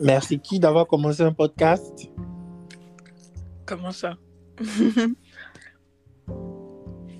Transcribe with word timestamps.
Merci 0.00 0.38
qui 0.38 0.58
d'avoir 0.58 0.86
commencé 0.86 1.22
un 1.22 1.32
podcast 1.32 2.10
Comment 3.64 3.90
ça? 3.92 4.14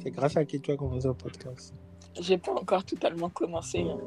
C'est 0.03 0.11
grâce 0.11 0.37
à 0.37 0.45
qui 0.45 0.61
tu 0.61 0.71
as 0.71 0.77
commencé 0.77 1.07
un 1.07 1.15
podcast 1.15 1.75
J'ai 2.21 2.39
pas 2.39 2.53
encore 2.53 2.85
totalement 2.85 3.31
commencé. 3.31 3.81
hein. 3.81 3.99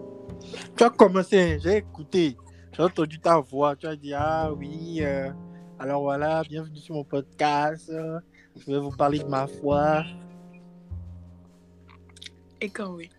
Tu 0.78 0.84
as 0.84 0.90
commencé, 0.90 1.60
j'ai 1.62 1.78
écouté. 1.78 2.38
J'ai 2.72 2.84
entendu 2.84 3.20
ta 3.20 3.40
voix. 3.40 3.76
Tu 3.76 3.88
as 3.88 3.96
dit 3.96 4.14
Ah 4.14 4.54
oui, 4.54 5.00
euh, 5.02 5.30
alors 5.80 6.04
voilà, 6.04 6.44
bienvenue 6.44 6.78
sur 6.78 6.96
mon 6.96 7.04
podcast. 7.04 7.92
Je 8.56 8.66
vais 8.72 8.80
vous 8.80 8.92
parler 8.96 9.20
de 9.20 9.26
ma 9.28 9.48
foi. 9.48 10.04
Et 12.62 12.70
quand 12.70 12.94
oui 12.94 13.10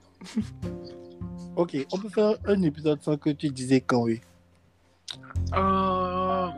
Ok, 1.57 1.77
on 1.93 1.99
peut 1.99 2.09
faire 2.09 2.37
un 2.47 2.63
épisode 2.63 3.03
sans 3.03 3.17
que 3.19 3.31
tu 3.31 3.51
disais 3.51 3.81
quand 3.81 4.05
oui. 4.05 4.21
Oh. 5.57 6.49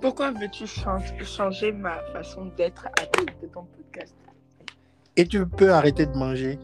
Pourquoi 0.00 0.30
veux-tu 0.32 0.66
chan- 0.66 0.98
changer 1.24 1.72
ma 1.72 1.98
façon 2.12 2.46
d'être 2.56 2.86
à 2.86 3.06
cause 3.06 3.26
de 3.42 3.46
ton 3.48 3.64
podcast 3.64 4.14
Et 5.16 5.26
tu 5.26 5.46
peux 5.46 5.72
arrêter 5.72 6.06
de 6.06 6.16
manger. 6.16 6.58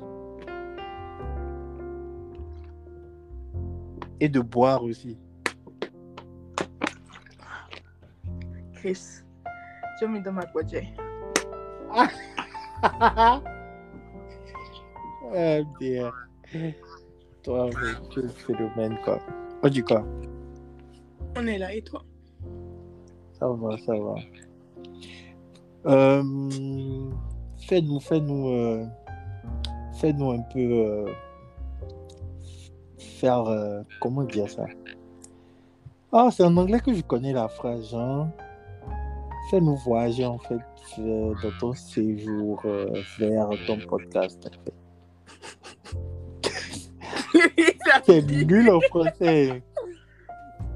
Et 4.21 4.29
de 4.29 4.41
boire 4.41 4.83
aussi. 4.85 5.17
Chris, 8.75 9.23
tu 9.99 10.07
me 10.07 10.21
donnes 10.21 10.35
ma 10.35 10.47
budget. 10.55 10.89
Ah, 15.33 15.61
dear. 15.81 16.13
Toi, 17.43 17.71
tu 18.11 18.19
es 18.21 18.23
le 18.23 18.29
phénomène, 18.29 18.99
quoi. 19.05 19.19
On 19.63 19.69
dit 19.69 19.83
quoi? 19.83 20.05
On 21.37 21.47
est 21.47 21.59
là 21.59 21.75
et 21.75 21.83
toi? 21.83 22.03
Ça 23.39 23.47
va, 23.49 23.77
ça 23.79 23.93
va. 23.93 24.15
Euh, 25.87 26.23
fais-nous, 27.69 28.01
fais-nous, 28.01 28.49
euh, 28.49 28.85
fais-nous 29.95 30.31
un 30.31 30.43
peu 30.53 30.59
euh, 30.59 31.07
faire, 32.99 33.47
euh, 33.47 33.83
comment 34.01 34.25
dire 34.25 34.49
ça? 34.49 34.67
Ah, 36.13 36.31
c'est 36.33 36.45
en 36.45 36.57
anglais 36.57 36.81
que 36.81 36.93
je 36.93 37.03
connais 37.03 37.33
la 37.33 37.49
phrase, 37.49 37.91
genre. 37.91 38.29
Fais-nous 39.51 39.77
voyager, 39.77 40.25
en 40.27 40.39
fait, 40.39 40.61
dans 40.99 41.59
ton 41.61 41.73
séjour 41.75 42.63
vers 43.19 43.49
ton 43.67 43.79
podcast, 43.89 44.47
en 44.47 44.65
fait. 44.65 44.75
C'est 48.07 48.23
nul 48.23 48.71
en 48.71 48.81
français. 48.81 49.63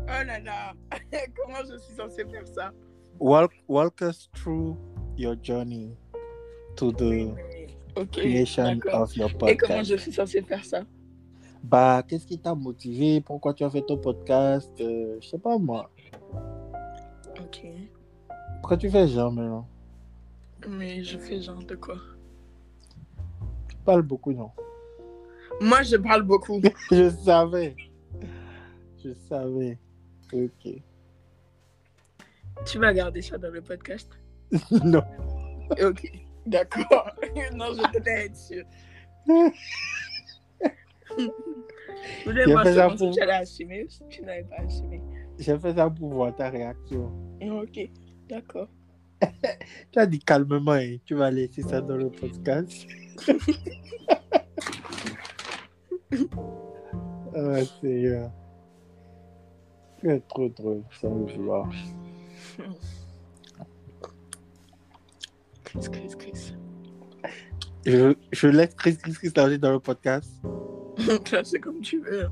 Oh 0.06 0.24
là 0.26 0.38
là. 0.40 0.72
Comment 1.36 1.58
je 1.70 1.78
suis 1.78 1.94
censée 1.94 2.24
faire 2.24 2.46
ça? 2.46 2.72
Walk, 3.18 3.52
walk 3.68 4.00
us 4.02 4.28
through 4.34 4.76
your 5.16 5.36
journey 5.42 5.96
to 6.76 6.92
the 6.92 7.34
creation 8.12 8.80
of 8.92 9.14
your 9.16 9.30
Et 9.30 9.56
comment 9.56 9.78
podcast. 9.78 9.90
je 9.90 9.96
suis 9.96 10.12
censée 10.12 10.42
faire 10.42 10.64
ça? 10.64 10.82
Bah, 11.62 12.02
qu'est-ce 12.06 12.26
qui 12.26 12.38
t'a 12.38 12.54
motivé? 12.54 13.20
Pourquoi 13.20 13.54
tu 13.54 13.64
as 13.64 13.70
fait 13.70 13.82
ton 13.82 13.96
podcast? 13.96 14.72
Euh, 14.80 15.16
Je 15.20 15.28
sais 15.28 15.38
pas 15.38 15.56
moi. 15.58 15.90
Ok. 17.40 17.64
Pourquoi 18.60 18.76
tu 18.76 18.90
fais 18.90 19.06
genre 19.08 19.32
maintenant? 19.32 19.66
Mais 20.68 21.02
je 21.04 21.16
fais 21.18 21.40
genre 21.40 21.62
de 21.64 21.76
quoi? 21.76 21.96
Tu 23.68 23.76
parles 23.84 24.02
beaucoup, 24.02 24.32
non? 24.32 24.50
Moi, 25.60 25.82
je 25.82 25.96
parle 25.96 26.22
beaucoup. 26.22 26.60
Je 26.90 27.08
savais. 27.10 27.76
Je 29.02 29.12
savais. 29.28 29.78
Ok. 30.32 30.82
tu 32.66 32.78
vas 32.78 32.92
garder 32.92 33.22
ça 33.22 33.38
dans 33.38 33.50
le 33.50 33.60
podcast? 33.62 34.10
Non. 34.84 35.02
Ok, 35.82 36.10
d'accord. 36.46 37.10
non, 37.54 37.66
je 37.74 37.92
tenais 37.92 38.26
être 38.26 38.36
sûre. 38.36 38.64
Je 41.16 42.24
voulais 42.24 42.44
voir 42.46 42.66
si 42.92 42.98
pour- 42.98 43.14
tu 43.14 43.20
allais 43.22 43.32
assumer 43.32 43.84
ou 43.84 43.88
si 43.88 44.02
tu 44.10 44.22
n'avais 44.22 44.44
pas 44.44 44.56
assumé. 44.60 45.00
J'ai 45.38 45.58
fait 45.58 45.74
ça 45.74 45.88
pour 45.90 46.10
voir 46.12 46.34
ta 46.36 46.50
réaction. 46.50 47.10
Ok, 47.42 47.88
d'accord. 48.28 48.68
Tu 49.90 49.98
as 49.98 50.06
dit 50.06 50.18
calmement, 50.18 50.72
hein, 50.72 50.96
tu 51.06 51.14
vas 51.14 51.30
laisser 51.30 51.62
ça 51.62 51.80
dans 51.80 51.96
le 51.96 52.10
podcast. 52.10 52.86
Ah, 57.36 57.60
c'est. 57.80 58.30
Tu 60.00 60.10
es 60.10 60.20
trop 60.20 60.48
drôle, 60.48 60.82
sans 61.00 61.14
le 61.14 61.32
vouloir. 61.32 61.68
Chris, 65.64 65.88
Chris, 65.90 66.14
Chris. 66.18 66.54
Je, 67.86 68.14
je 68.32 68.46
laisse 68.46 68.74
Chris 68.74 68.96
Chris 68.96 69.14
Chris 69.14 69.58
dans 69.58 69.72
le 69.72 69.80
podcast. 69.80 70.30
C'est 71.44 71.60
comme 71.60 71.80
tu 71.80 72.00
veux. 72.00 72.28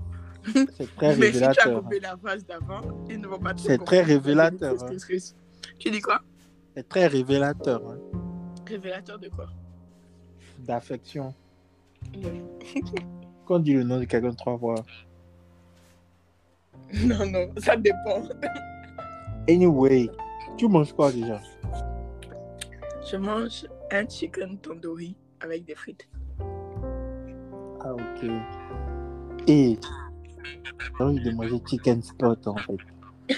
C'est 0.76 0.94
très 0.96 1.16
Mais 1.16 1.32
si 1.32 1.38
tu 1.38 1.44
as 1.44 1.48
révélateur. 1.48 1.82
coupé 1.82 2.00
la 2.00 2.16
phrase 2.16 2.46
d'avant, 2.46 2.80
ils 3.08 3.20
ne 3.20 3.26
vont 3.26 3.38
pas 3.38 3.54
te 3.54 3.60
C'est 3.60 3.78
très 3.78 4.02
révélateur, 4.02 4.76
Chris, 4.76 4.84
hein. 4.84 4.96
Chris, 4.98 5.18
Chris. 5.18 5.34
Tu 5.78 5.90
dis 5.90 6.00
quoi? 6.00 6.20
C'est 6.76 6.88
très 6.88 7.06
révélateur 7.06 7.82
hein, 7.86 7.98
Révélateur 8.66 9.18
de 9.18 9.28
quoi? 9.28 9.48
D'affection. 10.60 11.34
Quand 13.46 13.56
on 13.56 13.58
dit 13.58 13.74
le 13.74 13.82
nom 13.82 13.98
de 13.98 14.04
quelqu'un 14.04 14.32
trois 14.32 14.58
fois. 14.58 14.76
non, 17.04 17.26
non, 17.26 17.48
ça 17.58 17.76
dépend. 17.76 18.22
Anyway, 19.48 20.08
tu 20.56 20.68
manges 20.68 20.92
quoi 20.92 21.10
déjà? 21.10 21.40
Je 23.10 23.16
mange 23.16 23.66
un 23.90 24.08
chicken 24.08 24.56
tandoori 24.58 25.16
avec 25.40 25.64
des 25.64 25.74
frites. 25.74 26.08
Ah, 27.80 27.92
ok. 27.92 28.30
Et 29.48 29.76
j'ai 30.96 31.04
envie 31.04 31.20
de 31.20 31.32
manger 31.32 31.60
chicken 31.68 32.00
spot 32.02 32.46
en 32.46 32.56
fait. 32.56 32.78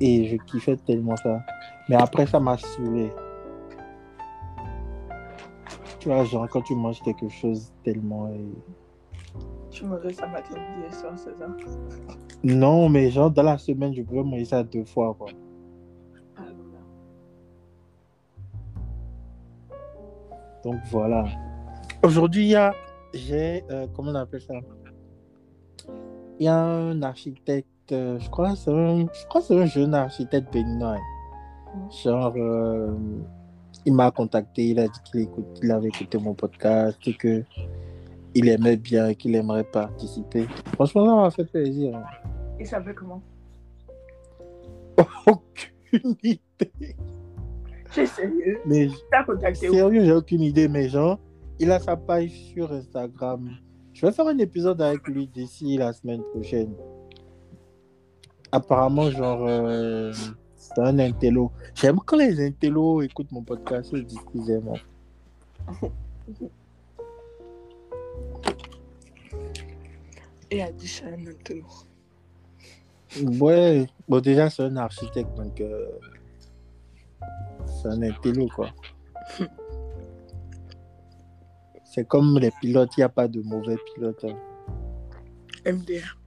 Et 0.00 0.26
je 0.26 0.36
kiffais 0.44 0.76
tellement 0.76 1.16
ça. 1.16 1.40
Mais 1.88 1.96
après, 1.96 2.26
ça 2.26 2.38
m'a 2.38 2.58
saoulé. 2.58 3.10
Tu 6.06 6.12
vois, 6.12 6.22
genre, 6.22 6.46
quand 6.48 6.62
tu 6.62 6.76
manges 6.76 7.02
quelque 7.02 7.28
chose 7.28 7.72
tellement. 7.82 8.28
euh, 8.28 8.36
Tu 9.70 9.84
manges 9.84 10.12
ça 10.12 10.28
matin, 10.28 10.54
midi 10.54 10.86
et 10.88 10.92
soir, 10.92 11.14
c'est 11.16 11.36
ça? 11.36 11.48
Non, 12.44 12.88
mais 12.88 13.10
genre, 13.10 13.28
dans 13.28 13.42
la 13.42 13.58
semaine, 13.58 13.92
je 13.92 14.02
pouvais 14.02 14.22
manger 14.22 14.44
ça 14.44 14.62
deux 14.62 14.84
fois, 14.84 15.16
quoi. 15.18 15.26
Ah, 16.36 16.42
non. 16.42 16.62
Donc 20.62 20.76
voilà. 20.92 21.24
Aujourd'hui, 22.04 22.44
il 22.44 22.50
y 22.50 22.54
a, 22.54 22.72
j'ai, 23.12 23.64
euh, 23.72 23.88
comment 23.92 24.12
on 24.12 24.14
appelle 24.14 24.42
ça? 24.42 24.54
Il 26.38 26.44
y 26.44 26.48
a 26.48 26.56
un 26.56 27.02
architecte, 27.02 27.66
euh, 27.90 28.16
je 28.20 28.30
crois, 28.30 28.52
que 28.52 28.58
c'est 28.58 28.70
un, 28.70 29.08
je 29.12 29.26
crois 29.26 29.40
que 29.42 29.52
un 29.54 29.66
jeune 29.66 29.92
architecte 29.92 30.52
béninois. 30.52 30.98
Mm. 31.74 31.90
Genre, 32.04 32.32
euh, 32.36 32.94
il 33.86 33.94
m'a 33.94 34.10
contacté, 34.10 34.66
il 34.68 34.78
a 34.80 34.88
dit 34.88 35.00
qu'il 35.60 35.70
avait 35.70 35.88
écouté 35.88 36.18
mon 36.18 36.34
podcast 36.34 36.98
et 37.06 37.14
que 37.14 37.42
il 38.34 38.48
aimait 38.50 38.76
bien 38.76 39.08
et 39.08 39.14
qu'il 39.14 39.34
aimerait 39.34 39.64
participer. 39.64 40.46
Franchement, 40.74 41.06
ça 41.06 41.14
m'a 41.22 41.30
fait 41.30 41.44
plaisir. 41.44 41.96
hein. 41.96 42.04
Il 42.60 42.66
s'appelle 42.66 42.94
comment? 42.94 43.22
Aucune 45.26 46.16
idée. 46.22 46.96
Es 47.96 48.06
sérieux? 48.06 48.58
Mais 48.66 48.88
T'as 49.10 49.24
contacté 49.24 49.68
Sérieux, 49.70 50.04
j'ai 50.04 50.12
aucune 50.12 50.42
idée, 50.42 50.68
mais 50.68 50.88
genre, 50.88 51.18
il 51.58 51.70
a 51.70 51.78
sa 51.78 51.96
page 51.96 52.30
sur 52.30 52.70
Instagram. 52.72 53.48
Je 53.94 54.04
vais 54.04 54.12
faire 54.12 54.26
un 54.26 54.36
épisode 54.38 54.82
avec 54.82 55.06
lui 55.08 55.26
d'ici 55.28 55.78
la 55.78 55.92
semaine 55.94 56.22
prochaine. 56.34 56.74
Apparemment, 58.52 59.10
genre, 59.10 59.46
euh, 59.46 60.12
c'est 60.74 60.80
un 60.82 60.98
intello. 60.98 61.50
J'aime 61.74 61.98
quand 62.04 62.16
les 62.16 62.44
intellos 62.44 63.02
écoutent 63.02 63.30
mon 63.32 63.42
podcast, 63.42 63.90
je 63.94 64.02
dis 64.02 64.18
qu'ils 64.32 64.50
aiment. 64.50 64.74
Et 70.50 70.62
a 70.62 70.70
dit 70.70 70.88
ça 70.88 71.06
un 71.06 71.26
intello. 71.26 71.64
Ouais, 73.40 73.86
bon, 74.08 74.20
déjà, 74.20 74.48
c'est 74.50 74.62
un 74.62 74.76
architecte, 74.76 75.34
donc 75.36 75.60
euh, 75.60 75.88
c'est 77.66 77.88
un 77.88 78.02
intello, 78.02 78.48
quoi. 78.54 78.70
C'est 81.84 82.06
comme 82.06 82.38
les 82.38 82.50
pilotes, 82.60 82.90
il 82.98 83.00
n'y 83.00 83.04
a 83.04 83.08
pas 83.08 83.26
de 83.26 83.40
mauvais 83.40 83.76
pilotes. 83.94 84.22
hein. 84.24 84.36
MDR, 85.72 86.18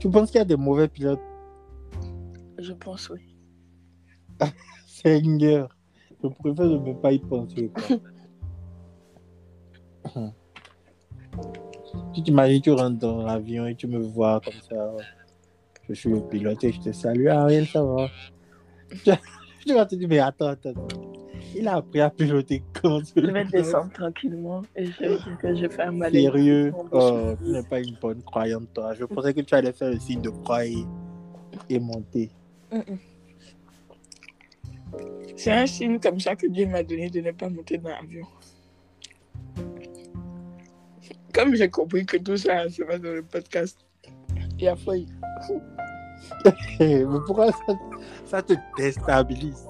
Tu 0.00 0.08
penses 0.08 0.30
qu'il 0.30 0.38
y 0.38 0.40
a 0.40 0.46
des 0.46 0.56
mauvais 0.56 0.88
pilotes? 0.88 1.20
Je 2.58 2.72
pense 2.72 3.10
oui. 3.10 3.36
Seigneur, 4.86 5.76
je 6.22 6.28
préfère 6.28 6.66
ne 6.66 6.92
pas 6.94 7.12
y 7.12 7.18
penser. 7.18 7.70
Tu 12.12 12.22
t'imagines, 12.22 12.62
tu 12.62 12.70
rentres 12.70 12.98
dans 12.98 13.22
l'avion 13.22 13.66
et 13.66 13.74
tu 13.74 13.86
me 13.86 13.98
vois 13.98 14.40
comme 14.40 14.54
ça. 14.68 14.96
Je 15.88 15.94
suis 15.94 16.10
le 16.10 16.20
pilote 16.20 16.62
et 16.64 16.72
je 16.72 16.80
te 16.80 16.92
salue. 16.92 17.26
Ariel, 17.26 17.66
ça 17.66 17.84
va? 17.84 18.08
Tu 19.66 19.74
vas 19.74 19.84
te 19.84 19.96
dire, 19.96 20.08
mais 20.08 20.20
attends, 20.20 20.46
attends. 20.46 20.74
Il 21.54 21.66
a 21.68 21.76
appris 21.76 22.00
à 22.00 22.10
piloter 22.10 22.62
comment 22.80 23.00
Je 23.16 23.20
vais 23.20 23.44
descendre 23.44 23.92
tranquillement 23.92 24.62
et 24.74 24.86
je 24.86 24.98
vais 24.98 25.08
dire 25.08 25.38
que 25.40 25.54
je 25.54 25.68
fais 25.68 25.82
un 25.82 25.92
mal. 25.92 26.12
Sérieux? 26.12 26.72
Oh, 26.92 27.34
Tu 27.42 27.50
n'es 27.50 27.62
pas 27.62 27.80
une 27.80 27.96
bonne 28.00 28.22
croyante, 28.22 28.72
toi. 28.74 28.94
Je 28.94 29.04
pensais 29.04 29.34
que 29.34 29.40
tu 29.40 29.54
allais 29.54 29.72
faire 29.72 29.90
le 29.90 29.98
signe 29.98 30.20
de 30.20 30.30
croix 30.30 30.64
et, 30.64 31.80
monter. 31.80 32.30
C'est 35.36 35.52
un 35.52 35.66
signe 35.66 36.00
comme 36.00 36.18
ça 36.20 36.34
que 36.34 36.46
Dieu 36.46 36.66
m'a 36.66 36.82
donné 36.82 37.10
de 37.10 37.20
ne 37.20 37.30
pas 37.32 37.48
monter 37.48 37.78
dans 37.78 37.90
l'avion. 37.90 38.26
Comme 41.32 41.54
j'ai 41.54 41.68
compris 41.68 42.06
que 42.06 42.16
tout 42.16 42.36
ça 42.36 42.68
se 42.68 42.82
passe 42.82 43.00
dans 43.00 43.12
le 43.12 43.22
podcast, 43.22 43.78
il 44.58 44.68
a 44.68 44.76
failli. 44.76 45.06
Mais 46.80 47.04
pourquoi 47.04 47.50
ça, 48.24 48.42
te 48.42 48.54
déstabilise? 48.76 49.68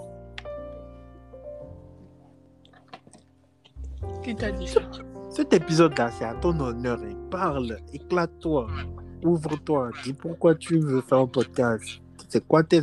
Qui 4.22 4.34
t'a 4.34 4.52
dit 4.52 4.68
ça? 4.68 4.80
Cet 5.30 5.52
épisode-là, 5.52 6.10
c'est 6.12 6.24
à 6.24 6.34
ton 6.34 6.58
honneur. 6.60 7.00
Parle, 7.30 7.78
éclate-toi, 7.92 8.68
ouvre-toi, 9.24 9.90
dis 10.04 10.12
pourquoi 10.12 10.54
tu 10.54 10.78
veux 10.78 11.00
faire 11.00 11.18
un 11.18 11.26
podcast. 11.26 12.00
C'est 12.28 12.46
quoi 12.46 12.62
tes... 12.62 12.80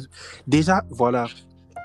Déjà, 0.48 0.84
voilà, 0.90 1.28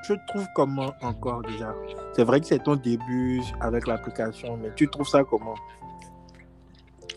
je 0.08 0.14
trouve 0.28 0.46
comment 0.54 0.92
encore 1.02 1.42
déjà? 1.42 1.74
C'est 2.14 2.24
vrai 2.24 2.40
que 2.40 2.46
c'est 2.46 2.62
ton 2.62 2.76
début 2.76 3.42
avec 3.60 3.86
l'application, 3.86 4.56
mais 4.56 4.70
tu 4.74 4.88
trouves 4.88 5.08
ça 5.08 5.24
comment? 5.24 5.54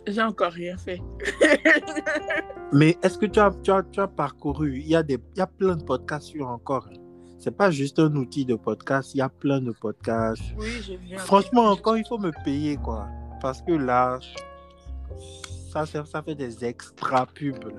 J'ai 0.07 0.21
encore 0.21 0.51
rien 0.51 0.77
fait. 0.77 0.99
mais 2.73 2.97
est-ce 3.03 3.17
que 3.17 3.27
tu 3.27 3.39
as, 3.39 3.51
tu, 3.63 3.71
as, 3.71 3.83
tu 3.83 3.99
as, 3.99 4.07
parcouru? 4.07 4.79
Il 4.79 4.87
y, 4.87 4.95
a 4.95 5.03
des, 5.03 5.19
il 5.35 5.39
y 5.39 5.41
a 5.41 5.47
plein 5.47 5.75
de 5.75 5.83
podcasts 5.83 6.27
sur 6.27 6.47
encore. 6.47 6.89
C'est 7.37 7.55
pas 7.55 7.71
juste 7.71 7.99
un 7.99 8.15
outil 8.15 8.45
de 8.45 8.55
podcast, 8.55 9.13
il 9.13 9.19
y 9.19 9.21
a 9.21 9.29
plein 9.29 9.61
de 9.61 9.71
podcasts. 9.71 10.43
Oui. 10.57 10.99
Franchement, 11.17 11.71
encore, 11.71 11.97
il 11.97 12.05
faut 12.07 12.17
me 12.17 12.31
payer, 12.43 12.77
quoi. 12.77 13.07
Parce 13.41 13.61
que 13.61 13.71
là, 13.71 14.19
ça, 15.71 15.85
ça 15.85 16.21
fait 16.21 16.35
des 16.35 16.65
extra 16.65 17.25
pubs. 17.25 17.73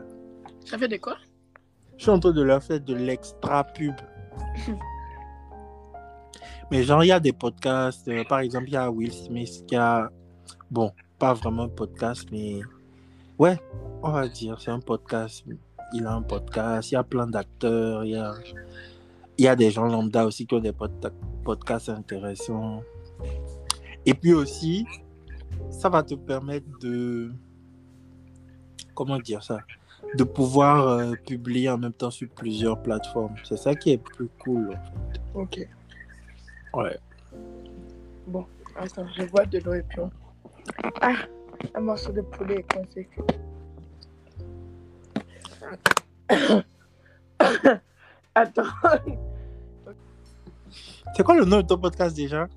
Ça 0.64 0.78
fait 0.78 0.88
des 0.88 0.98
quoi? 0.98 1.16
Je 2.02 2.06
suis 2.06 2.10
en 2.10 2.18
train 2.18 2.32
de 2.32 2.42
leur 2.42 2.60
faire 2.60 2.80
de 2.80 2.96
l'extra 2.96 3.62
pub. 3.62 3.94
Mais 6.72 6.82
genre, 6.82 7.04
il 7.04 7.06
y 7.06 7.12
a 7.12 7.20
des 7.20 7.32
podcasts. 7.32 8.08
Euh, 8.08 8.24
par 8.24 8.40
exemple, 8.40 8.66
il 8.66 8.72
y 8.72 8.76
a 8.76 8.90
Will 8.90 9.12
Smith 9.12 9.64
qui 9.68 9.76
a. 9.76 10.10
Bon, 10.68 10.90
pas 11.16 11.32
vraiment 11.32 11.62
un 11.62 11.68
podcast, 11.68 12.26
mais. 12.32 12.60
Ouais, 13.38 13.56
on 14.02 14.10
va 14.10 14.26
dire, 14.26 14.60
c'est 14.60 14.72
un 14.72 14.80
podcast. 14.80 15.44
Il 15.92 16.04
a 16.04 16.14
un 16.14 16.22
podcast. 16.22 16.90
Il 16.90 16.94
y 16.94 16.96
a 16.96 17.04
plein 17.04 17.28
d'acteurs. 17.28 18.04
Il 18.04 18.10
y 18.10 18.16
a, 18.16 18.34
il 19.38 19.44
y 19.44 19.46
a 19.46 19.54
des 19.54 19.70
gens 19.70 19.86
lambda 19.86 20.26
aussi 20.26 20.44
qui 20.44 20.56
ont 20.56 20.58
des 20.58 20.74
podcasts 21.44 21.88
intéressants. 21.88 22.82
Et 24.04 24.14
puis 24.14 24.34
aussi, 24.34 24.84
ça 25.70 25.88
va 25.88 26.02
te 26.02 26.14
permettre 26.14 26.66
de. 26.80 27.30
Comment 28.92 29.20
dire 29.20 29.44
ça? 29.44 29.58
De 30.16 30.24
pouvoir 30.24 30.88
euh, 30.88 31.12
publier 31.26 31.70
en 31.70 31.78
même 31.78 31.92
temps 31.92 32.10
sur 32.10 32.28
plusieurs 32.28 32.80
plateformes. 32.82 33.34
C'est 33.44 33.56
ça 33.56 33.74
qui 33.74 33.92
est 33.92 33.98
plus 33.98 34.28
cool. 34.44 34.70
En 34.70 34.72
fait. 35.12 35.20
Ok. 35.34 35.68
Ouais. 36.74 36.98
Bon, 38.26 38.46
attends, 38.76 39.06
je 39.16 39.22
vois 39.24 39.46
de 39.46 39.58
l'eau 39.60 39.74
et 39.74 39.82
puis 39.82 40.00
Ah, 41.00 41.14
un 41.74 41.80
morceau 41.80 42.12
de 42.12 42.20
poulet 42.20 42.56
est 42.56 42.72
coincé. 42.72 43.08
attends. 48.34 48.62
C'est 51.14 51.22
quoi 51.22 51.34
le 51.36 51.44
nom 51.44 51.58
de 51.58 51.66
ton 51.66 51.78
podcast 51.78 52.16
déjà? 52.16 52.48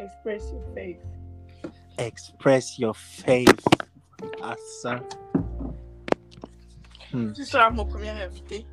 Express 0.00 0.52
Your 0.52 0.62
Faith. 0.74 1.00
Express 1.98 2.78
Your 2.78 2.96
Faith. 2.96 3.64
Ah, 4.42 4.54
ça. 4.82 5.00
Hmm. 7.12 7.32
Tu 7.32 7.44
seras 7.44 7.70
mon 7.70 7.84
premier 7.84 8.10
invité. 8.10 8.66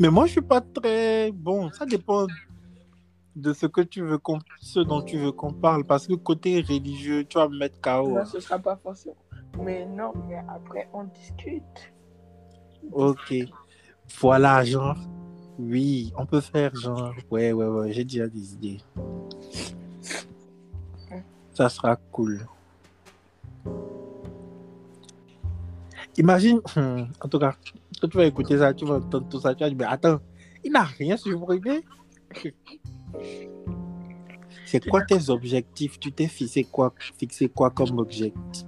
Mais 0.00 0.10
moi, 0.10 0.26
je 0.26 0.32
suis 0.32 0.40
pas 0.40 0.60
très 0.60 1.30
bon. 1.32 1.70
Ça 1.72 1.86
dépend 1.86 2.26
de 3.38 3.52
ce 3.52 3.66
que 3.66 3.80
tu 3.80 4.02
veux 4.02 4.18
ce 4.60 4.80
dont 4.80 5.02
tu 5.02 5.18
veux 5.18 5.32
qu'on 5.32 5.52
parle 5.52 5.84
parce 5.84 6.06
que 6.06 6.14
côté 6.14 6.60
religieux 6.60 7.24
tu 7.24 7.38
vas 7.38 7.48
me 7.48 7.56
mettre 7.58 7.80
KO. 7.80 8.10
Non, 8.10 8.24
ce 8.24 8.40
sera 8.40 8.58
pas 8.58 8.76
forcément. 8.76 9.16
Mais 9.62 9.86
non, 9.86 10.12
mais 10.28 10.38
après 10.48 10.88
on 10.92 11.04
discute. 11.04 11.92
Ok. 12.92 13.34
Voilà, 14.20 14.64
genre. 14.64 14.96
Oui, 15.58 16.12
on 16.16 16.26
peut 16.26 16.40
faire 16.40 16.74
genre. 16.74 17.12
Ouais, 17.30 17.52
ouais, 17.52 17.66
ouais, 17.66 17.92
j'ai 17.92 18.04
déjà 18.04 18.28
des 18.28 18.54
idées. 18.54 18.80
Ça 21.52 21.68
sera 21.68 21.96
cool. 22.12 22.46
Imagine, 26.18 26.60
hmm, 26.74 27.04
en 27.20 27.28
tout 27.28 27.38
cas, 27.38 27.54
quand 28.00 28.08
tu 28.08 28.16
vas 28.16 28.26
écouter 28.26 28.58
ça, 28.58 28.74
tu 28.74 28.84
vas 28.84 28.96
entendre 28.96 29.28
tout 29.28 29.38
ça, 29.38 29.54
tu 29.54 29.62
vas 29.62 29.70
dire, 29.70 29.78
mais 29.78 29.84
attends, 29.84 30.18
il 30.64 30.72
n'a 30.72 30.82
rien 30.82 31.16
supprimé. 31.16 31.84
C'est 34.66 34.84
quoi 34.84 35.02
tes 35.02 35.30
objectifs? 35.30 36.00
Tu 36.00 36.10
t'es 36.10 36.26
fixé 36.26 36.64
quoi, 36.64 36.92
fixé 37.16 37.48
quoi 37.48 37.70
comme 37.70 38.04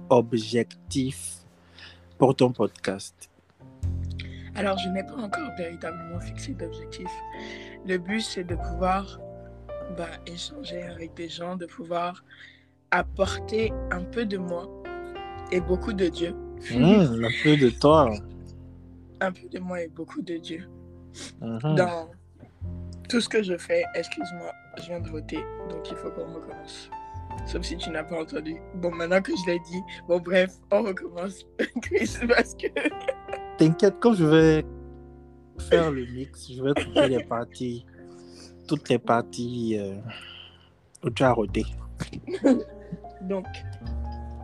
objectif, 0.09 1.45
pour 2.17 2.35
ton 2.37 2.53
podcast? 2.53 3.29
Alors, 4.55 4.77
je 4.77 4.87
n'ai 4.87 5.03
pas 5.03 5.17
encore 5.17 5.51
véritablement 5.57 6.21
fixé 6.21 6.53
d'objectif. 6.53 7.09
Le 7.85 7.97
but, 7.97 8.21
c'est 8.21 8.45
de 8.45 8.55
pouvoir 8.55 9.19
bah, 9.97 10.07
échanger 10.25 10.83
avec 10.83 11.13
des 11.15 11.27
gens, 11.27 11.57
de 11.57 11.65
pouvoir 11.65 12.23
apporter 12.91 13.73
un 13.91 14.03
peu 14.03 14.25
de 14.25 14.37
moi 14.37 14.69
et 15.51 15.59
beaucoup 15.59 15.91
de 15.93 16.07
Dieu. 16.07 16.33
Mmh, 16.69 17.25
un 17.25 17.29
peu 17.43 17.57
de 17.57 17.69
toi. 17.69 18.11
Un 19.19 19.31
peu 19.31 19.47
de 19.49 19.59
moi 19.59 19.81
et 19.81 19.87
beaucoup 19.87 20.21
de 20.21 20.37
Dieu. 20.37 20.67
Mmh. 21.41 21.75
Dans 21.75 22.09
tout 23.09 23.19
ce 23.19 23.27
que 23.27 23.43
je 23.43 23.57
fais, 23.57 23.83
excuse-moi, 23.95 24.51
je 24.77 24.87
viens 24.87 24.99
de 24.99 25.09
voter, 25.09 25.39
donc 25.69 25.89
il 25.89 25.97
faut 25.97 26.09
qu'on 26.11 26.33
recommence. 26.33 26.89
Sauf 27.45 27.63
si 27.63 27.77
tu 27.77 27.89
n'as 27.89 28.03
pas 28.03 28.21
entendu. 28.21 28.55
Bon, 28.75 28.91
maintenant 28.91 29.21
que 29.21 29.31
je 29.35 29.51
l'ai 29.51 29.59
dit, 29.59 29.81
bon, 30.07 30.19
bref, 30.19 30.51
on 30.71 30.83
recommence, 30.83 31.45
Chris, 31.81 32.11
parce 32.27 32.55
que. 32.55 32.67
T'inquiète, 33.57 33.95
quand 33.99 34.13
je 34.13 34.25
vais 34.25 34.65
faire 35.59 35.91
le 35.91 36.05
mix, 36.05 36.51
je 36.51 36.63
vais 36.63 36.73
couper 36.73 37.07
les 37.07 37.23
parties, 37.23 37.85
toutes 38.67 38.89
les 38.89 38.99
parties 38.99 39.77
euh, 39.77 39.95
où 41.03 41.09
tu 41.09 41.23
as 41.23 41.33
voté. 41.33 41.65
donc, 43.21 43.45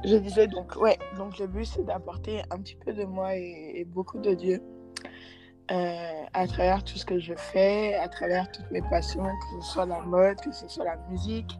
je 0.05 0.15
disais 0.15 0.47
donc, 0.47 0.75
ouais, 0.75 0.97
donc 1.17 1.39
le 1.39 1.47
but 1.47 1.65
c'est 1.65 1.83
d'apporter 1.83 2.41
un 2.51 2.59
petit 2.59 2.75
peu 2.75 2.93
de 2.93 3.03
moi 3.05 3.35
et 3.35 3.85
beaucoup 3.89 4.19
de 4.19 4.33
Dieu 4.33 4.61
euh, 5.69 6.23
à 6.33 6.47
travers 6.47 6.81
tout 6.81 6.97
ce 6.97 7.05
que 7.05 7.19
je 7.19 7.33
fais, 7.35 7.93
à 7.95 8.07
travers 8.07 8.49
toutes 8.51 8.71
mes 8.71 8.81
passions, 8.83 9.23
que 9.23 9.61
ce 9.61 9.71
soit 9.73 9.85
la 9.85 9.99
mode, 9.99 10.39
que 10.39 10.53
ce 10.53 10.65
soit 10.69 10.85
la 10.85 10.97
musique, 11.09 11.59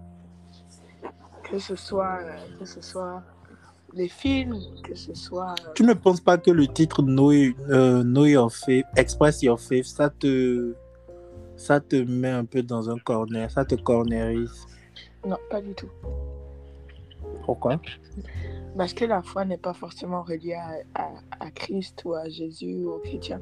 que 1.43 1.59
ce 1.59 1.75
soit, 1.75 2.19
euh, 2.21 2.37
que 2.57 2.65
ce 2.65 2.79
soit 2.79 3.21
les 3.93 4.07
films, 4.07 4.55
que 4.83 4.95
ce 4.95 5.13
soit... 5.13 5.55
Euh, 5.59 5.73
tu 5.75 5.83
ne 5.83 5.93
penses 5.93 6.21
pas 6.21 6.37
que 6.37 6.51
le 6.51 6.67
titre 6.67 7.01
Know, 7.01 7.33
Your 8.25 8.53
Faith, 8.53 8.85
Express 8.95 9.41
Your 9.43 9.59
Faith, 9.59 9.85
ça 9.85 10.09
te, 10.09 10.73
ça 11.57 11.81
te 11.81 11.97
met 11.97 12.31
un 12.31 12.45
peu 12.45 12.63
dans 12.63 12.89
un 12.89 12.99
corner, 12.99 13.51
ça 13.51 13.65
te 13.65 13.75
cornerise? 13.75 14.65
Non, 15.25 15.37
pas 15.49 15.59
du 15.59 15.73
tout. 15.73 15.89
Pourquoi? 17.47 17.79
Parce 18.77 18.93
que 18.93 19.05
la 19.05 19.21
foi 19.21 19.45
n'est 19.45 19.57
pas 19.57 19.73
forcément 19.73 20.21
reliée 20.21 20.59
à, 20.93 21.09
à, 21.39 21.49
Christ 21.49 22.03
ou 22.03 22.13
à 22.13 22.27
Jésus 22.27 22.75
ou 22.83 22.91
aux 22.91 22.99
chrétiens. 22.99 23.39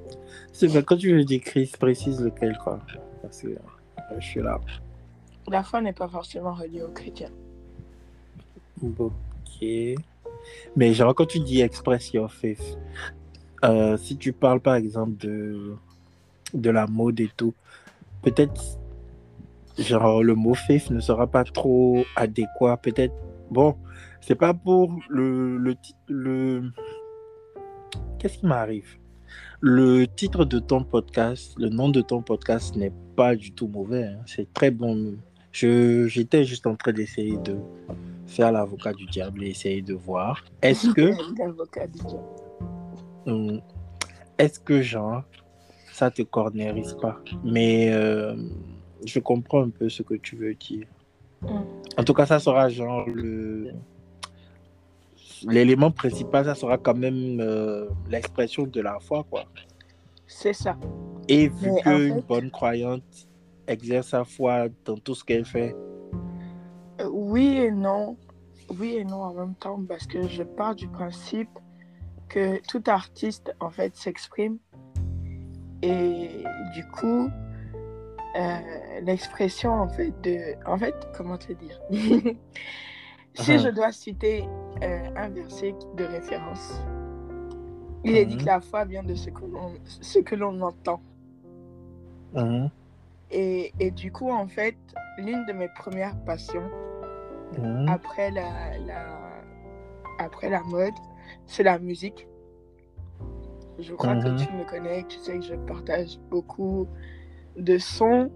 C'est 0.54 0.68
vrai, 0.68 0.84
quand 0.84 0.96
tu 0.96 1.12
veux 1.12 1.24
dire 1.24 1.42
Christ, 1.42 1.78
précise 1.78 2.22
lequel, 2.22 2.56
quoi. 2.64 2.80
Parce 3.24 3.42
que 3.42 3.48
euh, 3.48 4.20
je 4.20 4.26
suis 4.26 4.42
là. 4.42 4.62
La 5.48 5.64
foi 5.64 5.82
n'est 5.82 5.92
pas 5.92 6.08
forcément 6.08 6.54
reliée 6.54 6.84
aux 6.84 6.92
chrétiens. 6.92 7.32
Ok. 9.00 9.66
Mais 10.76 10.94
genre, 10.94 11.16
quand 11.16 11.26
tu 11.26 11.40
dis 11.40 11.62
express 11.62 12.14
your 12.14 12.32
faith, 12.32 12.78
euh, 13.64 13.98
si 13.98 14.18
tu 14.18 14.34
parles 14.34 14.60
par 14.60 14.76
exemple 14.76 15.18
de, 15.18 15.76
de 16.54 16.70
la 16.70 16.86
mode 16.86 17.20
et 17.20 17.32
tout, 17.36 17.56
peut-être, 18.22 18.62
genre, 19.80 20.22
le 20.22 20.36
mot 20.36 20.54
faith 20.54 20.92
ne 20.92 21.00
sera 21.00 21.26
pas 21.26 21.44
trop 21.44 22.06
adéquat. 22.16 22.78
Peut-être, 22.78 23.16
bon, 23.50 23.76
c'est 24.26 24.34
pas 24.34 24.56
pour 24.56 24.92
le, 25.08 25.58
le, 25.58 25.76
le... 26.08 26.72
Qu'est-ce 28.18 28.40
qui 28.40 28.48
m'arrive? 28.48 28.98
Le 29.62 30.08
titre 30.08 30.46
de 30.46 30.58
ton 30.58 30.84
podcast, 30.84 31.54
le 31.60 31.70
nom 31.70 31.90
de 31.90 32.02
ton 32.02 32.24
podcast 32.24 32.76
n'est 32.76 32.94
pas 33.16 33.36
du 33.36 33.52
tout 33.52 33.68
mauvais. 33.68 34.06
Hein. 34.06 34.22
C'est 34.26 34.52
très 34.52 34.72
bon. 34.72 35.18
Je, 35.52 36.08
j'étais 36.08 36.44
juste 36.44 36.66
en 36.66 36.76
train 36.76 36.92
d'essayer 36.92 37.38
de 37.38 37.56
faire 38.26 38.52
l'avocat 38.52 38.94
du 38.94 39.06
diable 39.06 39.44
et 39.44 39.50
essayer 39.50 39.84
de 39.84 39.94
voir. 39.94 40.44
Est-ce 40.64 40.90
que. 40.90 41.02
L'avocat 41.40 41.86
du 41.86 42.00
diable. 42.00 42.24
Hum, 43.28 43.62
Est-ce 44.40 44.60
que, 44.60 44.82
genre, 44.82 45.22
ça 45.92 46.10
te 46.10 46.24
cornérise 46.24 46.98
pas? 47.00 47.20
Mais 47.44 47.94
euh, 47.94 48.36
je 49.06 49.20
comprends 49.20 49.66
un 49.66 49.70
peu 49.70 49.88
ce 49.88 50.02
que 50.02 50.16
tu 50.16 50.36
veux 50.36 50.56
dire. 50.56 50.88
Mm. 51.44 51.48
En 51.98 52.04
tout 52.04 52.16
cas, 52.16 52.26
ça 52.26 52.40
sera 52.40 52.70
genre 52.70 53.08
le. 53.08 53.72
L'élément 55.48 55.92
principal, 55.92 56.46
ça 56.46 56.56
sera 56.56 56.78
quand 56.78 56.96
même 56.98 57.40
euh, 57.40 57.88
l'expression 58.10 58.64
de 58.64 58.82
la 58.82 59.00
foi, 59.00 59.26
quoi. 59.30 59.46
C'est 60.28 60.54
ça. 60.54 60.78
Et 61.28 61.48
vu 61.50 61.70
en 61.72 61.76
qu'une 61.76 62.16
fait- 62.16 62.28
bonne 62.28 62.52
croyante 62.52 63.28
exerce 63.68 64.10
sa 64.10 64.24
foi 64.24 64.68
dans 64.86 64.98
tout 64.98 65.16
ce 65.16 65.24
qu'elle 65.24 65.46
fait, 65.46 65.76
Euh, 67.02 67.10
Oui 67.12 67.58
et 67.58 67.72
non. 67.72 68.18
Oui 68.80 68.96
et 68.96 69.04
non 69.06 69.22
en 69.22 69.34
même 69.34 69.56
temps 69.56 69.80
parce 69.88 70.08
que 70.08 70.28
je 70.28 70.42
pars 70.44 70.74
du 70.76 70.88
principe 70.88 71.50
que 72.30 72.60
tout 72.68 72.82
artiste 72.88 73.54
en 73.60 73.70
fait 73.70 73.96
s'exprime 73.96 74.58
et 75.84 76.30
du 76.74 76.84
coup 76.88 77.30
euh, 78.36 78.58
l'expression 79.04 79.72
en 79.74 79.88
fait 79.90 80.12
de 80.24 80.38
en 80.68 80.78
fait 80.80 80.96
comment 81.16 81.38
te 81.38 81.54
dire? 81.54 81.80
si 83.36 83.60
je 83.60 83.70
dois 83.70 83.92
citer 83.92 84.48
euh, 84.84 85.00
un 85.16 85.30
verset 85.30 85.74
de 85.96 86.04
référence 86.04 86.82
il 88.04 88.16
est 88.16 88.26
dit 88.26 88.38
que 88.38 88.46
la 88.46 88.62
foi 88.62 88.86
vient 88.86 89.02
de 89.04 89.16
ce 89.16 89.30
que 90.20 90.36
l'on 90.36 90.62
entend. 90.62 91.02
Mhm, 92.34 92.70
et, 93.32 93.74
et 93.80 93.90
du 93.92 94.12
coup 94.12 94.30
en 94.30 94.48
fait 94.48 94.76
l'une 95.18 95.46
de 95.46 95.54
mes 95.54 95.70
premières 95.70 96.16
passions 96.26 96.70
après 97.88 98.30
la, 98.32 98.78
la- 98.86 99.22
après 100.20 100.50
la 100.50 100.62
mode, 100.64 100.94
c'est 101.46 101.64
la 101.64 101.80
musique. 101.80 102.28
Je 103.80 103.94
crois 103.94 104.16
que 104.16 104.30
tu 104.38 104.52
me 104.54 104.64
connais, 104.66 105.04
tu 105.08 105.18
sais 105.20 105.40
que 105.40 105.44
je 105.46 105.56
partage 105.56 106.18
beaucoup 106.30 106.88
de 107.58 107.78
sons, 107.78 108.32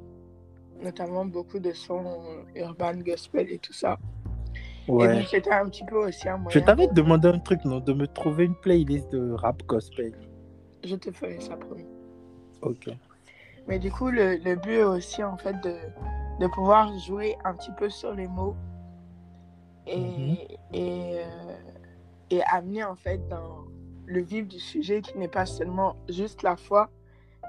notamment 0.82 1.26
beaucoup 1.26 1.60
de 1.60 1.72
sons 1.74 2.18
urban, 2.56 2.96
gospel 2.98 3.50
et 3.52 3.60
tout 3.60 3.74
ça. 3.74 3.98
Et 4.90 4.92
ouais. 5.08 5.16
donc 5.20 5.28
c'était 5.28 5.52
un 5.52 5.70
petit 5.70 5.84
peu 5.86 5.98
aussi 6.08 6.28
un 6.28 6.38
moyen. 6.38 6.50
Je 6.60 6.66
t'avais 6.66 6.86
pour- 6.86 6.94
demandé 6.96 7.28
un 7.28 7.40
truc, 7.40 7.64
non 7.66 7.80
De 7.80 7.94
me 7.94 8.08
trouver 8.08 8.46
une 8.46 8.56
playlist 8.56 9.12
de 9.12 9.32
rap 9.34 9.62
gospel. 9.68 10.14
Je 10.84 10.96
te 10.96 11.12
ferai 11.12 11.40
ça, 11.40 11.56
promis. 11.58 11.86
Ok. 12.62 12.90
Mais 13.68 13.78
du 13.80 13.92
coup, 13.92 14.10
le, 14.10 14.38
le 14.38 14.56
but 14.56 14.72
est 14.80 14.84
aussi 14.84 15.24
en 15.24 15.38
fait 15.38 15.54
de, 15.62 15.76
de 16.40 16.48
pouvoir 16.48 16.98
jouer 17.00 17.38
un 17.46 17.54
petit 17.54 17.72
peu 17.78 17.90
sur 17.90 18.14
les 18.16 18.28
mots 18.28 18.56
et, 19.86 19.98
Mhm. 20.00 20.38
et, 20.74 21.18
euh, 21.20 21.56
et 22.32 22.42
amener 22.44 22.84
en 22.84 22.96
fait 22.96 23.20
dans 23.30 23.66
le 24.06 24.22
vif 24.22 24.48
du 24.48 24.60
sujet 24.60 25.02
qui 25.02 25.18
n'est 25.20 25.28
pas 25.28 25.46
seulement 25.46 25.96
juste 26.10 26.42
la 26.42 26.56
foi, 26.56 26.90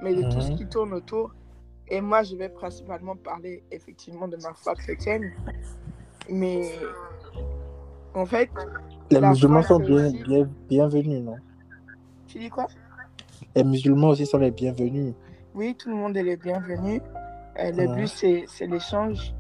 mais 0.03 0.15
de 0.15 0.23
tout 0.31 0.41
ce 0.43 0.51
Mhm. 0.51 0.57
qui 0.59 0.67
tourne 0.69 0.93
autour. 0.93 1.35
Et 1.89 2.01
moi, 2.03 2.23
je 2.23 2.37
vais 2.37 2.49
principalement 2.51 3.17
parler 3.17 3.65
effectivement 3.71 4.29
de 4.29 4.37
ma 4.37 4.53
foi 4.55 4.75
chrétienne. 4.75 5.33
Mais 6.29 6.71
en 8.15 8.27
fait, 8.27 8.51
Les 9.11 9.21
musulmans 9.21 9.63
sont 9.63 9.79
bien, 9.81 10.11
bienvenus, 10.69 11.23
non? 11.23 11.39
Tu 12.27 12.39
dis 12.39 12.49
quoi? 12.49 12.67
Les 13.57 13.65
musulmans 13.65 14.09
aussi 14.11 14.27
sont 14.27 14.39
les 14.39 14.51
bienvenus. 14.53 15.15
Oui, 15.55 15.75
tout 15.77 15.89
le 15.89 15.97
monde 15.97 16.17
est 16.17 16.23
le 16.23 16.37
bienvenu. 16.37 17.01
Euh, 17.59 17.73
le 17.73 17.89
Ouais. 17.89 17.97
but, 17.97 18.09
c'est 18.09 18.67
l'échange. 18.67 19.35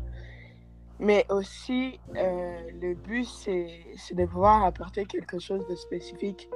Mais 0.98 1.24
aussi, 1.30 1.98
euh, 2.16 2.58
le 2.80 2.94
but, 2.94 3.24
c'est 3.26 3.68
de 4.12 4.26
pouvoir 4.26 4.64
apporter 4.64 5.06
quelque 5.06 5.38
chose 5.38 5.64
de 5.68 5.74
spécifique. 5.76 6.50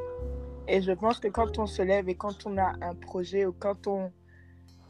Et 0.67 0.83
je 0.83 0.93
pense 0.93 1.21
que 1.21 1.29
quand 1.29 1.59
on 1.59 1.67
se 1.67 1.83
lève 1.83 2.09
et 2.09 2.15
quand 2.15 2.47
on 2.47 2.59
a 2.59 2.73
un 2.83 2.95
projet 2.95 3.47
ou 3.47 3.53
quand 3.53 3.87
on... 3.87 4.11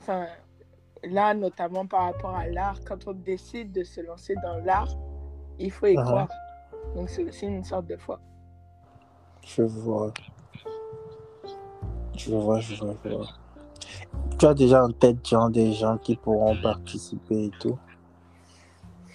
Enfin, 0.01 0.27
là, 1.05 1.35
notamment 1.35 1.87
par 1.87 2.05
rapport 2.05 2.35
à 2.35 2.47
l'art, 2.49 2.79
quand 2.87 3.07
on 3.07 3.13
décide 3.13 3.71
de 3.73 3.85
se 3.85 4.01
lancer 4.01 4.35
dans 4.43 4.57
l'art, 4.65 4.89
il 5.59 5.71
faut 5.71 5.87
y 5.87 5.97
Mhm. 5.97 6.05
croire. 6.05 6.29
Donc, 6.95 7.09
c'est 7.11 7.47
une 7.47 7.65
sorte 7.65 7.87
de 7.87 7.97
foi. 7.97 8.21
Je 9.47 9.63
vois. 9.63 10.13
Je 12.17 12.31
vois, 12.31 12.61
je 12.61 12.75
vois, 12.77 12.95
je 13.05 13.09
vois. 13.11 13.27
Tu 14.39 14.47
as 14.47 14.55
déjà 14.55 14.85
en 14.85 14.91
tête 14.91 15.27
genre, 15.27 15.51
des 15.51 15.73
gens 15.73 15.99
qui 15.99 16.17
pourront 16.17 16.57
participer 16.57 17.47
et 17.47 17.51
tout? 17.61 17.79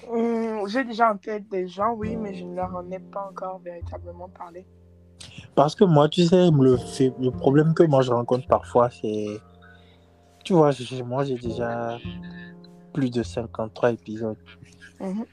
Hum, 0.10 0.68
J'ai 0.68 0.84
déjà 0.84 1.12
en 1.14 1.18
tête 1.18 1.48
des 1.50 1.68
gens, 1.68 1.94
oui, 1.94 2.16
mais 2.16 2.34
je 2.34 2.44
ne 2.44 2.56
leur 2.56 2.76
en 2.76 2.90
ai 2.92 3.00
pas 3.00 3.28
encore 3.30 3.60
véritablement 3.60 4.30
parlé. 4.30 4.66
Parce 5.56 5.76
que 5.76 5.84
moi, 5.84 6.10
tu 6.10 6.26
sais, 6.26 6.50
le, 6.52 6.78
le 7.22 7.32
problème 7.32 7.74
que 7.74 7.84
moi 7.84 8.02
je 8.02 8.12
rencontre 8.12 8.48
parfois, 8.48 8.90
c'est. 8.90 9.40
Tu 10.44 10.54
vois, 10.54 10.72
moi, 11.06 11.24
j'ai 11.26 11.38
déjà 11.38 12.00
plus 12.94 13.12
de 13.12 13.24
53 13.24 13.92
épisodes. 13.92 14.38
Mhm. 15.00 15.26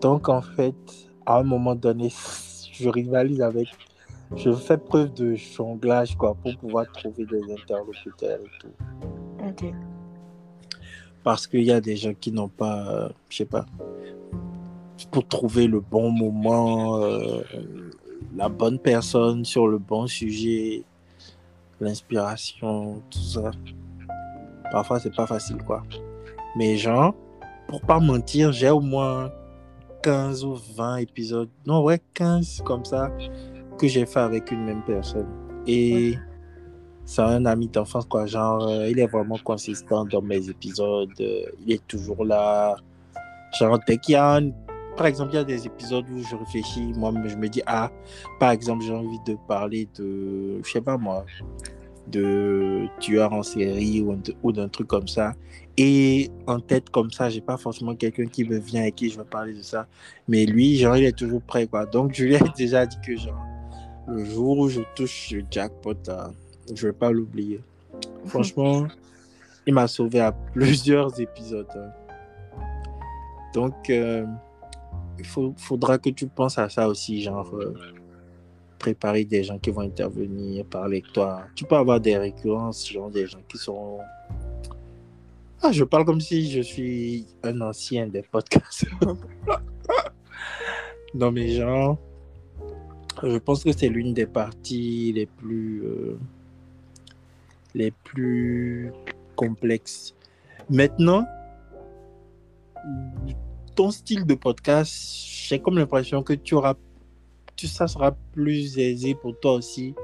Donc, 0.00 0.28
en 0.28 0.42
fait, 0.42 0.74
à 1.26 1.38
un 1.38 1.42
moment 1.42 1.74
donné, 1.74 2.12
je 2.72 2.88
rivalise 2.88 3.42
avec. 3.42 3.68
Je 4.34 4.52
fais 4.52 4.78
preuve 4.78 5.12
de 5.14 5.34
jonglage, 5.34 6.16
quoi, 6.16 6.34
pour 6.34 6.56
pouvoir 6.56 6.90
trouver 6.92 7.26
des 7.26 7.52
interlocuteurs 7.52 8.40
et 8.40 8.58
tout. 8.60 8.72
Ok. 9.46 9.72
Parce 11.22 11.46
qu'il 11.46 11.62
y 11.62 11.72
a 11.72 11.80
des 11.80 11.96
gens 11.96 12.14
qui 12.14 12.32
n'ont 12.32 12.48
pas, 12.48 12.88
euh, 12.88 13.08
je 13.28 13.38
sais 13.38 13.44
pas, 13.44 13.66
pour 15.10 15.26
trouver 15.26 15.66
le 15.66 15.80
bon 15.80 16.10
moment, 16.10 16.96
euh, 17.02 17.42
la 18.34 18.48
bonne 18.48 18.78
personne 18.78 19.44
sur 19.44 19.68
le 19.68 19.78
bon 19.78 20.06
sujet, 20.06 20.84
l'inspiration, 21.80 23.02
tout 23.10 23.18
ça. 23.20 23.50
Parfois, 24.72 24.98
c'est 24.98 25.14
pas 25.14 25.26
facile, 25.26 25.58
quoi. 25.58 25.82
Mais 26.56 26.76
genre, 26.76 27.14
pour 27.68 27.80
pas 27.80 28.00
mentir, 28.00 28.52
j'ai 28.52 28.70
au 28.70 28.80
moins 28.80 29.30
15 30.06 30.44
ou 30.44 30.54
20 30.76 30.98
épisodes, 30.98 31.48
non, 31.66 31.82
ouais, 31.82 32.00
15 32.14 32.62
comme 32.64 32.84
ça, 32.84 33.10
que 33.76 33.88
j'ai 33.88 34.06
fait 34.06 34.20
avec 34.20 34.52
une 34.52 34.64
même 34.64 34.84
personne. 34.86 35.26
Et 35.66 36.14
c'est 37.04 37.22
un 37.22 37.44
ami 37.44 37.66
d'enfance, 37.66 38.06
quoi. 38.06 38.24
Genre, 38.24 38.68
euh, 38.68 38.88
il 38.88 39.00
est 39.00 39.08
vraiment 39.08 39.36
consistant 39.42 40.04
dans 40.04 40.22
mes 40.22 40.48
épisodes. 40.48 41.10
euh, 41.20 41.46
il 41.66 41.72
est 41.72 41.84
toujours 41.88 42.24
là. 42.24 42.76
Genre, 43.58 43.80
dès 43.84 43.96
qu'il 43.96 44.14
a 44.14 44.40
Par 44.96 45.06
exemple, 45.06 45.32
il 45.32 45.36
y 45.36 45.40
a 45.40 45.44
des 45.44 45.66
épisodes 45.66 46.08
où 46.08 46.22
je 46.22 46.36
réfléchis, 46.36 46.92
moi, 46.94 47.12
je 47.26 47.34
me 47.34 47.48
dis, 47.48 47.62
ah, 47.66 47.90
par 48.38 48.52
exemple, 48.52 48.84
j'ai 48.84 48.94
envie 48.94 49.18
de 49.26 49.36
parler 49.48 49.88
de, 49.98 50.62
je 50.62 50.70
sais 50.70 50.80
pas 50.80 50.96
moi, 50.96 51.26
de 52.06 52.86
tueur 53.00 53.32
en 53.32 53.42
série 53.42 54.02
ou, 54.02 54.16
ou 54.44 54.52
d'un 54.52 54.68
truc 54.68 54.86
comme 54.86 55.08
ça. 55.08 55.32
Et 55.78 56.30
en 56.46 56.58
tête 56.58 56.88
comme 56.90 57.10
ça, 57.10 57.28
j'ai 57.28 57.42
pas 57.42 57.58
forcément 57.58 57.94
quelqu'un 57.94 58.26
qui 58.26 58.44
me 58.44 58.58
vient 58.58 58.84
et 58.84 58.92
qui 58.92 59.10
je 59.10 59.18
vais 59.18 59.24
parler 59.24 59.52
de 59.52 59.62
ça. 59.62 59.86
Mais 60.26 60.46
lui, 60.46 60.76
genre, 60.76 60.96
il 60.96 61.04
est 61.04 61.16
toujours 61.16 61.42
prêt, 61.42 61.66
quoi. 61.66 61.84
Donc, 61.84 62.14
je 62.14 62.24
lui 62.24 62.34
ai 62.34 62.40
déjà 62.56 62.86
dit 62.86 62.96
que, 63.06 63.14
genre, 63.16 63.44
le 64.08 64.24
jour 64.24 64.58
où 64.58 64.68
je 64.68 64.80
touche 64.94 65.32
le 65.32 65.44
jackpot, 65.50 65.94
là, 66.06 66.30
je 66.74 66.86
vais 66.86 66.92
pas 66.94 67.10
l'oublier. 67.10 67.60
Franchement, 68.26 68.86
il 69.66 69.74
m'a 69.74 69.86
sauvé 69.86 70.20
à 70.20 70.32
plusieurs 70.32 71.20
épisodes. 71.20 71.66
hein. 71.74 71.90
Donc, 73.52 73.90
euh, 73.90 74.24
il 75.18 75.26
faut, 75.26 75.54
faudra 75.56 75.98
que 75.98 76.10
tu 76.10 76.26
penses 76.26 76.58
à 76.58 76.68
ça 76.68 76.88
aussi, 76.88 77.22
genre 77.22 77.50
euh, 77.54 77.74
préparer 78.78 79.24
des 79.24 79.42
gens 79.44 79.58
qui 79.58 79.70
vont 79.70 79.80
intervenir, 79.80 80.64
parler 80.66 80.98
avec 80.98 81.12
toi. 81.12 81.42
Tu 81.54 81.64
peux 81.64 81.76
avoir 81.76 82.00
des 82.00 82.16
récurrences, 82.16 82.90
genre 82.90 83.10
des 83.10 83.26
gens 83.26 83.40
qui 83.48 83.58
sont. 83.58 83.98
Ah, 85.68 85.72
je 85.72 85.82
parle 85.82 86.04
comme 86.04 86.20
si 86.20 86.48
je 86.48 86.60
suis 86.60 87.26
un 87.42 87.60
ancien 87.60 88.06
des 88.06 88.22
podcasts. 88.22 88.86
non, 91.14 91.32
mais 91.32 91.56
genre, 91.56 91.98
je 93.20 93.36
pense 93.38 93.64
que 93.64 93.72
c'est 93.72 93.88
l'une 93.88 94.14
des 94.14 94.26
parties 94.26 95.12
les 95.12 95.26
plus. 95.26 95.82
euh, 95.82 96.18
les 97.74 97.90
plus 97.90 98.92
complexes. 99.34 100.14
Maintenant, 100.70 101.26
ton 103.74 103.90
style 103.90 104.24
de 104.24 104.36
podcast, 104.36 104.94
j'ai 105.48 105.58
comme 105.58 105.78
l'impression 105.78 106.22
que 106.22 106.34
tu 106.34 106.54
auras, 106.54 106.74
ça 107.56 107.88
sera 107.88 108.12
plus 108.32 108.78
aisé 108.78 109.16
pour 109.16 109.36
toi 109.40 109.54
aussi, 109.54 109.96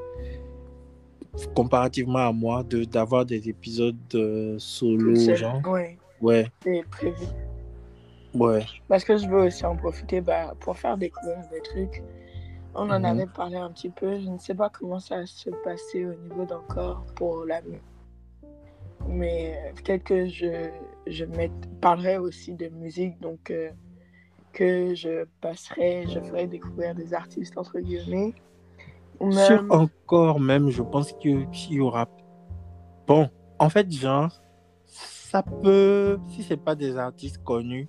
comparativement 1.54 2.18
à 2.28 2.32
moi, 2.32 2.62
de 2.62 2.84
d'avoir 2.84 3.24
des 3.24 3.48
épisodes 3.48 3.96
euh, 4.14 4.56
solo, 4.58 5.14
genre. 5.34 5.60
Ouais, 5.66 5.98
Ouais, 6.20 6.48
c'est 6.62 6.84
prévu. 6.90 7.26
ouais. 8.34 8.64
Parce 8.88 9.04
que 9.04 9.16
je 9.16 9.26
veux 9.28 9.46
aussi 9.46 9.64
en 9.66 9.76
profiter 9.76 10.20
bah, 10.20 10.54
pour 10.60 10.76
faire 10.78 10.96
découvrir 10.96 11.38
des 11.50 11.60
trucs. 11.62 12.02
On 12.74 12.88
en 12.90 12.98
Mhm. 13.00 13.04
avait 13.04 13.26
parlé 13.26 13.56
un 13.56 13.70
petit 13.70 13.90
peu. 13.90 14.20
Je 14.20 14.28
ne 14.28 14.38
sais 14.38 14.54
pas 14.54 14.70
comment 14.70 14.98
ça 15.00 15.16
va 15.16 15.26
se 15.26 15.50
passer 15.64 16.06
au 16.06 16.14
niveau 16.14 16.44
d'encore 16.44 17.04
pour 17.16 17.44
la 17.44 17.60
Mais 19.08 19.56
euh, 19.56 19.72
peut-être 19.74 20.04
que 20.04 20.26
je, 20.26 20.70
je 21.06 21.24
parlerai 21.80 22.18
aussi 22.18 22.54
de 22.54 22.68
musique. 22.68 23.20
Donc, 23.20 23.50
euh, 23.50 23.70
que 24.52 24.94
je 24.94 25.24
passerai, 25.40 26.06
je 26.08 26.20
ferai 26.20 26.46
découvrir 26.46 26.94
des 26.94 27.14
artistes, 27.14 27.56
entre 27.58 27.80
guillemets. 27.80 28.32
Sur 29.30 29.64
encore 29.70 30.40
même, 30.40 30.70
je 30.70 30.82
pense 30.82 31.12
qu'il 31.12 31.46
y 31.70 31.80
aura... 31.80 32.08
Bon, 33.06 33.28
en 33.58 33.68
fait, 33.68 33.90
genre, 33.92 34.30
ça 35.32 35.42
peut, 35.42 36.18
si 36.30 36.42
c'est 36.42 36.56
pas 36.56 36.74
des 36.74 36.96
artistes 36.96 37.42
connus, 37.42 37.88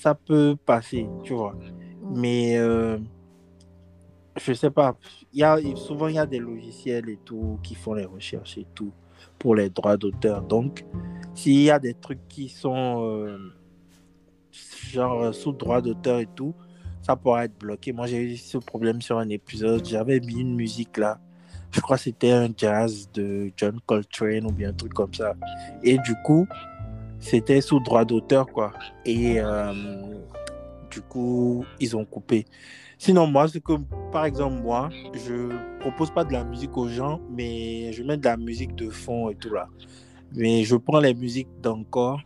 ça 0.00 0.14
peut 0.14 0.56
passer, 0.64 1.08
tu 1.22 1.34
vois. 1.34 1.52
Mm. 1.52 2.20
Mais 2.20 2.58
euh, 2.58 2.98
je 4.36 4.52
sais 4.52 4.70
pas, 4.70 4.96
y 5.32 5.42
a, 5.42 5.58
souvent 5.76 6.08
il 6.08 6.14
y 6.14 6.18
a 6.18 6.26
des 6.26 6.38
logiciels 6.38 7.08
et 7.08 7.18
tout 7.24 7.58
qui 7.62 7.74
font 7.74 7.94
les 7.94 8.06
recherches 8.06 8.58
et 8.58 8.66
tout 8.74 8.92
pour 9.38 9.54
les 9.54 9.70
droits 9.70 9.96
d'auteur. 9.96 10.42
Donc, 10.42 10.84
s'il 11.34 11.62
y 11.62 11.70
a 11.70 11.78
des 11.78 11.94
trucs 11.94 12.26
qui 12.28 12.48
sont 12.48 13.04
euh, 13.04 13.38
genre 14.50 15.34
sous 15.34 15.52
droit 15.52 15.80
d'auteur 15.80 16.20
et 16.20 16.28
tout, 16.34 16.54
ça 17.24 17.44
être 17.44 17.58
bloqué. 17.58 17.92
Moi, 17.92 18.06
j'ai 18.06 18.22
eu 18.22 18.36
ce 18.36 18.58
problème 18.58 19.00
sur 19.00 19.18
un 19.18 19.28
épisode. 19.28 19.86
J'avais 19.86 20.20
mis 20.20 20.40
une 20.40 20.54
musique 20.54 20.96
là. 20.96 21.18
Je 21.72 21.80
crois 21.80 21.96
que 21.96 22.02
c'était 22.02 22.32
un 22.32 22.48
jazz 22.56 23.08
de 23.14 23.52
John 23.56 23.78
Coltrane 23.86 24.44
ou 24.46 24.52
bien 24.52 24.70
un 24.70 24.72
truc 24.72 24.92
comme 24.92 25.14
ça. 25.14 25.34
Et 25.82 25.98
du 25.98 26.14
coup, 26.24 26.46
c'était 27.20 27.60
sous 27.60 27.80
droit 27.80 28.04
d'auteur, 28.04 28.46
quoi. 28.46 28.72
Et 29.04 29.36
euh, 29.38 29.72
du 30.90 31.00
coup, 31.00 31.64
ils 31.78 31.96
ont 31.96 32.04
coupé. 32.04 32.46
Sinon, 32.98 33.26
moi, 33.26 33.48
c'est 33.48 33.62
que, 33.62 33.74
par 34.10 34.24
exemple, 34.24 34.60
moi, 34.60 34.90
je 35.14 35.48
propose 35.80 36.10
pas 36.10 36.24
de 36.24 36.32
la 36.32 36.44
musique 36.44 36.76
aux 36.76 36.88
gens, 36.88 37.20
mais 37.30 37.92
je 37.92 38.02
mets 38.02 38.16
de 38.16 38.24
la 38.24 38.36
musique 38.36 38.74
de 38.74 38.90
fond 38.90 39.30
et 39.30 39.36
tout 39.36 39.54
là. 39.54 39.68
Mais 40.34 40.64
je 40.64 40.76
prends 40.76 41.00
les 41.00 41.14
musiques 41.14 41.48
d'encore 41.62 42.20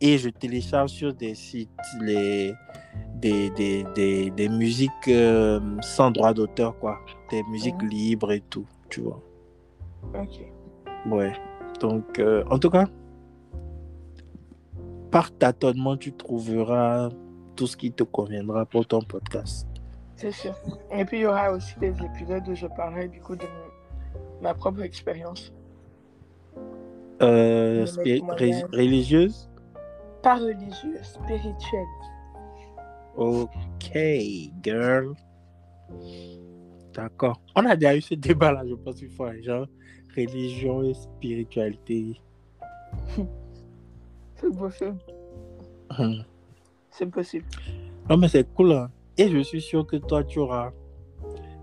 et 0.00 0.18
je 0.18 0.28
télécharge 0.28 0.90
sur 0.90 1.12
des 1.14 1.34
sites 1.34 1.70
les, 2.00 2.54
des, 3.16 3.50
des, 3.50 3.84
des, 3.94 4.30
des 4.30 4.48
musiques 4.48 5.08
euh, 5.08 5.60
sans 5.82 6.10
droit 6.10 6.32
d'auteur, 6.32 6.78
quoi. 6.78 6.98
Des 7.30 7.42
musiques 7.44 7.82
libres 7.82 8.32
et 8.32 8.40
tout, 8.40 8.66
tu 8.88 9.02
vois. 9.02 9.22
Ok. 10.14 10.40
Ouais. 11.06 11.32
Donc, 11.80 12.18
euh, 12.18 12.44
en 12.50 12.58
tout 12.58 12.70
cas, 12.70 12.86
par 15.10 15.30
tâtonnement, 15.36 15.96
tu 15.96 16.12
trouveras 16.12 17.10
tout 17.56 17.66
ce 17.66 17.76
qui 17.76 17.92
te 17.92 18.02
conviendra 18.02 18.64
pour 18.64 18.86
ton 18.86 19.00
podcast. 19.02 19.66
C'est 20.16 20.32
sûr. 20.32 20.54
Et 20.92 21.04
puis, 21.04 21.18
il 21.18 21.22
y 21.22 21.26
aura 21.26 21.52
aussi 21.52 21.78
des 21.78 21.94
épisodes 22.02 22.46
où 22.48 22.54
je 22.54 22.66
parlerai 22.66 23.08
du 23.08 23.20
coup 23.20 23.36
de 23.36 23.46
ma 24.40 24.54
propre 24.54 24.82
expérience. 24.82 25.52
Euh, 27.22 27.84
religieuse? 28.72 29.49
Pas 30.22 30.36
religieuse, 30.36 31.02
spirituelle. 31.02 31.86
Ok, 33.16 33.92
girl. 34.62 35.14
D'accord. 36.94 37.40
On 37.56 37.64
a 37.66 37.76
déjà 37.76 37.96
eu 37.96 38.00
ce 38.00 38.14
débat-là, 38.14 38.64
je 38.68 38.74
pense, 38.74 39.00
une 39.00 39.10
fois. 39.10 39.32
Genre, 39.40 39.66
religion 40.16 40.82
et 40.82 40.94
spiritualité. 40.94 42.20
C'est 44.36 44.56
possible. 44.56 44.98
Hum. 45.98 46.24
C'est 46.90 47.06
possible. 47.06 47.46
Non, 48.08 48.16
mais 48.16 48.28
c'est 48.28 48.50
cool. 48.54 48.72
Hein. 48.72 48.90
Et 49.16 49.28
je 49.28 49.38
suis 49.40 49.60
sûr 49.60 49.86
que 49.86 49.96
toi, 49.96 50.24
tu 50.24 50.38
auras. 50.38 50.72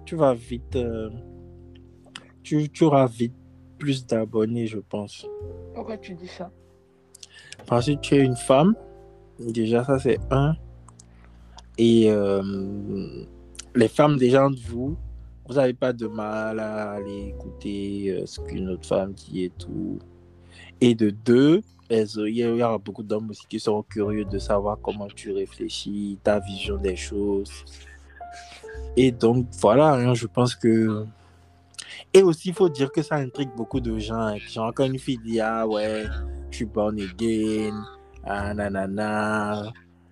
Tu 0.06 0.16
vas 0.16 0.34
vite. 0.34 0.76
Euh, 0.76 1.10
tu, 2.44 2.70
tu 2.70 2.84
auras 2.84 3.08
vite 3.08 3.34
plus 3.78 4.06
d'abonnés, 4.06 4.68
je 4.68 4.80
pense. 4.80 5.28
Pourquoi 5.74 5.98
tu 5.98 6.14
dis 6.14 6.28
ça? 6.28 6.52
Parce 7.68 7.86
que 7.88 7.92
tu 7.92 8.16
es 8.16 8.20
une 8.24 8.36
femme. 8.36 8.76
Déjà, 9.40 9.84
ça, 9.84 10.00
c'est 10.00 10.20
un. 10.32 10.56
Et 11.78 12.10
euh, 12.10 12.42
les 13.76 13.88
femmes, 13.88 14.18
déjà, 14.18 14.50
de 14.50 14.60
vous, 14.68 14.98
vous 15.48 15.54
n'avez 15.54 15.74
pas 15.74 15.94
de 15.94 16.08
mal 16.08 16.60
à 16.60 16.94
aller 16.94 17.36
écouter 17.36 18.10
euh, 18.10 18.26
ce 18.26 18.42
qu'une 18.42 18.70
autre 18.70 18.88
femme 18.88 19.14
dit 19.14 19.44
et 19.44 19.52
tout. 19.52 20.00
Et 20.82 20.96
de 20.96 21.10
deux, 21.10 21.62
il 21.90 22.30
y 22.30 22.46
aura 22.46 22.78
beaucoup 22.78 23.04
d'hommes 23.04 23.30
aussi 23.30 23.46
qui 23.48 23.60
seront 23.60 23.84
curieux 23.84 24.26
de 24.26 24.40
savoir 24.40 24.78
comment 24.82 25.08
tu 25.08 25.32
réfléchis, 25.32 26.20
ta 26.24 26.40
vision 26.40 26.78
des 26.78 26.96
choses. 26.96 27.52
Et 28.96 29.12
donc, 29.12 29.46
voilà, 29.62 29.94
hein, 29.94 30.14
je 30.14 30.28
pense 30.28 30.56
que. 30.56 31.06
Et 32.14 32.24
aussi, 32.24 32.50
il 32.50 32.54
faut 32.54 32.70
dire 32.70 32.92
que 32.92 33.02
ça 33.02 33.16
intrigue 33.16 33.50
beaucoup 33.56 33.80
de 33.80 33.98
gens. 33.98 34.16
Hein, 34.16 34.38
genre, 34.38 34.74
quand 34.74 34.86
une 34.86 35.00
fille 35.00 35.20
dit 35.24 35.40
Ah 35.40 35.68
ouais, 35.68 36.06
je 36.50 36.58
suis 36.58 36.66
born 36.66 37.00
again, 37.00 37.84
ah 38.24 38.54
nanana, 38.54 39.72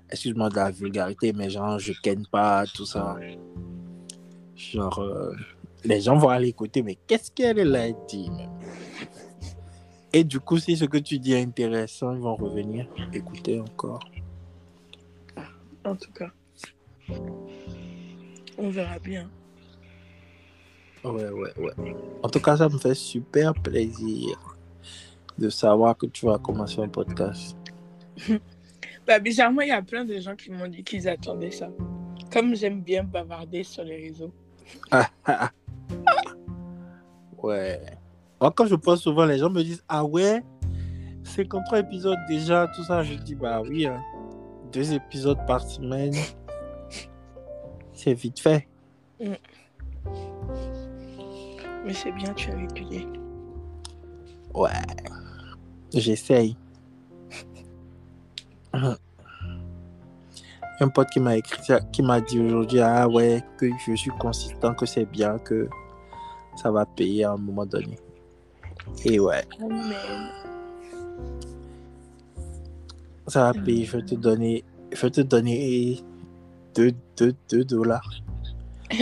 excuse-moi 0.10 0.49
de 0.49 0.55
la 0.55 0.71
vulgarité, 0.71 1.34
mais 1.34 1.49
genre, 1.49 1.79
je 1.79 1.93
ken 2.01 2.25
pas, 2.27 2.65
tout 2.65 2.86
ça. 2.86 3.17
Genre, 4.55 4.99
euh, 4.99 5.36
les 5.84 6.01
gens 6.01 6.17
vont 6.17 6.29
aller 6.29 6.49
écouter, 6.49 6.81
mais 6.81 6.97
qu'est-ce 7.08 7.31
qu'elle 7.31 7.75
a 7.75 7.91
dit 8.08 8.29
Et 10.13 10.23
du 10.23 10.39
coup, 10.39 10.58
si 10.58 10.77
ce 10.77 10.86
que 10.86 10.97
tu 10.97 11.19
dis 11.19 11.34
est 11.34 11.41
intéressant, 11.41 12.13
ils 12.13 12.21
vont 12.21 12.36
revenir 12.36 12.88
écouter 13.13 13.60
encore. 13.60 13.99
En 15.84 15.95
tout 15.95 16.12
cas, 16.13 16.31
on 18.58 18.69
verra 18.69 18.97
bien. 18.99 19.29
Ouais, 21.06 21.30
ouais, 21.30 21.54
ouais. 21.58 21.96
En 22.24 22.30
tout 22.30 22.39
cas, 22.39 22.58
ça 22.58 22.68
me 22.68 22.78
fait 22.78 22.96
super 22.96 23.54
plaisir 23.54 24.38
de 25.38 25.50
savoir 25.50 25.98
que 25.98 26.08
tu 26.08 26.26
vas 26.26 26.38
commencer 26.38 26.82
un 26.82 26.89
podcast. 26.89 27.56
Bah, 29.08 29.20
bizarrement, 29.20 29.62
il 29.62 29.68
y 29.68 29.72
a 29.72 29.84
plein 29.84 30.04
de 30.04 30.20
gens 30.20 30.36
qui 30.36 30.50
m'ont 30.50 30.68
dit 30.68 30.84
qu'ils 30.84 31.08
attendaient 31.08 31.52
ça. 31.52 31.70
Comme 32.34 32.56
j'aime 32.56 32.82
bien 32.82 33.04
bavarder 33.04 33.63
sur 33.63 33.84
les 33.84 33.98
réseaux. 33.98 34.34
ouais. 37.44 37.82
Moi, 38.41 38.52
quand 38.52 38.65
je 38.65 38.74
pense 38.74 39.04
souvent, 39.04 39.26
les 39.26 39.38
gens 39.38 39.52
me 39.52 39.62
disent 39.62 39.84
Ah 39.88 40.04
ouais, 40.04 40.44
53 41.24 41.82
épisodes 41.82 42.18
déjà, 42.28 42.68
tout 42.76 42.84
ça. 42.84 43.04
Je 43.04 43.13
dis 43.13 43.36
Bah 43.36 43.62
oui, 43.62 43.86
hein. 43.86 44.02
deux 44.72 44.91
épisodes 44.94 45.38
par 45.46 45.62
semaine. 45.62 46.15
C'est 47.94 48.15
vite 48.15 48.39
fait. 48.39 48.68
Mm. 49.20 49.34
Mais 51.86 51.93
c'est 51.93 52.12
bien, 52.12 52.34
tu 52.34 52.52
as 52.52 52.56
régulier. 52.56 53.08
Ouais. 54.54 54.69
J'essaye. 55.93 56.58
Un 60.82 60.89
pote 60.89 61.10
qui 61.10 61.19
m'a 61.21 61.38
écrit, 61.38 61.62
qui 61.93 62.02
m'a 62.02 62.19
dit 62.19 62.39
aujourd'hui, 62.39 62.82
ah 62.82 63.08
ouais, 63.08 63.41
que 63.58 63.69
je 63.88 63.93
suis 63.95 64.12
consistant, 64.19 64.74
que 64.74 64.86
c'est 64.86 65.06
bien, 65.06 65.38
que 65.38 65.69
ça 66.58 66.71
va 66.71 66.86
payer 66.86 67.24
à 67.24 67.32
un 67.32 67.38
moment 67.38 67.65
donné. 67.65 67.98
Et 69.06 69.19
ouais. 69.19 69.48
Ça 73.28 73.52
va 73.52 73.62
payer, 73.62 73.86
je 73.86 73.98
vais 73.98 74.04
te 74.04 74.15
donner, 74.15 74.65
je 74.91 75.02
vais 75.02 75.12
te 75.12 75.21
donner 75.21 76.04
2 76.74 76.93
dollars 77.63 78.10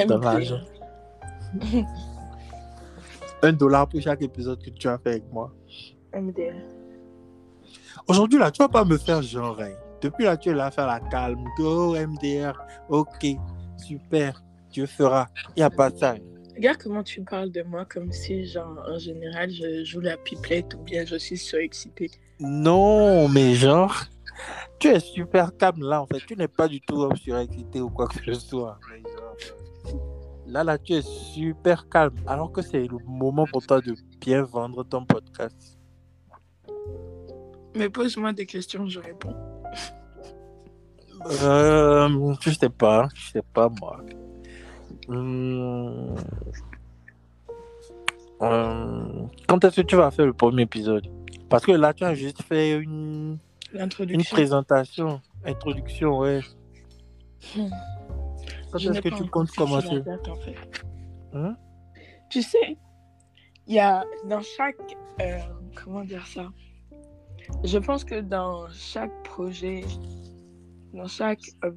dans 0.08 0.20
l'argent. 0.20 0.62
Un 3.44 3.52
dollar 3.52 3.90
pour 3.90 4.00
chaque 4.00 4.22
épisode 4.22 4.64
que 4.64 4.70
tu 4.70 4.88
as 4.88 4.98
fait 4.98 5.10
avec 5.12 5.32
moi. 5.32 5.54
Aujourd'hui, 8.08 8.40
là, 8.40 8.50
tu 8.50 8.62
vas 8.64 8.70
pas 8.70 8.86
me 8.86 8.98
faire 8.98 9.22
genre. 9.22 9.60
Hein. 9.60 9.74
Depuis 10.02 10.24
là, 10.24 10.38
tu 10.38 10.50
es 10.50 10.54
là 10.54 10.68
à 10.68 10.72
faire 10.72 10.88
la 10.88 11.02
calme. 11.02 11.44
Go, 11.58 11.94
MDR. 11.94 12.54
Ok, 12.88 13.26
super. 13.78 14.42
Dieu 14.72 14.86
fera. 14.86 15.28
Il 15.56 15.60
n'y 15.60 15.64
a 15.64 15.70
pas 15.70 15.90
ça. 15.90 16.16
Regarde 16.56 16.78
comment 16.82 17.04
tu 17.04 17.22
parles 17.22 17.52
de 17.52 17.64
moi 17.64 17.84
comme 17.84 18.14
si, 18.14 18.46
genre, 18.46 18.82
en 18.88 18.98
général, 18.98 19.52
je 19.52 19.84
joue 19.84 20.00
la 20.00 20.16
pipelette 20.16 20.74
ou 20.76 20.84
bien 20.84 21.06
je 21.06 21.18
suis 21.18 21.38
surexcité. 21.38 22.12
Non, 22.40 23.28
mais 23.28 23.56
genre, 23.56 24.06
tu 24.80 24.88
es 24.88 25.02
super 25.02 25.56
calme 25.58 25.82
là, 25.82 26.02
en 26.02 26.08
fait. 26.08 26.22
Tu 26.26 26.38
n'es 26.38 26.48
pas 26.48 26.70
du 26.70 26.80
tout 26.80 27.14
surexcité 27.18 27.82
ou 27.82 27.90
quoi 27.90 28.08
que 28.08 28.24
ce 28.24 28.36
soit. 28.36 28.80
Là, 30.48 30.64
là, 30.64 30.78
tu 30.78 30.94
es 30.94 31.02
super 31.02 31.88
calme. 31.90 32.16
Alors 32.28 32.52
que 32.52 32.62
c'est 32.62 32.88
le 32.88 32.98
moment 33.06 33.46
pour 33.46 33.66
toi 33.66 33.82
de 33.82 33.96
bien 34.20 34.44
vendre 34.44 34.84
ton 34.84 35.06
podcast. 35.06 35.80
Mais 37.76 37.90
pose-moi 37.90 38.34
des 38.34 38.46
questions, 38.46 38.88
je 38.88 39.00
réponds. 39.00 39.36
Euh, 41.44 42.36
je 42.42 42.50
sais 42.52 42.70
pas, 42.70 43.08
je 43.16 43.32
sais 43.32 43.42
pas 43.54 43.70
moi. 43.80 44.02
Hum, 45.08 46.16
hum, 48.40 49.30
quand 49.48 49.64
est-ce 49.64 49.82
que 49.82 49.88
tu 49.88 49.96
vas 49.96 50.12
faire 50.12 50.26
le 50.26 50.34
premier 50.34 50.64
épisode? 50.64 51.08
Parce 51.50 51.66
que 51.66 51.72
là, 51.72 51.94
tu 51.94 52.04
as 52.04 52.16
juste 52.16 52.42
fait 52.44 52.78
une, 52.78 53.38
une 53.74 54.24
présentation, 54.24 55.22
introduction, 55.46 56.20
ouais. 56.20 56.42
Hmm. 57.56 57.70
Quand 58.74 58.80
est-ce 58.80 59.02
que 59.02 59.10
tu 59.10 59.30
comptes 59.30 59.52
commencer 59.52 60.02
en 60.28 60.36
fait. 60.36 60.56
Hein? 61.34 61.56
Tu 62.32 62.42
sais, 62.42 62.78
il 63.68 63.76
y 63.76 63.80
a 63.80 64.04
dans 64.26 64.42
chaque. 64.42 64.98
Euh, 65.22 65.38
comment 65.76 66.04
dire 66.04 66.26
ça? 66.26 66.50
Je 67.64 67.78
pense 67.78 68.04
que 68.04 68.20
dans 68.20 68.68
chaque 68.72 69.12
projet, 69.24 69.84
dans 70.92 71.08
chaque, 71.08 71.44
euh, 71.64 71.72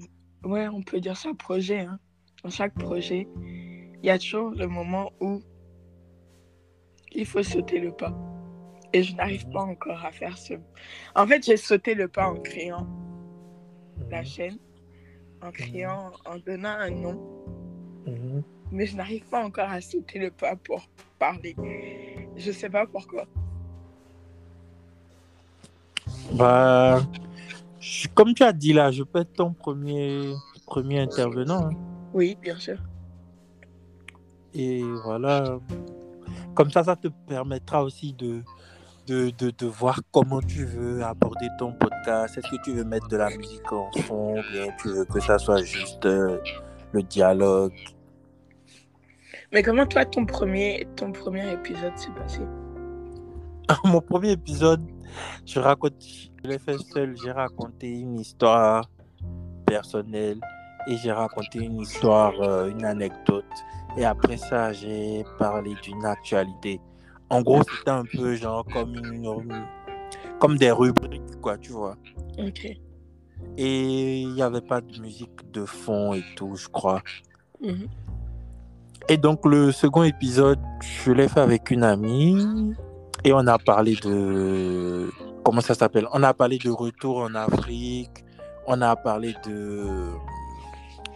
ouais, 0.45 0.69
on 0.69 0.83
peut 0.83 1.01
dire 1.01 1.19
ça 1.19 1.35
projet, 1.35 1.81
hein. 1.81 1.99
dans 2.43 2.49
chaque 2.49 2.73
projet, 2.75 3.29
il 3.37 4.07
y 4.07 4.09
a 4.09 4.19
toujours 4.19 4.53
le 4.53 4.67
moment 4.67 5.13
où 5.21 5.43
il 7.13 7.27
faut 7.27 7.43
sauter 7.43 7.79
le 7.79 7.93
pas. 7.93 8.17
Et 8.95 9.03
je 9.03 9.15
n'arrive 9.17 9.47
pas 9.51 9.61
encore 9.61 10.03
à 10.03 10.13
faire 10.13 10.39
ce. 10.39 10.55
En 11.15 11.27
fait, 11.27 11.45
j'ai 11.45 11.59
sauté 11.59 11.95
le 11.95 12.09
pas 12.09 12.31
en 12.31 12.37
créant 12.37 12.87
la 14.11 14.25
chaîne, 14.25 14.59
en 15.42 15.51
créant, 15.51 16.12
en 16.25 16.38
donnant 16.38 16.77
un 16.79 16.90
nom. 16.90 17.20
Mhm. 18.07 18.42
Mais 18.72 18.87
je 18.87 18.96
n'arrive 18.96 19.25
pas 19.27 19.44
encore 19.44 19.68
à 19.70 19.81
sauter 19.81 20.18
le 20.18 20.31
pas 20.31 20.57
pour 20.57 20.88
parler. 21.18 21.55
Je 22.37 22.51
sais 22.53 22.68
pas 22.70 22.87
pourquoi. 22.87 23.25
Bah, 26.33 27.01
je- 27.81 28.09
comme 28.14 28.35
tu 28.35 28.42
as 28.42 28.53
dit 28.53 28.72
là, 28.72 28.90
je 28.90 29.03
peux 29.03 29.20
être 29.20 29.33
ton 29.35 29.53
premier, 29.53 30.33
premier 30.66 31.01
intervenant. 31.01 31.66
hein. 31.66 31.70
Oui, 32.12 32.37
bien 32.40 32.57
sûr. 32.59 32.79
Et 34.55 34.83
voilà. 35.05 35.59
Comme 36.55 36.70
ça, 36.70 36.83
ça 36.85 36.96
te 36.96 37.09
permettra 37.09 37.85
aussi 37.85 38.12
de, 38.14 38.42
de, 39.07 39.31
de, 39.31 39.51
de 39.51 39.66
voir 39.66 40.01
comment 40.12 40.40
tu 40.40 40.64
veux 40.64 41.03
aborder 41.03 41.49
ton 41.59 41.73
podcast. 41.73 42.38
Est-ce 42.38 42.49
que 42.49 42.62
tu 42.64 42.73
veux 42.73 42.85
mettre 42.85 43.09
de 43.09 43.16
la 43.16 43.31
musique 43.31 43.73
en 43.73 43.90
fond 44.03 44.38
ou 44.38 44.42
bien 44.53 44.69
tu 44.81 44.88
veux 44.88 45.05
que 45.05 45.21
ça 45.21 45.38
soit 45.38 45.62
juste 45.62 46.05
euh, 46.07 46.38
le 46.92 47.03
dialogue? 47.03 47.73
Mais 49.53 49.62
comment 49.62 49.87
toi, 49.87 50.05
ton 50.05 50.27
premier, 50.27 50.87
ton 50.97 51.12
premier 51.12 51.53
épisode 51.53 51.97
s'est 51.97 52.11
passé? 52.16 52.40
Mon 53.85 54.01
premier 54.01 54.33
épisode, 54.33 54.83
je 55.45 55.61
raconte, 55.61 55.95
je 56.45 56.49
l'ai 56.49 56.59
fait 56.59 56.79
seul. 56.79 57.16
J'ai 57.23 57.33
raconté 57.33 57.88
une 57.88 58.19
histoire 58.19 58.90
personnelle 59.66 60.40
et 60.88 60.97
j'ai 60.97 61.12
raconté 61.12 61.61
une 61.61 61.81
histoire, 61.81 62.33
euh, 62.40 62.71
une 62.71 62.85
anecdote. 62.85 63.45
Et 63.97 64.05
après 64.05 64.37
ça, 64.37 64.73
j'ai 64.73 65.25
parlé 65.38 65.75
d'une 65.83 66.05
actualité. 66.05 66.81
En 67.31 67.43
gros, 67.43 67.62
c'était 67.62 67.91
un 67.91 68.05
peu 68.05 68.35
genre 68.35 68.65
comme 68.73 68.95
une, 68.95 69.67
comme 70.39 70.57
des 70.57 70.71
rubriques, 70.71 71.41
quoi, 71.41 71.59
tu 71.59 71.73
vois. 71.73 71.97
Ok. 72.39 72.67
Et 73.57 74.21
il 74.21 74.33
n'y 74.33 74.43
avait 74.43 74.61
pas 74.61 74.81
de 74.81 75.01
musique 75.01 75.51
de 75.53 75.65
fond 75.65 76.15
et 76.15 76.23
tout, 76.37 76.55
je 76.57 76.69
crois. 76.69 77.03
Mhm. 77.61 77.89
Et 79.09 79.17
donc, 79.17 79.45
le 79.47 79.73
second 79.73 80.03
épisode, 80.03 80.59
je 80.81 81.12
l'ai 81.12 81.29
fait 81.29 81.41
avec 81.41 81.71
une 81.71 81.85
amie 81.85 82.75
et 83.25 83.33
on 83.33 83.47
a 83.47 83.59
parlé 83.59 83.97
de. 83.97 85.11
Comment 85.45 85.61
ça 85.61 85.75
s'appelle? 85.75 86.07
On 86.12 86.23
a 86.23 86.35
parlé 86.35 86.59
de 86.59 86.71
retour 86.71 87.19
en 87.19 87.35
Afrique. 87.35 88.25
On 88.67 88.81
a 88.83 88.97
parlé 88.97 89.35
de. 89.47 90.11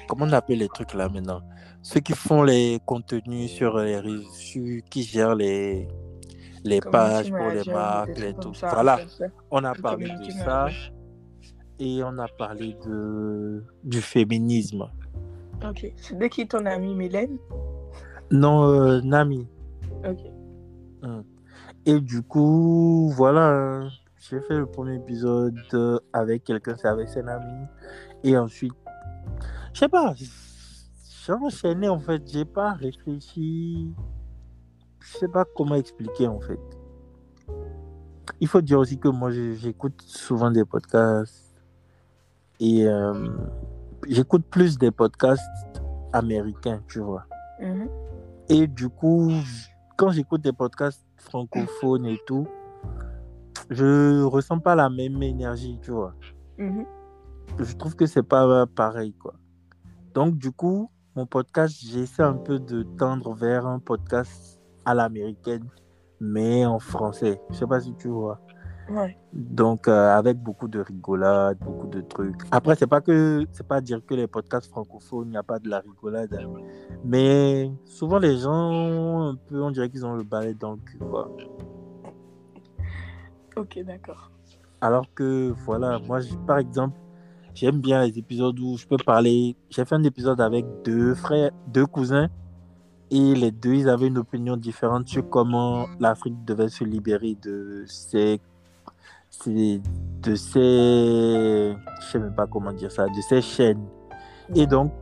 Comment 0.09 0.25
on 0.27 0.33
appelle 0.33 0.59
les 0.59 0.69
trucs 0.69 0.95
là 0.95 1.09
maintenant? 1.09 1.41
Ceux 1.83 2.01
qui 2.01 2.13
font 2.13 2.43
les 2.43 2.79
contenus 2.85 3.51
sur 3.51 3.79
les 3.79 3.99
réseaux, 3.99 4.83
qui 4.91 5.03
gèrent 5.03 5.35
les, 5.35 5.89
les 6.65 6.81
pages 6.81 7.31
pour 7.31 7.49
les 7.49 7.65
marques 7.73 8.19
et 8.19 8.35
tout. 8.35 8.55
ça, 8.55 8.71
Voilà, 8.73 9.01
on 9.51 9.65
a 9.65 9.75
parlé 9.75 10.11
de 10.11 10.31
ça 10.31 10.69
et 11.79 12.03
on 12.05 12.19
a 12.19 12.29
parlé 12.29 12.77
de, 12.85 13.65
du 13.85 14.01
féminisme. 14.01 14.89
Ok. 15.67 15.93
C'est 15.97 16.19
de 16.19 16.27
qui 16.27 16.47
ton 16.47 16.67
amie 16.67 16.95
Mylène? 16.95 17.39
Non, 18.31 18.65
euh, 18.65 19.01
Nami. 19.03 19.47
Ok. 20.05 20.19
Et 21.87 22.01
du 22.01 22.23
coup, 22.23 23.11
voilà, 23.17 23.89
j'ai 24.19 24.41
fait 24.43 24.59
le 24.59 24.67
premier 24.67 24.97
épisode 24.97 25.59
euh, 25.73 25.99
avec 26.13 26.45
quelqu'un, 26.45 26.77
c'est 26.77 26.89
avec 26.89 27.09
ses 27.09 27.21
amis. 27.21 27.67
Et 28.23 28.37
ensuite, 28.37 28.75
je 29.73 29.81
sais 29.81 29.89
pas, 29.89 30.15
j'ai 30.15 31.33
enchaîné 31.33 31.89
en 31.89 31.99
fait, 31.99 32.23
j'ai 32.27 32.45
pas 32.45 32.75
réfléchi. 32.75 33.95
Je 35.01 35.19
sais 35.19 35.29
pas 35.29 35.45
comment 35.57 35.75
expliquer 35.75 36.29
en 36.29 36.41
fait. 36.41 36.61
Il 38.41 38.49
faut 38.49 38.61
dire 38.61 38.79
aussi 38.79 38.99
que 38.99 39.09
moi, 39.09 39.31
j'écoute 39.31 40.01
souvent 40.03 40.51
des 40.51 40.65
podcasts. 40.65 41.47
Et 42.61 42.87
euh, 42.87 43.29
j'écoute 44.07 44.45
plus 44.51 44.79
des 44.79 44.91
podcasts 44.91 45.83
américains, 46.13 46.83
tu 46.89 47.01
vois. 47.01 47.25
Mhm. 47.61 47.89
Et 48.49 48.67
du 48.67 48.89
coup, 48.89 49.31
quand 49.97 50.11
j'écoute 50.11 50.43
des 50.43 50.53
podcasts 50.53 51.05
francophones 51.17 52.07
et 52.07 52.19
tout, 52.27 52.47
je 53.71 54.23
ressens 54.25 54.59
pas 54.59 54.75
la 54.75 54.91
même 54.91 55.23
énergie, 55.23 55.79
tu 55.83 55.91
vois. 55.91 56.15
Mhm. 56.59 56.85
Je 57.59 57.77
trouve 57.77 57.97
que 57.97 58.07
c'est 58.07 58.23
pas 58.23 58.67
pareil, 58.67 59.15
quoi. 59.15 59.35
Donc, 60.15 60.37
du 60.37 60.51
coup, 60.51 60.91
mon 61.17 61.27
podcast, 61.27 61.77
j'essaie 61.81 62.23
un 62.23 62.35
peu 62.35 62.59
de 62.59 62.83
tendre 62.83 63.35
vers 63.35 63.67
un 63.67 63.79
podcast 63.79 64.60
à 64.91 64.95
l'américaine, 64.95 65.67
mais 66.21 66.65
en 66.67 66.79
français. 66.79 67.41
Je 67.51 67.57
sais 67.57 67.67
pas 67.67 67.81
si 67.81 67.95
tu 67.95 68.09
vois. 68.09 68.39
Ouais. 68.91 69.17
Donc, 69.33 69.87
euh, 69.87 70.17
avec 70.17 70.39
beaucoup 70.39 70.67
de 70.67 70.81
rigolade, 70.81 71.59
beaucoup 71.61 71.87
de 71.87 72.01
trucs. 72.01 72.43
Après, 72.51 72.75
c'est 72.75 72.89
pas 72.89 73.01
que 73.01 73.47
c'est 73.53 73.67
pas 73.67 73.81
dire 73.81 74.05
que 74.05 74.15
les 74.15 74.27
podcasts 74.27 74.69
francophones, 74.69 75.29
il 75.29 75.31
n'y 75.31 75.37
a 75.37 75.45
pas 75.45 75.61
de 75.61 75.69
la 75.69 75.79
rigolade. 75.79 76.35
hein. 76.35 76.61
Mais 77.05 77.71
souvent, 77.85 78.19
les 78.19 78.37
gens, 78.39 79.29
un 79.29 79.37
peu, 79.37 79.63
on 79.63 79.71
dirait 79.71 79.89
qu'ils 79.89 80.05
ont 80.05 80.15
le 80.15 80.25
balai 80.25 80.55
dans 80.55 80.73
le 80.73 80.79
cul, 80.79 80.99
quoi. 80.99 81.31
Ok, 83.57 83.79
d'accord. 83.85 84.33
Alors 84.81 85.07
que, 85.15 85.53
voilà, 85.65 86.01
moi, 86.01 86.19
par 86.47 86.59
exemple, 86.59 86.99
j'aime 87.55 87.81
bien 87.81 88.05
les 88.05 88.19
épisodes 88.19 88.59
où 88.59 88.77
je 88.77 88.89
peux 88.89 88.97
parler. 88.97 89.57
J'ai 89.69 89.85
fait 89.85 89.95
un 89.95 90.03
épisode 90.03 90.41
avec 90.41 90.67
deux 90.85 91.15
frères, 91.15 91.53
deux 91.69 91.87
cousins, 91.87 92.29
et 93.11 93.35
les 93.35 93.51
deux, 93.51 93.75
ils 93.75 93.89
avaient 93.89 94.07
une 94.07 94.19
opinion 94.19 94.57
différente 94.57 95.09
sur 95.09 95.29
comment 95.29 95.87
l'Afrique 95.99 96.45
devait 96.45 96.69
se 96.69 96.85
libérer 96.85 97.37
de 97.43 97.85
ces. 97.87 98.41
ces- 99.31 99.81
de 100.23 100.35
ces. 100.35 101.75
Je 102.01 102.07
sais 102.11 102.19
même 102.19 102.35
pas 102.35 102.47
comment 102.47 102.73
dire 102.73 102.91
ça, 102.93 103.07
de 103.07 103.21
ces 103.21 103.41
chaînes. 103.41 103.85
Et 104.55 104.67
donc, 104.67 104.93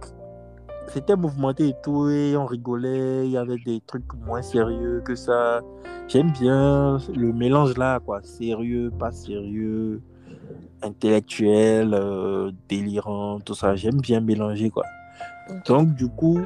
c'était 0.88 1.16
mouvementé 1.16 1.68
et 1.68 1.75
tout, 1.83 2.09
et 2.09 2.37
on 2.37 2.47
rigolait, 2.47 3.27
il 3.27 3.33
y 3.33 3.37
avait 3.37 3.59
des 3.59 3.81
trucs 3.87 4.12
moins 4.27 4.42
sérieux 4.42 5.03
que 5.05 5.14
ça. 5.14 5.61
J'aime 6.09 6.31
bien 6.33 6.99
le 7.14 7.33
mélange 7.33 7.77
là, 7.77 8.01
quoi. 8.01 8.21
Sérieux, 8.23 8.90
pas 8.99 9.12
sérieux, 9.12 10.01
intellectuel, 10.83 11.92
euh, 11.94 12.51
délirant, 12.68 13.40
tout 13.40 13.55
ça. 13.55 13.75
J'aime 13.77 14.01
bien 14.01 14.21
mélanger, 14.21 14.71
quoi. 14.71 14.85
Donc, 15.66 15.94
du 15.94 16.09
coup, 16.09 16.40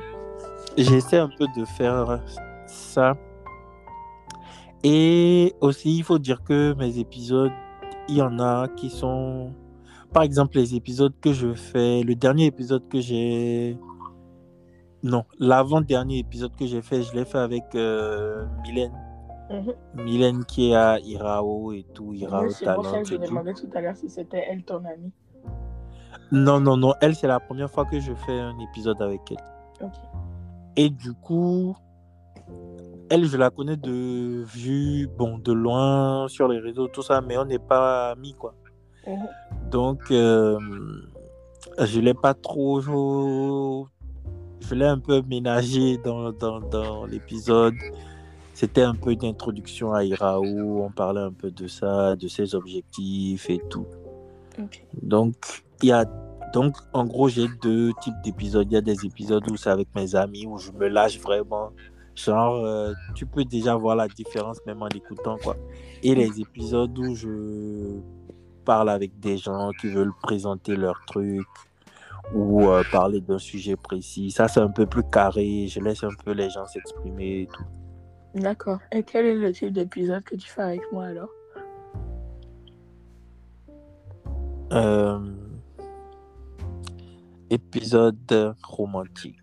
j'essaie 0.77 1.19
un 1.19 1.29
peu 1.29 1.47
de 1.57 1.65
faire 1.65 2.21
ça. 2.67 3.17
Et 4.85 5.55
aussi, 5.61 5.97
il 5.97 6.03
faut 6.03 6.19
dire 6.19 6.43
que 6.43 6.75
mes 6.75 6.99
épisodes, 6.99 7.53
il 8.09 8.17
y 8.17 8.23
en 8.23 8.39
a 8.39 8.69
qui 8.69 8.91
sont. 8.91 9.53
Par 10.13 10.25
exemple, 10.25 10.57
les 10.57 10.75
épisodes 10.75 11.15
que 11.21 11.33
je 11.33 11.55
fais, 11.55 12.03
le 12.03 12.15
dernier 12.15 12.47
épisode 12.47 12.89
que 12.89 13.01
j'ai. 13.01 13.79
Non, 15.03 15.25
l'avant-dernier 15.39 16.19
épisode 16.19 16.55
que 16.57 16.67
j'ai 16.67 16.83
fait, 16.83 17.03
je 17.03 17.13
l'ai 17.15 17.25
fait 17.25 17.39
avec 17.39 17.65
euh, 17.75 18.45
Mylène. 18.63 18.93
Mhm. 19.51 20.05
Mylène 20.05 20.45
qui 20.45 20.71
est 20.71 20.75
à 20.75 20.99
Irao 21.01 21.73
et 21.73 21.85
tout, 21.93 22.13
Irao 22.15 22.45
Oui, 22.45 22.53
C'est 22.53 22.73
pour 22.73 22.85
ça 22.85 22.93
Talent 22.93 23.03
que 23.03 23.09
je 23.09 23.17
demandais 23.17 23.55
tout 23.55 23.69
à 23.75 23.81
l'heure 23.81 23.97
si 23.97 24.09
c'était 24.09 24.45
elle 24.49 24.63
ton 24.63 24.85
amie. 24.85 25.13
Non, 26.31 26.61
non, 26.61 26.77
non, 26.77 26.95
elle, 27.01 27.15
c'est 27.15 27.27
la 27.27 27.41
première 27.41 27.71
fois 27.71 27.85
que 27.85 28.01
je 28.01 28.15
fais 28.15 28.39
un 28.39 28.59
épisode 28.61 29.03
avec 29.03 29.21
elle. 29.31 29.87
Ok. 29.87 29.93
Et 30.77 30.91
du 30.91 31.13
coup, 31.13 31.77
elle, 33.11 33.27
je 33.27 33.37
la 33.37 33.51
connais 33.51 33.77
de 33.77 34.43
vue, 34.45 35.09
bon, 35.19 35.39
de 35.39 35.53
loin, 35.53 36.29
sur 36.29 36.49
les 36.49 36.59
réseaux, 36.59 36.89
tout 36.89 37.03
ça, 37.03 37.21
mais 37.21 37.37
on 37.37 37.45
n'est 37.45 37.59
pas 37.59 38.13
amis, 38.13 38.35
quoi. 38.35 38.55
Mhm. 39.07 39.29
Donc, 39.71 40.11
euh, 40.11 40.59
je 41.79 42.01
l'ai 42.01 42.15
pas 42.15 42.35
trop. 42.35 42.81
Je 44.61 44.75
l'ai 44.75 44.87
un 44.87 44.99
peu 44.99 45.23
ménagé 45.23 45.99
dans, 45.99 46.33
dans, 46.33 46.61
dans 46.61 47.05
l'épisode. 47.05 47.75
C'était 48.55 48.83
un 48.83 48.95
peu 48.95 49.17
d'introduction 49.17 49.93
à 49.93 50.05
Iraou. 50.05 50.85
On 50.85 50.91
parlait 50.91 51.21
un 51.21 51.33
peu 51.33 51.51
de 51.51 51.67
ça, 51.67 52.17
de 52.17 52.29
ses 52.29 52.55
objectifs 52.55 53.51
et 53.51 53.61
tout. 53.69 53.87
Donc, 55.03 55.65
il 55.83 55.89
y 55.89 55.93
a. 55.93 56.05
Donc, 56.53 56.77
en 56.93 57.05
gros, 57.07 57.29
j'ai 57.29 57.49
deux 57.63 57.93
types 58.03 58.15
d'épisodes. 58.23 58.67
Il 58.71 58.75
y 58.75 58.77
a 58.77 58.83
des 58.83 59.07
épisodes 59.07 59.49
où 59.51 59.57
c'est 59.57 59.71
avec 59.71 59.89
mes 59.95 60.15
amis, 60.15 60.47
où 60.47 60.59
je 60.59 60.71
me 60.73 60.89
lâche 60.89 61.19
vraiment. 61.19 61.71
Genre, 62.15 62.57
euh, 62.57 62.93
tu 63.15 63.25
peux 63.25 63.45
déjà 63.45 63.75
voir 63.75 63.97
la 63.97 64.07
différence 64.07 64.59
même 64.67 64.83
en 64.83 64.89
écoutant, 64.89 65.39
quoi. 65.43 65.57
Et 66.03 66.15
les 66.15 66.41
épisodes 66.41 66.97
où 66.99 67.15
je 67.15 68.01
parle 68.65 68.91
avec 68.91 69.19
des 69.19 69.39
gens 69.39 69.71
qui 69.81 69.89
veulent 69.89 70.13
présenter 70.23 70.77
leur 70.77 71.01
truc 71.07 71.47
ou 72.35 72.69
euh, 72.69 72.83
parler 72.93 73.21
d'un 73.21 73.39
sujet 73.39 73.77
précis. 73.77 74.31
Ça, 74.31 74.47
c'est 74.47 74.61
un 74.61 74.71
peu 74.71 74.87
plus 74.87 75.05
carré. 75.05 75.67
Je 75.69 75.81
laisse 75.81 76.05
un 76.05 76.15
peu 76.25 76.33
les 76.33 76.51
gens 76.51 76.67
s'exprimer 76.67 77.43
et 77.43 77.47
tout. 77.47 77.65
D'accord. 78.35 78.79
Et 78.93 79.03
quel 79.03 79.27
est 79.27 79.35
le 79.35 79.53
type 79.53 79.73
d'épisode 79.73 80.23
que 80.23 80.37
tu 80.37 80.49
fais 80.49 80.63
avec 80.63 80.83
moi 80.93 81.07
alors? 81.07 81.29
Euh, 84.73 85.19
épisode 87.53 88.55
romantique. 88.63 89.37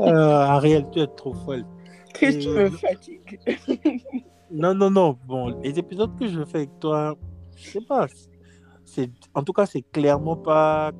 Euh, 0.00 0.46
Ariel, 0.56 0.86
tu 0.92 1.00
es 1.00 1.06
trop 1.06 1.34
folle. 1.34 1.64
Que 2.14 2.30
tu 2.40 2.48
me 2.48 2.70
fatigues. 2.70 3.38
Non, 4.50 4.74
non, 4.74 4.90
non. 4.90 5.18
Bon, 5.26 5.48
les 5.62 5.78
épisodes 5.78 6.16
que 6.18 6.26
je 6.28 6.44
fais 6.44 6.58
avec 6.58 6.78
toi, 6.80 7.16
je 7.56 7.70
sais 7.70 7.80
pas. 7.80 8.06
C'est, 8.84 9.10
en 9.34 9.42
tout 9.42 9.52
cas, 9.52 9.66
c'est 9.66 9.82
clairement 9.82 10.36
pas 10.36 10.92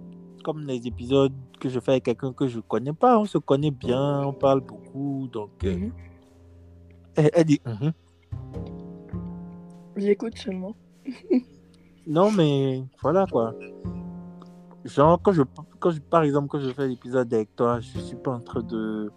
comme 0.42 0.66
les 0.66 0.86
épisodes 0.86 1.32
que 1.60 1.68
je 1.68 1.80
fais 1.80 1.92
avec 1.92 2.04
quelqu'un 2.04 2.32
que 2.32 2.46
je 2.48 2.60
connais 2.60 2.92
pas. 2.92 3.18
On 3.18 3.24
se 3.24 3.38
connaît 3.38 3.70
bien, 3.70 4.22
on 4.26 4.32
parle 4.32 4.60
beaucoup. 4.60 5.28
Donc, 5.32 5.64
euh, 5.64 5.88
elle, 7.16 7.30
elle 7.32 7.44
dit 7.44 7.60
Mhm. 7.64 7.92
J'écoute 9.96 10.36
seulement. 10.36 10.74
Non, 12.06 12.30
mais 12.30 12.84
voilà 13.00 13.26
quoi. 13.26 13.54
Genre, 14.84 15.18
quand 15.22 15.32
je, 15.32 15.42
quand 15.78 15.90
je, 15.90 16.00
par 16.00 16.22
exemple, 16.22 16.48
quand 16.48 16.60
je 16.60 16.68
fais 16.70 16.86
l'épisode 16.86 17.32
avec 17.32 17.56
toi, 17.56 17.80
je 17.80 17.98
suis 17.98 18.16
pas 18.16 18.32
en 18.32 18.40
train 18.40 18.62
de 18.62 19.10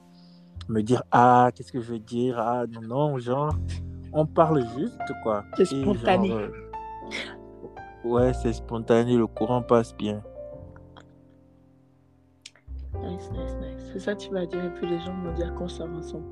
me 0.70 0.82
dire 0.82 1.04
Ah, 1.12 1.52
qu'est-ce 1.54 1.72
que 1.74 1.82
je 1.82 1.92
vais 1.92 2.00
dire? 2.00 2.40
Ah, 2.40 2.66
non, 2.66 2.82
non, 2.82 3.18
genre, 3.18 3.54
on 4.14 4.26
parle 4.26 4.66
juste 4.78 5.02
quoi. 5.24 5.44
C'est 5.58 5.66
spontané. 5.66 6.30
genre, 6.30 6.38
euh, 6.38 6.50
ouais, 8.06 8.34
c'est 8.34 8.54
spontané, 8.54 9.18
le 9.18 9.28
courant 9.28 9.62
passe 9.62 9.94
bien. 9.98 10.24
Nice, 13.04 13.30
nice, 13.32 13.56
nice. 13.62 13.90
C'est 13.92 14.00
ça 14.00 14.16
tu 14.16 14.32
vas 14.32 14.46
dire 14.46 14.64
et 14.64 14.74
puis 14.74 14.88
les 14.88 15.00
gens 15.00 15.14
vont 15.22 15.34
dire 15.34 15.54
qu'on 15.56 15.68
sort 15.68 15.90
ensemble. 15.90 16.26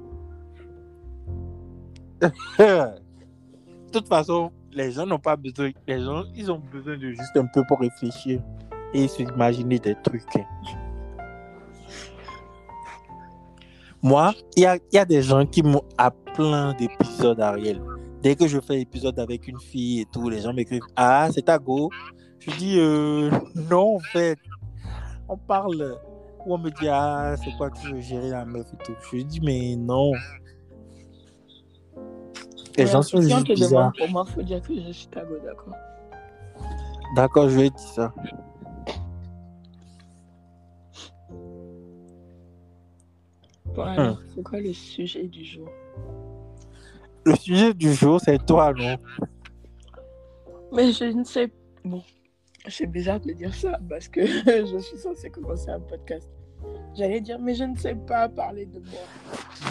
De 2.58 3.92
toute 3.92 4.08
façon, 4.08 4.52
les 4.76 4.92
gens 4.92 5.06
n'ont 5.06 5.20
pas 5.20 5.36
besoin. 5.36 5.72
Les 5.88 6.02
gens, 6.02 6.24
ils 6.36 6.52
ont 6.52 6.60
besoin 6.60 6.98
de 6.98 7.10
juste 7.12 7.36
un 7.36 7.46
peu 7.46 7.64
pour 7.68 7.80
réfléchir 7.80 8.42
et 8.94 9.08
s'imaginer 9.08 9.80
des 9.80 9.96
trucs. 10.04 10.24
Moi, 14.04 14.34
il 14.56 14.64
y 14.92 14.98
a, 14.98 15.06
des 15.06 15.22
gens 15.24 15.46
qui 15.46 15.64
m'ont 15.64 15.82
à 15.98 16.12
plein 16.12 16.74
d'épisodes, 16.74 17.40
Ariel. 17.40 17.82
Dès 18.22 18.36
que 18.36 18.48
je 18.48 18.60
fais 18.60 18.76
l'épisode 18.76 19.20
avec 19.20 19.48
une 19.48 19.60
fille 19.60 20.02
et 20.02 20.06
tout, 20.06 20.30
les 20.30 20.42
gens 20.42 20.54
m'écrivent 20.54 20.84
Ah, 20.96 21.30
c'est 21.34 21.44
ta 21.44 21.58
go? 21.58 21.90
Je 22.40 22.52
dis 22.58 22.80
euh, 22.80 23.32
Non, 23.72 23.96
en 23.96 24.00
fait. 24.00 24.38
On 25.28 25.38
parle. 25.38 25.98
Ou 26.46 26.54
on 26.54 26.58
me 26.60 26.70
dit 26.70 26.88
Ah, 26.88 27.36
c'est 27.44 27.56
quoi, 27.58 27.72
tu 27.72 27.92
veux 27.92 28.02
gérer 28.02 28.30
la 28.30 28.46
meuf 28.46 28.68
et 28.74 28.84
tout. 28.84 28.94
Je 29.12 29.24
dis 29.24 29.40
Mais 29.42 29.76
non. 29.76 30.12
Les 32.78 32.88
gens 32.88 33.02
sont 33.02 33.22
si 33.22 33.34
on 33.34 33.38
juste 33.38 33.48
te 33.48 33.54
bizarres. 33.54 33.70
demande, 33.70 33.98
pour 33.98 34.10
moi, 34.10 34.26
faut 34.26 34.42
dire 34.42 34.62
que 34.62 34.74
je 34.76 34.92
suis 34.92 35.08
d'accord. 35.08 35.74
D'accord, 37.16 37.50
je 37.50 37.56
vais 37.56 37.70
dire 37.70 37.80
ça. 37.80 38.14
Bon, 43.74 43.84
alors, 43.84 44.20
c'est 44.34 44.44
quoi 44.44 44.60
le 44.60 44.74
sujet 44.74 45.28
du 45.28 45.44
jour? 45.44 45.68
Le 47.26 47.36
sujet 47.36 47.74
du 47.74 47.94
jour, 47.94 48.20
c'est 48.22 48.46
toi, 48.46 48.74
non 48.74 48.98
Mais 50.72 50.92
je 50.92 51.06
ne 51.06 51.24
sais. 51.24 51.52
Bon, 51.84 52.02
c'est 52.68 52.88
bizarre 52.88 53.20
de 53.20 53.32
dire 53.34 53.54
ça 53.54 53.80
parce 53.90 54.08
que 54.08 54.26
je 54.46 54.78
suis 54.80 54.98
censée 54.98 55.30
commencer 55.30 55.70
un 55.70 55.80
podcast. 55.80 56.30
J'allais 56.96 57.20
dire, 57.20 57.40
mais 57.40 57.54
je 57.56 57.66
ne 57.66 57.76
sais 57.78 57.96
pas 57.96 58.30
parler 58.30 58.66
de 58.66 58.80
moi. 58.80 59.00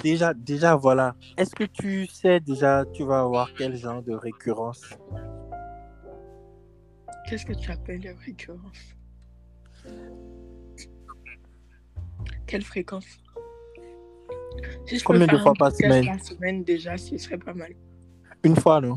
Déjà, 0.02 0.35
déjà, 0.35 0.76
voilà. 0.76 1.14
Est-ce 1.38 1.54
que 1.54 1.64
tu 1.64 2.07
sais 2.07 2.40
déjà, 2.40 2.85
tu 2.92 3.04
vas 3.04 3.20
avoir 3.20 3.48
quel 3.57 3.76
genre 3.76 4.02
de 4.02 4.12
récurrence? 4.12 4.83
Qu'est-ce 7.26 7.46
que 7.46 7.54
tu 7.54 7.70
appelles 7.70 8.14
récurrence 8.26 8.94
Quelle 12.46 12.62
fréquence? 12.62 13.07
Si 14.87 14.98
je 14.98 15.04
peux 15.04 15.14
Combien 15.14 15.26
de 15.26 15.38
fois 15.38 15.54
par 15.59 15.72
semaine? 15.72 16.04
par 16.07 16.20
semaine 16.22 16.62
déjà, 16.62 16.96
ce 16.98 17.16
serait 17.16 17.38
pas 17.38 17.54
mal. 17.54 17.72
Une 18.42 18.57
fois, 18.57 18.80
non? 18.80 18.96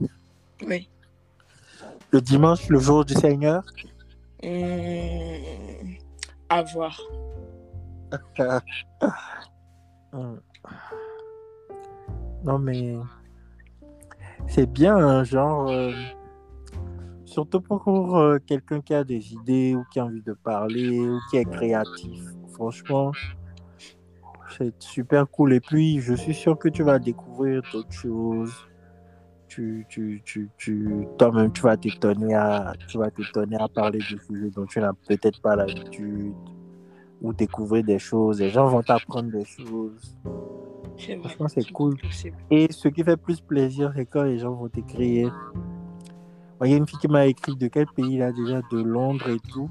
Oui. 0.65 0.89
Le 2.11 2.21
dimanche, 2.21 2.67
le 2.67 2.79
jour 2.79 3.05
du 3.05 3.13
Seigneur? 3.13 3.63
Hum, 4.43 5.97
à 6.49 6.61
voir. 6.63 6.99
Non, 12.43 12.59
mais 12.59 12.95
c'est 14.47 14.71
bien, 14.71 14.95
hein, 14.95 15.23
genre, 15.23 15.69
euh, 15.69 15.91
surtout 17.25 17.61
pour 17.61 18.17
euh, 18.17 18.37
quelqu'un 18.45 18.79
qui 18.79 18.93
a 18.93 19.03
des 19.03 19.33
idées 19.33 19.75
ou 19.75 19.83
qui 19.91 19.99
a 19.99 20.05
envie 20.05 20.21
de 20.21 20.33
parler 20.33 21.09
ou 21.09 21.19
qui 21.29 21.37
est 21.37 21.45
créatif. 21.45 22.21
Franchement, 22.53 23.11
c'est 24.57 24.73
super 24.81 25.29
cool. 25.29 25.53
Et 25.53 25.59
puis, 25.59 25.99
je 25.99 26.13
suis 26.13 26.33
sûr 26.33 26.57
que 26.57 26.69
tu 26.69 26.83
vas 26.83 26.99
découvrir 26.99 27.61
d'autres 27.73 27.91
choses. 27.91 28.53
Tu, 29.47 29.85
tu, 29.89 30.21
tu, 30.23 30.49
tu, 30.57 31.07
toi-même, 31.17 31.51
tu 31.51 31.63
vas 31.63 31.77
t'étonner 31.77 32.35
à, 32.35 32.73
tu 32.87 32.97
vas 32.97 33.09
t'étonner 33.09 33.57
à 33.57 33.67
parler 33.67 33.99
de 33.99 34.03
sujets 34.03 34.49
dont 34.55 34.65
tu 34.65 34.79
n'as 34.79 34.93
peut-être 35.07 35.41
pas 35.41 35.55
l'habitude 35.55 36.35
ou 37.21 37.33
découvrir 37.33 37.83
des 37.83 37.99
choses. 37.99 38.39
Les 38.39 38.49
gens 38.49 38.67
vont 38.67 38.81
t'apprendre 38.81 39.31
des 39.31 39.45
choses. 39.45 40.15
Franchement, 41.21 41.47
c'est 41.47 41.71
cool. 41.71 41.95
Et 42.49 42.67
ce 42.71 42.87
qui 42.87 43.03
fait 43.03 43.17
plus 43.17 43.39
plaisir, 43.39 43.91
c'est 43.95 44.05
quand 44.05 44.23
les 44.23 44.39
gens 44.39 44.53
vont 44.53 44.67
t'écrire. 44.67 45.33
Il 46.63 46.71
y 46.71 46.73
a 46.73 46.77
une 46.77 46.87
fille 46.87 46.97
qui 46.97 47.07
m'a 47.07 47.27
écrit 47.27 47.55
de 47.55 47.67
quel 47.67 47.85
pays 47.87 48.17
là 48.17 48.31
déjà, 48.31 48.61
de 48.71 48.81
Londres 48.81 49.29
et 49.29 49.39
tout. 49.51 49.69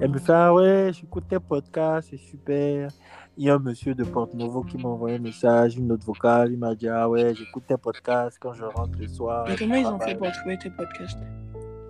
Elle 0.00 0.10
me 0.10 0.18
fait 0.18 0.32
Ah 0.32 0.54
ouais, 0.54 0.90
j'écoute 0.92 1.24
tes 1.28 1.38
podcasts, 1.38 2.08
c'est 2.10 2.16
super. 2.16 2.88
Il 3.36 3.44
y 3.44 3.50
a 3.50 3.56
un 3.56 3.58
monsieur 3.58 3.94
de 3.94 4.04
Porte 4.04 4.32
Novo 4.32 4.62
qui 4.62 4.78
m'a 4.78 4.88
envoyé 4.88 5.16
un 5.16 5.20
message, 5.20 5.76
une 5.76 5.88
note 5.88 6.02
vocale. 6.02 6.52
Il 6.52 6.58
m'a 6.58 6.74
dit 6.74 6.88
Ah 6.88 7.10
ouais, 7.10 7.34
j'écoute 7.34 7.64
tes 7.68 7.76
podcasts 7.76 8.38
quand 8.40 8.54
je 8.54 8.64
rentre 8.64 8.98
le 8.98 9.06
soir. 9.06 9.44
Mais 9.46 9.56
comment 9.56 9.74
ils 9.74 9.86
ont 9.86 9.98
fait 10.00 10.14
pour 10.14 10.32
trouver 10.32 10.56
tes 10.56 10.70
podcasts? 10.70 11.18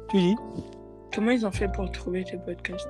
Tu 0.09 0.17
dis? 0.17 0.37
Comment 1.15 1.31
ils 1.31 1.47
ont 1.47 1.53
fait 1.53 1.71
pour 1.71 1.91
trouver 1.93 2.25
tes 2.25 2.39
podcasts? 2.39 2.89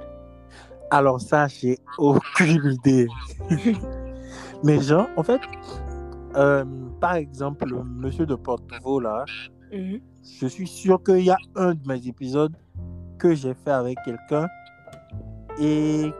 Alors 0.95 1.21
ça, 1.21 1.49
j'ai 1.49 1.77
aucune 1.99 2.71
idée. 2.73 3.09
Mais 4.63 4.81
genre, 4.81 5.09
en 5.17 5.25
fait, 5.25 5.41
euh, 6.37 6.65
par 7.01 7.15
exemple, 7.17 7.67
le 7.69 7.83
monsieur 7.83 8.27
de 8.27 8.37
Porte 8.37 8.63
Novo 8.71 9.01
là, 9.01 9.25
Mhm. 9.73 9.99
je 10.41 10.47
suis 10.47 10.69
sûr 10.69 11.03
qu'il 11.03 11.25
y 11.25 11.31
a 11.31 11.37
un 11.57 11.75
de 11.75 11.81
mes 11.89 12.07
épisodes 12.07 12.55
que 13.19 13.35
j'ai 13.35 13.55
fait 13.55 13.73
avec 13.73 13.99
quelqu'un 14.05 14.47
et 15.61 16.13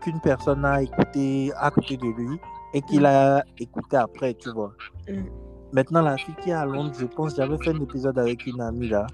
qu'une 0.00 0.20
personne 0.20 0.64
a 0.64 0.82
écouté 0.82 1.50
à 1.56 1.70
côté 1.72 1.96
de 1.96 2.06
lui 2.06 2.38
et 2.72 2.82
qu'il 2.82 3.04
a 3.06 3.42
écouté 3.58 3.96
après, 3.96 4.34
tu 4.34 4.50
vois. 4.52 4.72
Mm. 5.08 5.24
Maintenant, 5.72 6.02
la 6.02 6.16
fille 6.16 6.34
qui 6.42 6.50
est 6.50 6.52
à 6.52 6.64
Londres, 6.64 6.92
je 6.96 7.06
pense, 7.06 7.34
j'avais 7.34 7.58
fait 7.58 7.70
un 7.70 7.80
épisode 7.80 8.18
avec 8.18 8.46
une 8.46 8.60
amie 8.60 8.88
là. 8.88 9.06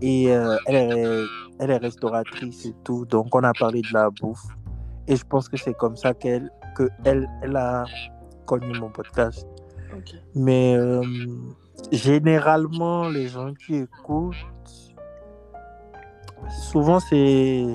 Et 0.00 0.32
euh, 0.32 0.56
elle, 0.66 0.76
est, 0.76 1.24
elle 1.58 1.70
est 1.70 1.76
restauratrice 1.76 2.66
et 2.66 2.74
tout, 2.84 3.04
donc 3.06 3.34
on 3.34 3.42
a 3.42 3.52
parlé 3.52 3.82
de 3.82 3.92
la 3.92 4.10
bouffe. 4.10 4.44
Et 5.06 5.16
je 5.16 5.24
pense 5.24 5.48
que 5.48 5.56
c'est 5.56 5.74
comme 5.74 5.96
ça 5.96 6.14
qu'elle 6.14 6.50
que 6.76 6.88
elle, 7.04 7.28
elle 7.42 7.56
a 7.56 7.84
connu 8.46 8.78
mon 8.78 8.90
podcast. 8.90 9.46
Mais 10.34 10.76
euh, 10.76 11.02
généralement, 11.90 13.08
les 13.08 13.28
gens 13.28 13.52
qui 13.54 13.76
écoutent, 13.76 14.36
souvent 16.70 17.00
c'est 17.00 17.66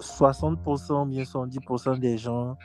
60%, 0.00 1.08
bien 1.08 1.22
70% 1.24 1.98
des 1.98 2.16
gens 2.16 2.56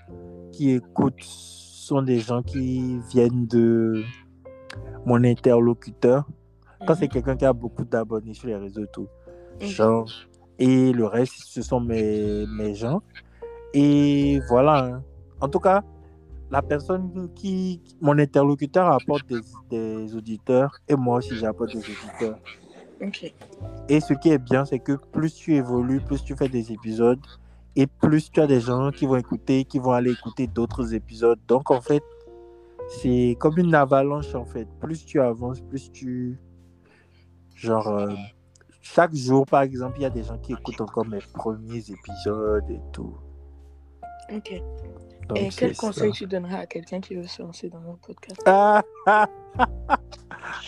qui 0.51 0.71
écoutent 0.71 1.21
sont 1.21 2.01
des 2.01 2.19
gens 2.19 2.41
qui 2.41 2.99
viennent 3.11 3.45
de 3.47 4.03
mon 5.05 5.23
interlocuteur. 5.23 6.25
Quand 6.85 6.95
c'est 6.95 7.07
quelqu'un 7.07 7.35
qui 7.35 7.45
a 7.45 7.53
beaucoup 7.53 7.85
d'abonnés 7.85 8.33
sur 8.33 8.47
les 8.47 8.55
réseaux 8.55 8.83
et 8.83 8.91
tout. 8.91 9.07
Genre, 9.59 10.09
et 10.59 10.91
le 10.91 11.05
reste, 11.05 11.33
ce 11.45 11.61
sont 11.61 11.79
mes, 11.79 12.45
mes 12.47 12.73
gens. 12.73 13.01
Et 13.73 14.39
voilà. 14.49 14.85
hein. 14.85 15.03
En 15.41 15.47
tout 15.49 15.59
cas, 15.59 15.83
la 16.51 16.61
personne 16.61 17.29
qui. 17.35 17.81
Mon 18.01 18.17
interlocuteur 18.19 18.87
apporte 18.87 19.27
des, 19.27 19.39
des 19.69 20.15
auditeurs 20.15 20.77
et 20.87 20.95
moi 20.95 21.17
aussi 21.17 21.35
j'apporte 21.35 21.71
des 21.71 21.79
auditeurs. 21.79 22.37
Ok. 23.01 23.33
Et 23.89 23.99
ce 23.99 24.13
qui 24.13 24.29
est 24.29 24.37
bien, 24.37 24.63
c'est 24.65 24.79
que 24.79 24.93
plus 24.93 25.33
tu 25.33 25.55
évolues, 25.55 25.99
plus 25.99 26.23
tu 26.23 26.35
fais 26.35 26.47
des 26.47 26.71
épisodes 26.71 27.19
et 27.75 27.87
plus 27.87 28.31
tu 28.31 28.39
as 28.39 28.47
des 28.47 28.61
gens 28.61 28.91
qui 28.91 29.05
vont 29.05 29.17
écouter, 29.17 29.65
qui 29.65 29.79
vont 29.79 29.91
aller 29.91 30.11
écouter 30.11 30.47
d'autres 30.47 30.93
épisodes. 30.93 31.39
Donc 31.47 31.71
en 31.71 31.81
fait, 31.81 32.03
c'est 32.87 33.35
comme 33.39 33.57
une 33.57 33.75
avalanche 33.75 34.33
en 34.35 34.45
fait. 34.45 34.67
Plus 34.79 35.05
tu 35.05 35.19
avances, 35.19 35.59
plus 35.61 35.91
tu. 35.91 36.39
Genre, 37.55 37.87
euh, 37.87 38.13
chaque 38.81 39.15
jour 39.15 39.45
par 39.45 39.61
exemple, 39.63 39.97
il 39.97 40.03
y 40.03 40.05
a 40.05 40.09
des 40.09 40.23
gens 40.23 40.37
qui 40.37 40.53
écoutent 40.53 40.81
encore 40.81 41.05
mes 41.05 41.19
premiers 41.33 41.83
épisodes 41.89 42.69
et 42.69 42.79
tout. 42.91 43.17
Ok. 44.31 44.61
Donc, 45.27 45.37
Et 45.39 45.49
quel 45.49 45.75
ça. 45.75 45.87
conseil 45.87 46.11
tu 46.11 46.27
donnerais 46.27 46.59
à 46.59 46.65
quelqu'un 46.67 47.01
qui 47.01 47.15
veut 47.15 47.25
se 47.25 47.41
lancer 47.41 47.69
dans 47.69 47.79
un 47.79 47.97
podcast? 48.05 48.41
Ah, 48.45 48.83
ah, 49.07 49.27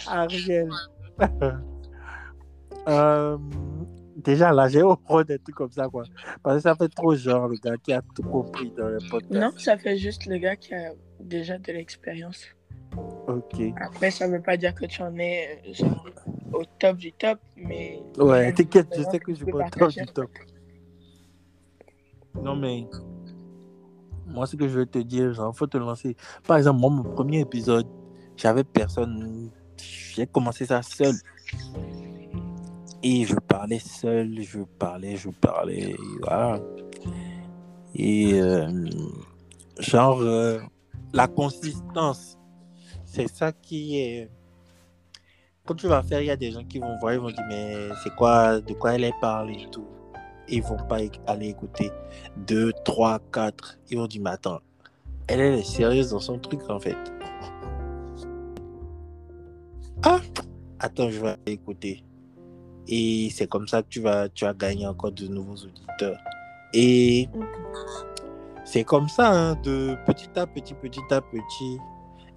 Ariel. 0.08 0.69
Euh, 2.88 3.38
déjà, 4.15 4.54
là, 4.54 4.69
j'ai 4.69 4.82
horreur 4.82 5.26
des 5.26 5.38
trucs 5.39 5.56
comme 5.56 5.71
ça, 5.71 5.89
quoi. 5.89 6.04
Parce 6.41 6.56
que 6.58 6.62
ça 6.62 6.73
fait 6.73 6.88
trop 6.88 7.13
genre 7.15 7.50
le 7.50 7.58
gars 7.58 7.76
qui 7.76 7.91
a 7.91 8.02
tout 8.15 8.23
compris 8.23 8.71
dans 8.78 8.88
le 8.88 9.00
podcast. 9.10 9.34
Non, 9.34 9.52
ça 9.58 9.78
fait 9.78 9.97
juste 9.97 10.26
le 10.26 10.38
gars 10.38 10.56
qui 10.56 10.73
a 10.73 10.93
déjà 11.19 11.58
de 11.58 11.71
l'expérience. 11.73 12.45
Ok. 13.28 13.62
Après, 13.82 14.12
ça 14.12 14.28
veut 14.28 14.41
pas 14.41 14.58
dire 14.58 14.73
que 14.73 14.86
tu 14.86 15.02
en 15.02 15.15
es 15.17 15.62
euh, 15.67 15.73
genre, 15.73 16.06
au 16.54 16.63
top 16.80 16.97
du 16.97 17.12
top, 17.13 17.39
mais. 17.56 18.02
Ouais, 18.17 18.54
t'inquiète, 18.54 18.88
je 18.95 19.04
sais 19.04 19.19
que 19.19 19.34
je 19.34 19.43
suis 19.43 19.52
pas 19.52 19.65
au 19.65 19.69
top 19.69 19.91
du 19.91 20.06
top. 20.06 20.32
Non, 22.41 22.56
mais 22.56 22.88
moi, 24.26 24.45
ce 24.45 24.56
que 24.56 24.67
je 24.67 24.80
veux 24.80 24.86
te 24.86 25.00
dire, 25.00 25.34
genre, 25.34 25.56
faut 25.56 25.67
te 25.67 25.78
lancer. 25.78 26.15
Par 26.45 26.58
exemple, 26.58 26.80
moi, 26.80 26.89
mon 26.89 27.04
premier 27.04 27.41
épisode, 27.41 27.88
j'avais 28.36 28.63
personne. 28.63 29.50
J'ai 29.78 30.28
commencé 30.28 30.65
ça 30.65 30.82
seul. 30.82 31.15
Et 33.04 33.26
je 33.26 33.36
parlais 33.36 33.80
seul, 33.80 34.41
je 34.41 34.60
parlais, 34.80 35.15
je 35.15 35.30
parlais, 35.30 35.91
et 35.91 35.97
voilà. 36.21 36.60
Et 37.95 38.34
euh, 38.34 38.89
genre, 39.80 40.19
euh, 40.21 40.60
la 41.13 41.28
consistance, 41.28 42.37
c'est 43.17 43.27
ça 43.27 43.51
qui 43.51 43.97
est. 43.97 44.30
Quand 45.65 45.73
tu 45.73 45.88
vas 45.88 46.03
faire, 46.03 46.21
il 46.21 46.27
y 46.27 46.32
a 46.32 46.38
des 46.38 46.51
gens 46.51 46.63
qui 46.63 46.80
vont 46.80 46.97
voir, 46.99 47.13
ils 47.13 47.19
vont 47.19 47.32
dire, 47.32 47.43
mais 47.49 47.89
c'est 48.03 48.15
quoi, 48.15 48.62
de 48.62 48.73
quoi 48.73 48.93
elle 48.93 49.03
est 49.03 49.19
parle 49.19 49.51
et 49.51 49.67
tout. 49.71 49.88
Ils 50.47 50.62
vont 50.62 50.77
pas 50.88 50.99
aller 51.25 51.49
écouter. 51.49 51.91
Deux, 52.38 52.71
trois, 52.86 53.19
quatre. 53.34 53.77
Ils 53.89 53.97
vont 53.97 54.08
dire, 54.08 54.21
mais 54.23 54.30
attends, 54.30 54.60
elle 55.27 55.39
elle 55.41 55.60
est 55.60 55.63
sérieuse 55.63 56.12
dans 56.12 56.19
son 56.19 56.38
truc 56.38 56.62
en 56.69 56.80
fait. 56.80 56.95
Ah, 60.03 60.19
attends, 60.80 61.10
je 61.10 61.19
vais 61.19 61.30
aller 61.30 61.53
écouter. 61.53 62.03
Et 62.88 63.30
c'est 63.34 63.47
comme 63.47 63.67
ça 63.67 63.82
que 63.82 63.88
tu 63.89 63.99
vas, 63.99 64.30
tu 64.30 64.45
vas 64.45 64.53
gagner 64.53 64.88
encore 64.88 65.12
de 65.12 65.27
nouveaux 65.27 65.56
auditeurs. 65.56 66.19
Et 66.73 67.27
c'est 68.63 68.84
comme 68.84 69.10
ça, 69.10 69.32
hein, 69.32 69.56
de 69.63 69.97
petit 70.06 70.30
à 70.39 70.45
petit, 70.45 70.75
petit 70.75 71.01
à 71.10 71.19
petit. 71.19 71.77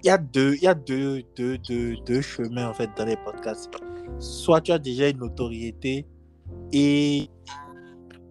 Il 0.03 0.07
y 0.07 0.11
a 0.11 0.19
deux, 0.19 0.55
il 0.55 0.63
y 0.63 0.67
a 0.67 0.75
deux, 0.75 1.23
deux, 1.37 1.59
deux, 1.59 1.97
deux 2.07 2.21
chemins 2.23 2.69
en 2.69 2.75
fait 2.75 2.91
dans 2.97 3.05
les 3.05 3.17
podcasts. 3.17 3.71
Soit 4.19 4.63
tu 4.63 4.73
as 4.73 4.79
déjà 4.79 5.09
une 5.09 5.19
notoriété 5.19 6.07
et, 6.73 7.29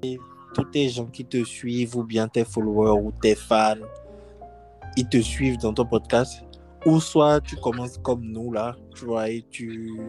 et 0.02 0.18
tous 0.54 0.64
tes 0.66 0.90
gens 0.90 1.06
qui 1.06 1.26
te 1.26 1.44
suivent 1.44 1.96
ou 1.96 2.04
bien 2.04 2.28
tes 2.28 2.44
followers 2.44 3.00
ou 3.00 3.12
tes 3.22 3.36
fans, 3.36 3.76
ils 4.98 5.08
te 5.08 5.18
suivent 5.18 5.58
dans 5.58 5.74
ton 5.74 5.86
podcast. 5.86 6.44
Ou 6.86 7.00
soit 7.00 7.42
tu 7.42 7.56
commences 7.58 7.98
comme 7.98 8.24
nous 8.24 8.52
là, 8.52 8.76
tu 8.96 9.06
vois, 9.06 9.30
et 9.30 9.46
tu 9.50 10.00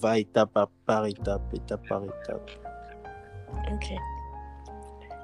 vas 0.00 0.18
étape 0.18 0.58
par 0.84 1.06
étape, 1.06 1.42
étape 1.54 1.86
par 1.88 2.02
étape. 2.02 2.50
Ok. 3.72 3.92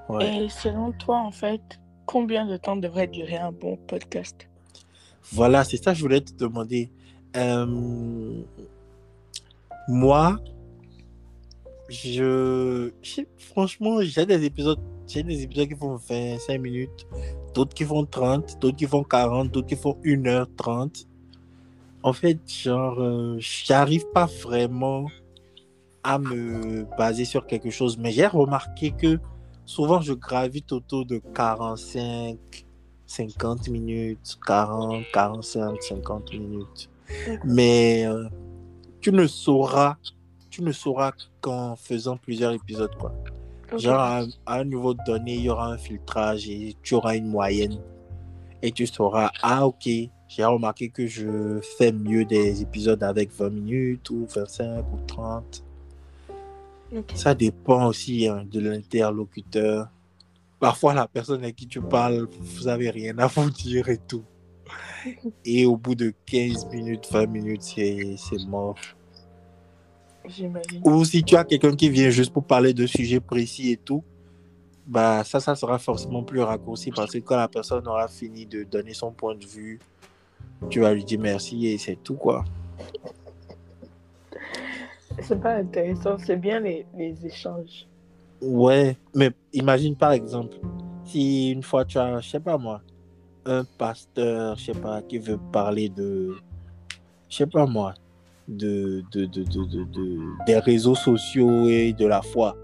Ouais. 0.08 0.44
Et 0.44 0.48
selon 0.48 0.92
toi, 0.92 1.18
en 1.18 1.32
fait, 1.32 1.60
combien 2.06 2.46
de 2.46 2.56
temps 2.56 2.76
devrait 2.76 3.08
durer 3.08 3.36
un 3.36 3.52
bon 3.52 3.76
podcast? 3.88 4.48
Voilà, 5.32 5.64
c'est 5.64 5.82
ça 5.82 5.92
que 5.92 5.98
je 5.98 6.02
voulais 6.02 6.20
te 6.20 6.32
demander. 6.34 6.90
Euh, 7.36 8.42
moi, 9.88 10.38
je, 11.88 12.90
franchement, 13.38 14.00
j'ai 14.02 14.26
des 14.26 14.44
épisodes, 14.44 14.78
j'ai 15.06 15.22
des 15.22 15.42
épisodes 15.42 15.68
qui 15.68 15.76
font 15.76 15.96
25 15.96 16.60
minutes, 16.60 17.06
d'autres 17.54 17.74
qui 17.74 17.84
font 17.84 18.04
30, 18.04 18.58
d'autres 18.60 18.76
qui 18.76 18.86
font 18.86 19.02
40, 19.02 19.50
d'autres 19.50 19.68
qui 19.68 19.76
font 19.76 19.96
1h30. 20.04 21.06
En 22.02 22.12
fait, 22.12 22.38
genre, 22.46 23.00
euh, 23.00 23.36
j'arrive 23.38 24.06
pas 24.12 24.26
vraiment 24.26 25.06
à 26.02 26.18
me 26.18 26.86
baser 26.96 27.24
sur 27.24 27.46
quelque 27.46 27.70
chose, 27.70 27.98
mais 27.98 28.12
j'ai 28.12 28.26
remarqué 28.26 28.92
que 28.92 29.18
souvent 29.64 30.00
je 30.00 30.12
gravite 30.12 30.70
autour 30.72 31.04
de 31.04 31.18
45, 31.34 32.65
50 33.06 33.68
minutes, 33.68 34.38
40, 34.46 35.04
45, 35.12 35.82
50 35.82 36.32
minutes. 36.32 36.88
Mais 37.44 38.04
euh, 38.06 38.24
tu 39.00 39.12
ne 39.12 39.26
sauras, 39.26 39.96
tu 40.50 40.62
ne 40.62 40.72
sauras 40.72 41.12
qu'en 41.40 41.76
faisant 41.76 42.16
plusieurs 42.16 42.52
épisodes, 42.52 42.94
quoi. 42.98 43.12
Genre, 43.78 43.94
à, 43.98 44.20
un- 44.20 44.28
à 44.46 44.60
un 44.60 44.64
niveau 44.64 44.94
donné, 44.94 45.34
il 45.34 45.42
y 45.42 45.50
aura 45.50 45.72
un 45.72 45.78
filtrage 45.78 46.48
et 46.48 46.74
tu 46.82 46.94
auras 46.94 47.16
une 47.16 47.28
moyenne. 47.28 47.78
Et 48.62 48.72
tu 48.72 48.86
sauras, 48.86 49.30
ah 49.42 49.66
ok, 49.66 49.84
j'ai 50.28 50.44
remarqué 50.44 50.88
que 50.88 51.06
je 51.06 51.60
fais 51.78 51.92
mieux 51.92 52.24
des 52.24 52.62
épisodes 52.62 53.02
avec 53.02 53.30
20 53.32 53.50
minutes 53.50 54.10
ou 54.10 54.26
25 54.34 54.84
ou 54.92 54.98
30. 55.06 55.62
Ok. 56.96 57.12
Ça 57.14 57.34
dépend 57.34 57.86
aussi 57.88 58.26
hein, 58.28 58.44
de 58.50 58.60
l'interlocuteur. 58.60 59.88
Parfois, 60.66 60.94
la 60.94 61.06
personne 61.06 61.44
à 61.44 61.52
qui 61.52 61.68
tu 61.68 61.80
parles, 61.80 62.26
vous 62.40 62.64
n'avez 62.64 62.90
rien 62.90 63.16
à 63.20 63.28
vous 63.28 63.48
dire 63.50 63.88
et 63.88 63.98
tout. 63.98 64.24
Et 65.44 65.64
au 65.64 65.76
bout 65.76 65.94
de 65.94 66.12
15 66.26 66.66
minutes, 66.72 67.06
20 67.08 67.26
minutes, 67.26 67.62
c'est 67.62 68.44
mort. 68.48 68.74
J'imagine. 70.24 70.82
Ou 70.84 71.04
si 71.04 71.22
tu 71.22 71.36
as 71.36 71.44
quelqu'un 71.44 71.76
qui 71.76 71.88
vient 71.88 72.10
juste 72.10 72.32
pour 72.32 72.42
parler 72.42 72.74
de 72.74 72.84
sujets 72.84 73.20
précis 73.20 73.70
et 73.70 73.76
tout, 73.76 74.02
bah 74.88 75.22
ça, 75.22 75.38
ça 75.38 75.54
sera 75.54 75.78
forcément 75.78 76.24
plus 76.24 76.40
raccourci 76.40 76.90
parce 76.90 77.12
que 77.12 77.18
quand 77.18 77.36
la 77.36 77.46
personne 77.46 77.86
aura 77.86 78.08
fini 78.08 78.44
de 78.44 78.64
donner 78.64 78.92
son 78.92 79.12
point 79.12 79.36
de 79.36 79.46
vue, 79.46 79.78
tu 80.68 80.80
vas 80.80 80.92
lui 80.92 81.04
dire 81.04 81.20
merci 81.20 81.68
et 81.68 81.78
c'est 81.78 82.02
tout 82.02 82.16
quoi. 82.16 82.44
C'est 85.22 85.40
pas 85.40 85.54
intéressant, 85.54 86.18
c'est 86.18 86.40
bien 86.40 86.58
les, 86.58 86.86
les 86.96 87.24
échanges. 87.24 87.86
Ouais, 88.42 88.96
mais 89.14 89.30
imagine 89.52 89.96
par 89.96 90.12
exemple, 90.12 90.56
si 91.04 91.50
une 91.50 91.62
fois 91.62 91.84
tu 91.84 91.98
as, 91.98 92.20
je 92.20 92.28
sais 92.28 92.40
pas 92.40 92.58
moi, 92.58 92.82
un 93.46 93.64
pasteur, 93.78 94.56
je 94.56 94.64
sais 94.66 94.78
pas, 94.80 95.02
qui 95.02 95.18
veut 95.18 95.38
parler 95.52 95.88
de, 95.88 96.34
je 97.28 97.36
sais 97.36 97.46
pas 97.46 97.66
moi, 97.66 97.94
de, 98.48 99.02
de, 99.12 99.24
de, 99.26 99.42
de, 99.44 99.64
de- 99.64 99.84
de- 99.84 100.44
des 100.46 100.58
réseaux 100.58 100.94
sociaux 100.94 101.68
et 101.68 101.92
de 101.92 102.06
la 102.06 102.22
foi, 102.22 102.56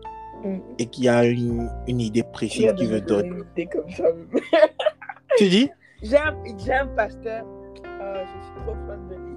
Mm. 0.45 0.59
et 0.79 0.87
qui 0.87 1.09
a 1.09 1.25
une, 1.25 1.71
une 1.87 2.01
idée 2.01 2.25
précise 2.25 2.73
qu'il 2.75 2.89
veut 2.89 3.01
donner. 3.01 3.31
Comme 3.71 3.89
ça. 3.91 4.05
Tu 5.39 5.49
dis? 5.49 5.71
J'ai 6.03 6.17
un, 6.17 6.87
pasteur, 6.89 7.45
euh, 7.87 8.25
je 8.27 8.45
suis 8.45 8.55
trop 8.67 8.75
fan 8.87 9.09
de 9.09 9.15
lui. 9.15 9.37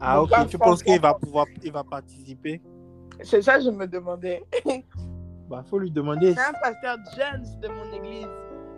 Ah 0.00 0.22
ok, 0.22 0.48
tu 0.48 0.58
penses 0.58 0.82
qu'il 0.82 1.00
va 1.00 1.14
pouvoir, 1.14 1.46
il 1.62 1.70
va 1.72 1.84
participer? 1.84 2.60
C'est 3.22 3.42
ça 3.42 3.58
que 3.58 3.64
je 3.64 3.70
me 3.70 3.86
demandais. 3.86 4.42
Bah 5.48 5.62
faut 5.70 5.78
lui 5.78 5.92
demander. 5.92 6.34
C'est 6.34 6.40
un 6.40 6.52
pasteur 6.60 6.96
jeune 7.16 7.44
de 7.60 7.68
mon 7.68 7.92
église. 7.92 8.26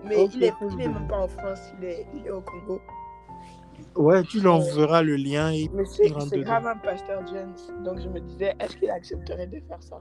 Mais 0.04 0.26
il 0.26 0.44
est, 0.44 0.50
faut 0.50 0.68
lui 0.68 0.74
il 0.74 0.82
est 0.82 0.88
même 0.88 1.08
pas 1.08 1.20
en 1.20 1.28
France, 1.28 1.60
il 1.78 1.84
est, 1.86 2.06
il 2.14 2.26
est 2.26 2.30
au 2.30 2.42
Congo. 2.42 2.78
Ouais, 3.96 4.22
tu 4.24 4.40
lui 4.40 4.48
enverras 4.48 5.00
le 5.02 5.16
lien 5.16 5.50
et 5.50 5.70
Mais 5.72 5.84
c'est 5.86 6.10
grave 6.10 6.66
un 6.66 6.76
pasteur 6.76 7.26
jeune. 7.26 7.54
Donc 7.84 8.00
je 8.00 8.08
me 8.08 8.20
disais, 8.20 8.54
est-ce 8.60 8.76
qu'il 8.76 8.90
accepterait 8.90 9.46
de 9.46 9.60
faire 9.60 9.82
ça? 9.82 10.00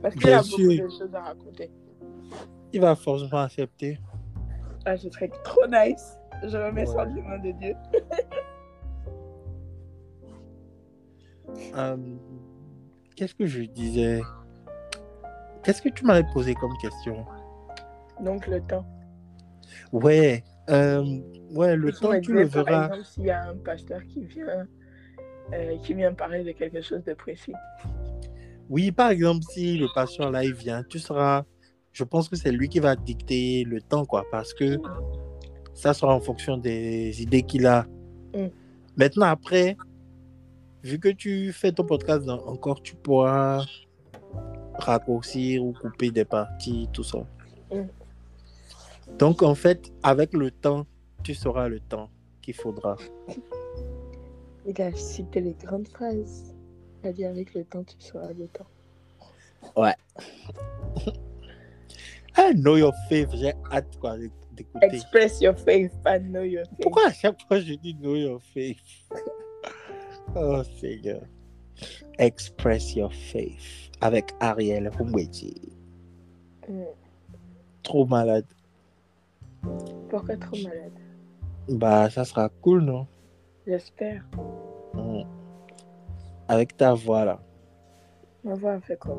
Parce 0.00 0.14
qu'il 0.14 0.32
a 0.32 0.42
sûr. 0.42 0.56
beaucoup 0.58 0.70
de 0.70 0.88
choses 0.98 1.14
à 1.14 1.20
raconter. 1.20 1.70
il 2.72 2.80
va 2.80 2.96
forcément 2.96 3.42
accepter. 3.42 3.98
Ah, 4.86 4.96
ce 4.96 5.10
serait 5.10 5.30
trop 5.44 5.66
nice. 5.66 6.18
Je 6.44 6.56
remets 6.56 6.86
ça 6.86 7.04
Ouais. 7.04 7.12
les 7.14 7.22
mains 7.22 7.38
de 7.40 7.50
Dieu. 7.52 7.74
Euh, 11.76 11.96
Qu'est-ce 13.20 13.34
que 13.34 13.44
je 13.44 13.64
disais? 13.64 14.22
Qu'est-ce 15.62 15.82
que 15.82 15.90
tu 15.90 16.06
m'avais 16.06 16.26
posé 16.32 16.54
comme 16.54 16.72
question? 16.80 17.26
Donc 18.18 18.46
le 18.46 18.62
temps. 18.62 18.86
Ouais, 19.92 20.42
euh, 20.70 21.04
ouais, 21.50 21.76
le 21.76 21.92
temps 21.92 22.18
tu 22.18 22.32
le 22.32 22.44
verras. 22.44 22.64
Par 22.64 22.84
exemple, 22.94 23.04
s'il 23.04 23.24
y 23.24 23.30
a 23.30 23.50
un 23.50 23.56
pasteur 23.58 24.00
qui 24.06 24.24
vient, 24.24 24.66
euh, 25.52 25.76
qui 25.82 25.92
vient 25.92 26.14
parler 26.14 26.44
de 26.44 26.52
quelque 26.52 26.80
chose 26.80 27.04
de 27.04 27.12
précis. 27.12 27.52
Oui, 28.70 28.90
par 28.90 29.10
exemple, 29.10 29.44
si 29.50 29.76
le 29.76 29.88
patient 29.94 30.30
là 30.30 30.42
il 30.42 30.54
vient, 30.54 30.82
tu 30.82 30.98
seras. 30.98 31.44
Je 31.92 32.04
pense 32.04 32.26
que 32.26 32.36
c'est 32.36 32.52
lui 32.52 32.70
qui 32.70 32.78
va 32.78 32.96
dicter 32.96 33.64
le 33.64 33.82
temps, 33.82 34.06
quoi, 34.06 34.24
parce 34.30 34.54
que 34.54 34.78
ça 35.74 35.92
sera 35.92 36.14
en 36.14 36.20
fonction 36.20 36.56
des 36.56 37.20
idées 37.20 37.42
qu'il 37.42 37.66
a. 37.66 37.84
Mm. 38.34 38.46
Maintenant, 38.96 39.26
après, 39.26 39.76
vu 40.82 40.98
que 40.98 41.08
tu 41.08 41.52
fais 41.52 41.72
ton 41.72 41.84
podcast 41.84 42.24
dans- 42.24 42.44
encore, 42.46 42.82
tu 42.82 42.94
pourras 42.94 43.64
raccourcir 44.74 45.62
ou 45.64 45.72
couper 45.72 46.10
des 46.10 46.24
parties, 46.24 46.88
tout 46.92 47.04
ça. 47.04 47.18
Mm. 47.72 47.82
Donc, 49.18 49.42
en 49.42 49.54
fait, 49.54 49.92
avec 50.02 50.32
le 50.32 50.50
temps, 50.50 50.86
tu 51.22 51.34
sauras 51.34 51.68
le 51.68 51.80
temps 51.80 52.08
qu'il 52.40 52.54
faudra. 52.54 52.96
Il 54.66 54.80
a 54.80 54.94
cité 54.94 55.40
les 55.40 55.54
grandes 55.54 55.88
phrases. 55.88 56.54
Il 57.02 57.08
a 57.08 57.12
dit 57.12 57.24
avec 57.24 57.54
le 57.54 57.64
temps, 57.64 57.84
tu 57.84 57.96
sauras 57.98 58.32
le 58.32 58.46
temps. 58.48 58.66
Ah, 59.76 59.94
know 62.54 62.76
your 62.76 62.94
faith, 63.08 63.28
j'ai 63.34 63.52
hâte 63.70 63.98
quoi, 63.98 64.16
d'écouter. 64.52 64.86
Express 64.86 65.40
your 65.40 65.56
faith, 65.56 65.92
pas 66.02 66.18
know 66.18 66.42
your 66.42 66.64
faith. 66.66 66.78
Pourquoi 66.80 67.08
à 67.08 67.12
chaque 67.12 67.40
fois 67.46 67.60
je 67.60 67.74
dis 67.74 67.94
know 67.94 68.16
your 68.16 68.40
faith? 68.40 68.78
Oh 70.36 70.62
Seigneur. 70.80 71.22
Express 72.18 72.94
Your 72.94 73.12
Faith 73.12 73.90
avec 74.00 74.32
Ariel 74.40 74.90
Humweji. 74.98 75.54
Mm. 76.68 76.82
Trop 77.82 78.06
malade. 78.06 78.46
Pourquoi 80.08 80.36
trop 80.36 80.56
malade? 80.56 80.92
Bah, 81.68 82.10
ça 82.10 82.24
sera 82.24 82.48
cool, 82.48 82.82
non? 82.82 83.06
J'espère. 83.66 84.24
Mm. 84.94 85.22
Avec 86.48 86.76
ta 86.76 86.94
voix 86.94 87.24
là. 87.24 87.40
Ma 88.44 88.54
voix 88.54 88.72
a 88.72 88.80
fait 88.80 88.98
quoi? 88.98 89.16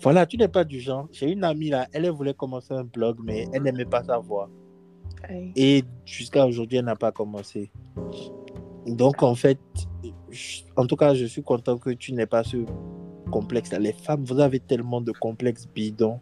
Voilà, 0.00 0.26
tu 0.26 0.36
n'es 0.36 0.48
pas 0.48 0.64
du 0.64 0.80
genre. 0.80 1.08
J'ai 1.12 1.30
une 1.30 1.44
amie 1.44 1.70
là, 1.70 1.86
elle 1.92 2.06
elle 2.06 2.10
voulait 2.10 2.34
commencer 2.34 2.74
un 2.74 2.84
blog, 2.84 3.18
mais 3.22 3.46
elle 3.52 3.62
n'aimait 3.62 3.84
pas 3.84 4.02
sa 4.02 4.18
voix. 4.18 4.50
Aïe. 5.28 5.52
Et 5.54 5.84
jusqu'à 6.04 6.46
aujourd'hui, 6.46 6.78
elle 6.78 6.86
n'a 6.86 6.96
pas 6.96 7.12
commencé. 7.12 7.70
Donc, 8.86 9.22
en 9.22 9.34
fait, 9.34 9.58
je- 10.30 10.62
en 10.76 10.86
tout 10.86 10.96
cas, 10.96 11.14
je 11.14 11.24
suis 11.26 11.42
content 11.42 11.78
que 11.78 11.90
tu 11.90 12.12
n'aies 12.12 12.26
pas 12.26 12.42
ce 12.44 12.58
complexe-là. 13.30 13.78
Les 13.78 13.92
femmes, 13.92 14.24
vous 14.24 14.40
avez 14.40 14.58
tellement 14.60 15.00
de 15.00 15.12
complexes 15.12 15.66
bidons. 15.72 16.18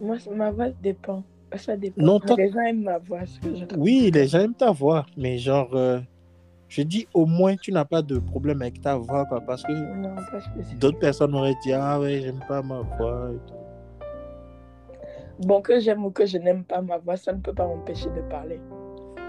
Moi, 0.00 0.16
ma 0.34 0.50
voix 0.50 0.70
dépend. 0.82 1.22
Ça 1.56 1.76
dépend. 1.76 2.02
Non, 2.02 2.20
Les 2.36 2.50
gens 2.50 2.60
aiment 2.60 2.82
ma 2.82 2.98
voix. 2.98 3.24
ce 3.24 3.38
que 3.40 3.54
je 3.54 3.64
trouve. 3.64 3.82
Oui, 3.82 4.10
les 4.12 4.26
gens 4.26 4.40
aiment 4.40 4.54
ta 4.54 4.72
voix, 4.72 5.06
mais 5.16 5.38
genre, 5.38 5.70
euh, 5.74 6.00
je 6.68 6.82
dis 6.82 7.06
au 7.14 7.24
moins 7.24 7.56
tu 7.56 7.72
n'as 7.72 7.84
pas 7.84 8.02
de 8.02 8.18
problème 8.18 8.60
avec 8.62 8.80
ta 8.80 8.96
voix, 8.96 9.24
quoi, 9.26 9.40
parce 9.40 9.62
que 9.62 9.72
Non, 9.72 10.14
d'autres 10.80 10.98
personnes 10.98 11.34
auraient 11.34 11.54
dit 11.62 11.72
Ah 11.72 11.98
ouais, 12.00 12.20
j'aime 12.20 12.40
pas 12.48 12.62
ma 12.62 12.80
voix. 12.80 13.30
et 13.32 13.38
tout. 13.48 15.46
Bon, 15.46 15.60
que 15.62 15.78
j'aime 15.80 16.04
ou 16.04 16.10
que 16.10 16.26
je 16.26 16.38
n'aime 16.38 16.64
pas 16.64 16.82
ma 16.82 16.98
voix, 16.98 17.16
ça 17.16 17.32
ne 17.32 17.40
peut 17.40 17.52
pas 17.54 17.66
m'empêcher 17.66 18.06
de 18.10 18.20
parler. 18.28 18.60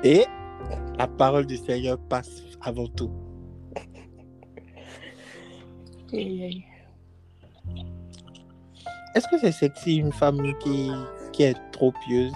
Et 0.03 0.25
la 0.97 1.07
parole 1.07 1.45
du 1.45 1.57
Seigneur 1.57 1.97
passe 1.97 2.43
avant 2.61 2.87
tout. 2.87 3.11
Est-ce 9.15 9.27
que 9.29 9.37
c'est 9.39 9.51
sexy 9.51 9.97
une 9.97 10.11
femme 10.11 10.41
qui, 10.59 10.91
qui 11.33 11.43
est 11.43 11.57
trop 11.71 11.91
pieuse? 12.05 12.33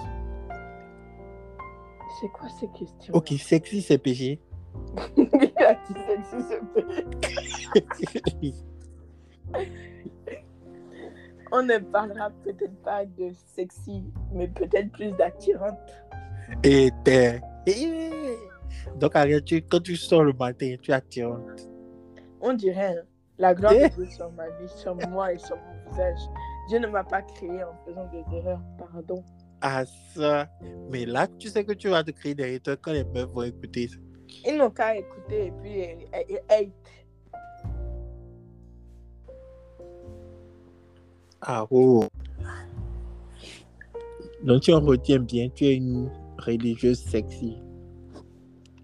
C'est 2.19 2.27
quoi 2.29 2.49
ces 2.59 2.67
questions 2.67 3.13
Ok, 3.13 3.29
sexy 3.39 3.81
c'est 3.81 3.97
péché. 3.97 4.39
Il 5.17 5.29
a 5.57 5.73
dit 5.73 5.93
sexy, 6.07 6.45
c'est 6.49 6.61
peu. 6.73 6.85
On 11.51 11.63
ne 11.63 11.77
parlera 11.79 12.29
peut-être 12.43 12.81
pas 12.83 13.05
de 13.05 13.31
sexy, 13.55 14.03
mais 14.31 14.47
peut-être 14.47 14.91
plus 14.91 15.11
d'attirante. 15.11 15.77
Et 16.63 16.91
t'es. 17.03 17.41
Eh. 17.67 18.35
Donc, 18.97 19.15
Ariel, 19.15 19.43
tu- 19.43 19.61
quand 19.61 19.81
tu 19.81 19.95
sors 19.95 20.23
le 20.23 20.33
matin, 20.33 20.75
tu 20.81 20.91
es 20.91 20.93
attirante. 20.93 21.69
On 22.41 22.53
dirait 22.53 22.95
la 23.37 23.53
gloire 23.53 23.73
Eh. 23.75 23.89
de 23.89 23.95
Dieu 23.95 24.05
sur 24.07 24.31
ma 24.31 24.47
vie, 24.49 24.67
sur 24.67 24.95
moi 25.09 25.33
et 25.33 25.37
sur 25.37 25.55
mon 25.57 25.91
visage. 25.91 26.19
Dieu 26.69 26.79
ne 26.79 26.87
m'a 26.87 27.03
pas 27.03 27.21
créé 27.21 27.63
en 27.63 27.73
faisant 27.85 28.07
des 28.11 28.23
erreurs, 28.37 28.61
pardon. 28.77 29.23
Ah, 29.61 29.83
ça. 30.15 30.47
Mais 30.89 31.05
là, 31.05 31.27
tu 31.37 31.49
sais 31.49 31.63
que 31.63 31.73
tu 31.73 31.89
vas 31.89 32.03
te 32.03 32.11
créer 32.11 32.33
des 32.33 32.53
retours 32.53 32.77
quand 32.81 32.93
les 32.93 33.03
meufs 33.03 33.29
vont 33.29 33.43
écouter 33.43 33.87
ça. 33.87 33.97
Ils 34.47 34.57
n'ont 34.57 34.71
qu'à 34.71 34.95
écouter 34.95 35.47
et 35.47 35.51
puis 35.51 36.07
hate. 36.49 36.69
Ah, 41.41 41.65
oh. 41.69 42.05
Donc, 44.43 44.61
tu 44.61 44.73
en 44.73 44.79
retiens 44.79 45.19
bien, 45.19 45.49
tu 45.49 45.65
es 45.65 45.75
une 45.75 46.09
religieuse 46.45 46.99
sexy. 46.99 47.57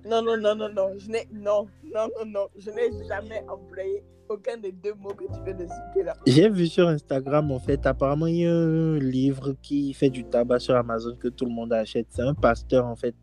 Non, 0.05 0.21
non, 0.21 0.37
non, 0.37 0.55
non, 0.55 0.69
non, 0.69 0.89
je 0.97 1.09
n'ai, 1.09 1.27
non, 1.33 1.67
non, 1.83 2.07
non, 2.17 2.25
non, 2.25 2.47
je 2.57 2.69
n'ai 2.71 2.89
jamais 3.07 3.43
employé 3.49 4.03
aucun 4.29 4.57
des 4.57 4.71
deux 4.71 4.93
mots 4.93 5.13
que 5.13 5.25
tu 5.25 5.43
viens 5.43 5.53
de 5.53 5.65
citer 5.65 6.03
là. 6.03 6.13
J'ai 6.25 6.49
vu 6.49 6.67
sur 6.67 6.87
Instagram, 6.87 7.51
en 7.51 7.59
fait, 7.59 7.85
apparemment, 7.85 8.27
il 8.27 8.37
y 8.37 8.45
a 8.47 8.53
un 8.53 8.99
livre 8.99 9.55
qui 9.61 9.93
fait 9.93 10.09
du 10.09 10.23
tabac 10.23 10.59
sur 10.59 10.75
Amazon 10.75 11.15
que 11.19 11.27
tout 11.27 11.45
le 11.45 11.51
monde 11.51 11.73
achète. 11.73 12.07
C'est 12.09 12.21
un 12.21 12.33
pasteur, 12.33 12.85
en 12.85 12.95
fait. 12.95 13.15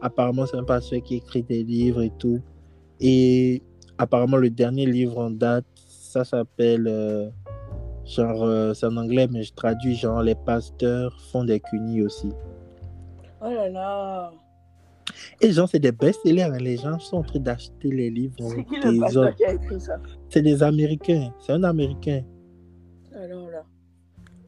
Apparemment, 0.00 0.46
c'est 0.46 0.56
un 0.56 0.64
pasteur 0.64 1.02
qui 1.02 1.16
écrit 1.16 1.42
des 1.42 1.62
livres 1.64 2.02
et 2.02 2.12
tout. 2.18 2.40
Et 2.98 3.62
apparemment, 3.98 4.36
le 4.38 4.50
dernier 4.50 4.86
livre 4.86 5.18
en 5.18 5.30
date, 5.30 5.66
ça 5.74 6.24
s'appelle. 6.24 6.86
euh, 6.88 7.28
genre, 8.06 8.42
euh, 8.42 8.74
c'est 8.74 8.86
en 8.86 8.96
anglais, 8.96 9.28
mais 9.30 9.42
je 9.42 9.52
traduis 9.54 9.94
genre 9.94 10.22
Les 10.22 10.34
pasteurs 10.34 11.18
font 11.30 11.44
des 11.44 11.60
cunis 11.60 12.02
aussi. 12.02 12.30
Oh 13.42 13.50
là 13.50 13.68
là. 13.68 14.32
Et 15.40 15.50
genre, 15.52 15.68
c'est 15.68 15.78
des 15.78 15.92
best-sellers. 15.92 16.50
Les 16.60 16.76
gens 16.76 16.98
sont 16.98 17.18
en 17.18 17.22
train 17.22 17.40
d'acheter 17.40 17.88
les 17.90 18.10
livres 18.10 18.34
C'est 18.38 18.64
qui 18.64 18.80
des 18.80 18.92
le 18.92 19.00
pasteur 19.00 19.34
qui 19.34 19.44
a 19.44 19.54
écrit 19.54 19.80
ça? 19.80 19.96
C'est 20.28 20.42
des 20.42 20.62
Américains. 20.62 21.32
C'est 21.40 21.52
un 21.52 21.64
Américain. 21.64 22.22
Alors 23.14 23.48
là. 23.50 23.64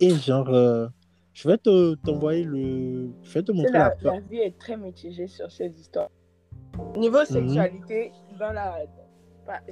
Et 0.00 0.10
genre, 0.10 0.48
euh, 0.50 0.88
je 1.32 1.48
vais 1.48 1.58
te 1.58 1.94
t'envoyer 1.96 2.44
le. 2.44 3.10
Je 3.22 3.32
vais 3.34 3.42
te 3.42 3.52
montrer 3.52 3.72
la, 3.72 3.94
La, 4.02 4.12
la 4.14 4.20
vie 4.20 4.38
est 4.38 4.58
très 4.58 4.76
mitigée 4.76 5.26
sur 5.26 5.50
ces 5.50 5.68
histoires. 5.80 6.10
Niveau 6.96 7.24
sexualité, 7.24 8.12
dans 8.38 8.52
la. 8.52 8.78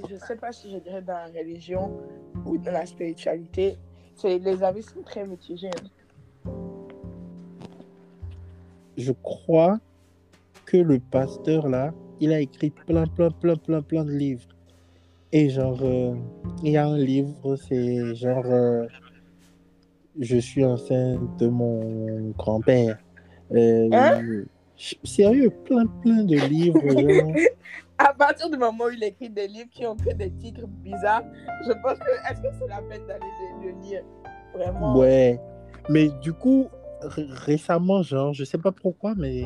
Je 0.09 0.15
ne 0.15 0.19
sais 0.19 0.35
pas 0.35 0.51
si 0.51 0.69
je 0.71 0.77
dirais 0.79 1.01
dans 1.01 1.13
la 1.13 1.27
religion 1.27 1.97
ou 2.45 2.57
dans 2.57 2.71
la 2.73 2.85
spiritualité, 2.85 3.77
c'est, 4.15 4.37
les 4.39 4.61
avis 4.63 4.83
sont 4.83 5.01
très 5.03 5.25
mitigés. 5.25 5.69
hein. 5.69 5.87
Je 9.01 9.13
crois 9.23 9.79
que 10.65 10.77
le 10.77 10.99
pasteur 10.99 11.67
là, 11.67 11.91
il 12.19 12.31
a 12.31 12.39
écrit 12.39 12.69
plein, 12.69 13.05
plein, 13.07 13.31
plein, 13.31 13.55
plein, 13.55 13.81
plein 13.81 14.05
de 14.05 14.11
livres. 14.11 14.47
Et 15.31 15.49
genre, 15.49 15.79
euh, 15.81 16.13
il 16.63 16.71
y 16.73 16.77
a 16.77 16.85
un 16.87 16.97
livre, 16.97 17.55
c'est 17.55 18.13
genre. 18.15 18.45
euh, 18.45 18.85
je 20.19 20.37
suis 20.37 20.63
enceinte 20.65 21.39
de 21.39 21.47
mon 21.47 22.31
grand-père. 22.37 22.97
Euh, 23.53 23.89
Hein? 23.91 24.43
Sérieux, 25.03 25.51
plein, 25.65 25.85
plein 26.01 26.23
de 26.23 26.35
livres. 26.47 26.81
genre. 26.89 27.33
À 27.97 28.13
partir 28.15 28.49
du 28.49 28.57
moment 28.57 28.85
où 28.85 28.89
il 28.89 29.03
écrit 29.03 29.29
des 29.29 29.47
livres 29.47 29.69
qui 29.71 29.85
ont 29.85 29.95
que 29.95 30.11
des 30.11 30.31
titres 30.31 30.65
bizarres, 30.83 31.23
je 31.67 31.71
pense 31.83 31.99
que 31.99 32.11
est-ce 32.31 32.41
que 32.41 32.47
c'est 32.59 32.67
la 32.67 32.81
peine 32.81 33.05
d'aller 33.07 33.31
les, 33.61 33.67
le 33.71 33.79
lire? 33.83 34.03
Vraiment? 34.55 34.97
Ouais. 34.97 35.39
Mais 35.87 36.09
du 36.23 36.33
coup, 36.33 36.65
récemment, 37.03 38.01
genre, 38.03 38.33
je 38.33 38.43
sais 38.43 38.57
pas 38.57 38.71
pourquoi, 38.71 39.13
mais 39.15 39.43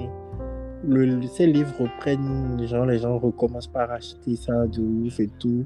le, 0.84 1.22
ces 1.28 1.48
livres 1.48 1.74
reprennent, 1.80 2.66
genre, 2.68 2.86
les 2.86 3.00
gens 3.00 3.18
recommencent 3.18 3.68
par 3.68 3.92
acheter 3.92 4.36
ça 4.36 4.68
de 4.68 4.82
ouf 4.82 5.20
et 5.20 5.30
tout. 5.40 5.66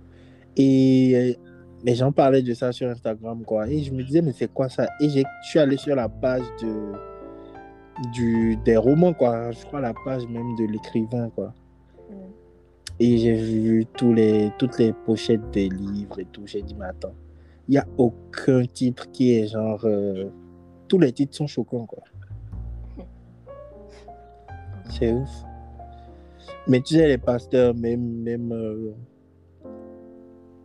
Et 0.58 1.12
euh, 1.16 1.34
les 1.84 1.96
gens 1.96 2.12
parlaient 2.12 2.42
de 2.42 2.54
ça 2.54 2.72
sur 2.72 2.90
Instagram, 2.90 3.44
quoi. 3.44 3.68
Et 3.70 3.84
je 3.84 3.94
me 3.94 4.04
disais, 4.04 4.22
mais 4.22 4.34
c'est 4.34 4.52
quoi 4.54 4.70
ça? 4.70 4.88
Et 5.02 5.10
j'ai- 5.10 5.24
je 5.44 5.50
suis 5.50 5.60
allé 5.60 5.78
sur 5.78 5.96
la 5.96 6.10
page 6.10 6.44
de, 6.62 6.92
du, 8.14 8.58
des 8.66 8.78
romans, 8.78 9.14
quoi. 9.14 9.52
Je 9.52 9.66
crois 9.66 9.82
la 9.82 9.94
page 10.06 10.26
même 10.28 10.56
de 10.58 10.66
l'écrivain, 10.66 11.30
quoi. 11.36 11.54
Mm. 12.10 12.14
Et 13.02 13.18
j'ai 13.18 13.34
vu 13.36 13.86
tous 13.98 14.14
les, 14.14 14.52
toutes 14.58 14.78
les 14.80 14.94
pochettes 14.94 15.50
des 15.52 15.70
livres 15.70 16.20
et 16.20 16.26
tout. 16.26 16.44
J'ai 16.46 16.62
dit, 16.62 16.76
mais 16.78 16.88
attends, 16.88 17.14
il 17.68 17.72
n'y 17.72 17.78
a 17.78 17.88
aucun 17.98 18.64
titre 18.66 19.10
qui 19.12 19.34
est 19.34 19.48
genre. 19.48 19.82
euh, 19.86 20.26
tous 20.90 21.00
les 21.00 21.14
titres 21.14 21.36
sont 21.36 21.48
choquants, 21.48 21.86
quoi. 21.86 22.04
C'est 24.90 25.14
ouf. 25.14 25.30
Mais 26.68 26.82
tu 26.82 26.96
sais, 26.96 27.08
les 27.08 27.18
pasteurs, 27.18 27.74
même, 27.74 28.22
même 28.22 28.52
euh, 28.52 28.92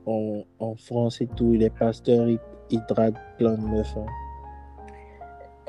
en, 0.07 0.43
en 0.59 0.75
France 0.75 1.21
et 1.21 1.27
tout, 1.29 1.53
les 1.53 1.71
pasteurs, 1.71 2.29
ils, 2.29 2.41
ils 2.71 2.83
draguent 2.89 3.15
plein 3.39 3.55
de 3.55 3.63
meufs. 3.63 3.97
hein. 3.97 4.07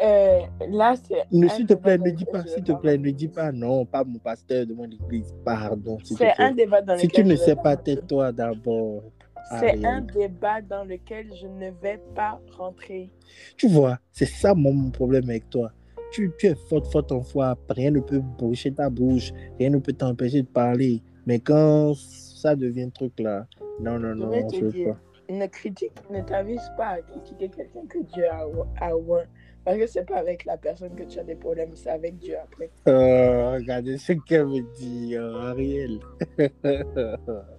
Euh, 0.01 0.39
là, 0.69 0.93
c'est. 1.01 1.23
S'il 1.49 1.65
te 1.65 1.73
plaît, 1.73 1.97
ne 1.97 2.09
dis 2.11 2.25
pas, 2.25 2.45
s'il 2.45 2.63
te 2.63 2.73
plaît, 2.73 2.97
ne 2.97 3.11
dis 3.11 3.29
pas 3.29 3.51
non, 3.53 3.85
pas 3.85 4.03
mon 4.03 4.19
pasteur 4.19 4.65
de 4.65 4.73
mon 4.73 4.83
église, 4.85 5.33
pardon. 5.45 5.97
C'est 6.03 6.33
un 6.37 6.51
débat 6.51 6.81
dans 6.81 6.97
Si 6.97 7.07
tu 7.07 7.23
ne 7.23 7.35
sais 7.35 7.55
pas 7.55 7.77
tais-toi 7.77 8.33
d'abord. 8.33 9.03
C'est 9.49 9.69
Ariel. 9.69 9.85
un 9.85 10.01
débat 10.01 10.61
dans 10.61 10.83
lequel 10.83 11.27
je 11.35 11.47
ne 11.47 11.69
vais 11.81 11.99
pas 12.15 12.39
rentrer. 12.57 13.09
Tu 13.57 13.67
vois, 13.67 13.99
c'est 14.11 14.25
ça 14.25 14.55
mon, 14.55 14.73
mon 14.73 14.89
problème 14.89 15.29
avec 15.29 15.49
toi. 15.49 15.71
Tu, 16.11 16.31
tu 16.39 16.47
es 16.47 16.55
forte, 16.55 16.91
forte 16.91 17.11
en 17.11 17.21
foi. 17.21 17.55
Rien 17.69 17.91
ne 17.91 17.99
peut 17.99 18.19
boucher 18.19 18.73
ta 18.73 18.89
bouche. 18.89 19.31
Rien 19.59 19.69
ne 19.69 19.77
peut 19.79 19.93
t'empêcher 19.93 20.41
de 20.41 20.47
parler. 20.47 21.01
Mais 21.25 21.39
quand 21.39 21.93
ça 21.95 22.55
devient 22.55 22.89
truc 22.91 23.19
là, 23.19 23.47
non, 23.79 23.99
non, 23.99 24.15
non, 24.15 24.29
veux 24.29 24.71
dire, 24.71 24.93
pas. 24.93 25.33
ne 25.33 25.47
critique, 25.47 25.91
ne 26.09 26.21
t'avise 26.21 26.71
pas 26.77 26.87
à 26.87 27.01
critiquer 27.01 27.49
quelqu'un 27.49 27.85
que 27.87 27.99
Dieu 28.13 28.25
a, 28.29 28.45
a 28.79 28.95
oint. 28.95 29.25
Parce 29.65 29.77
que 29.77 29.87
c'est 29.87 30.05
pas 30.05 30.17
avec 30.17 30.45
la 30.45 30.57
personne 30.57 30.93
que 30.95 31.03
tu 31.03 31.17
as 31.19 31.23
des 31.23 31.35
problèmes, 31.35 31.75
c'est 31.75 31.89
avec 31.89 32.19
Dieu 32.19 32.35
après. 32.37 32.69
Euh, 32.87 33.55
regardez 33.55 33.97
ce 33.97 34.13
qu'elle 34.13 34.45
me 34.45 34.61
dit, 34.75 35.17
Ariel. 35.17 35.99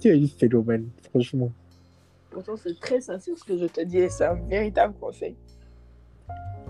tu 0.00 0.08
es 0.08 0.22
un 0.22 0.26
phénomène, 0.26 0.88
franchement. 1.10 1.50
Pourtant, 2.30 2.56
c'est 2.56 2.78
très 2.78 3.00
sincère 3.00 3.36
ce 3.36 3.44
que 3.44 3.58
je 3.58 3.66
te 3.66 3.80
dis 3.82 3.98
et 3.98 4.08
c'est 4.08 4.24
un 4.24 4.34
véritable 4.34 4.94
conseil. 5.00 5.36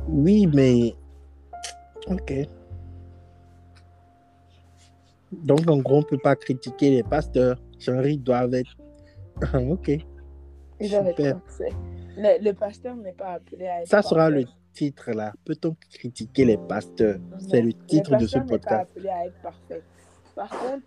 Oui, 0.08 0.46
mais. 0.46 0.94
Ok. 2.06 2.32
Donc, 5.32 5.68
en 5.68 5.78
gros, 5.78 5.96
on 5.96 6.00
ne 6.00 6.04
peut 6.04 6.18
pas 6.18 6.34
critiquer 6.34 6.90
les 6.90 7.02
pasteurs. 7.02 7.60
Genre, 7.78 8.02
doivent 8.18 8.54
être. 8.54 8.76
ok. 9.54 9.90
Ils 10.80 10.90
doivent 10.90 11.08
être. 11.08 11.40
Le, 12.16 12.42
le 12.42 12.52
pasteur 12.52 12.96
n'est 12.96 13.12
pas 13.12 13.34
appelé 13.34 13.66
à 13.66 13.82
être 13.82 13.88
Ça 13.88 14.02
sera 14.02 14.30
le 14.30 14.44
titre 14.72 15.10
là. 15.12 15.32
Peut-on 15.44 15.76
critiquer 15.90 16.44
les 16.44 16.56
pasteurs? 16.56 17.18
C'est 17.38 17.62
le 17.62 17.72
titre 17.72 18.16
de 18.16 18.26
ce 18.26 18.38
n'est 18.38 18.44
pas 18.44 18.48
podcast. 18.58 18.90
appelé 18.90 19.08
à 19.08 19.26
être 19.26 19.40
parfait. 19.42 19.82
Par 20.34 20.50
contre, 20.50 20.86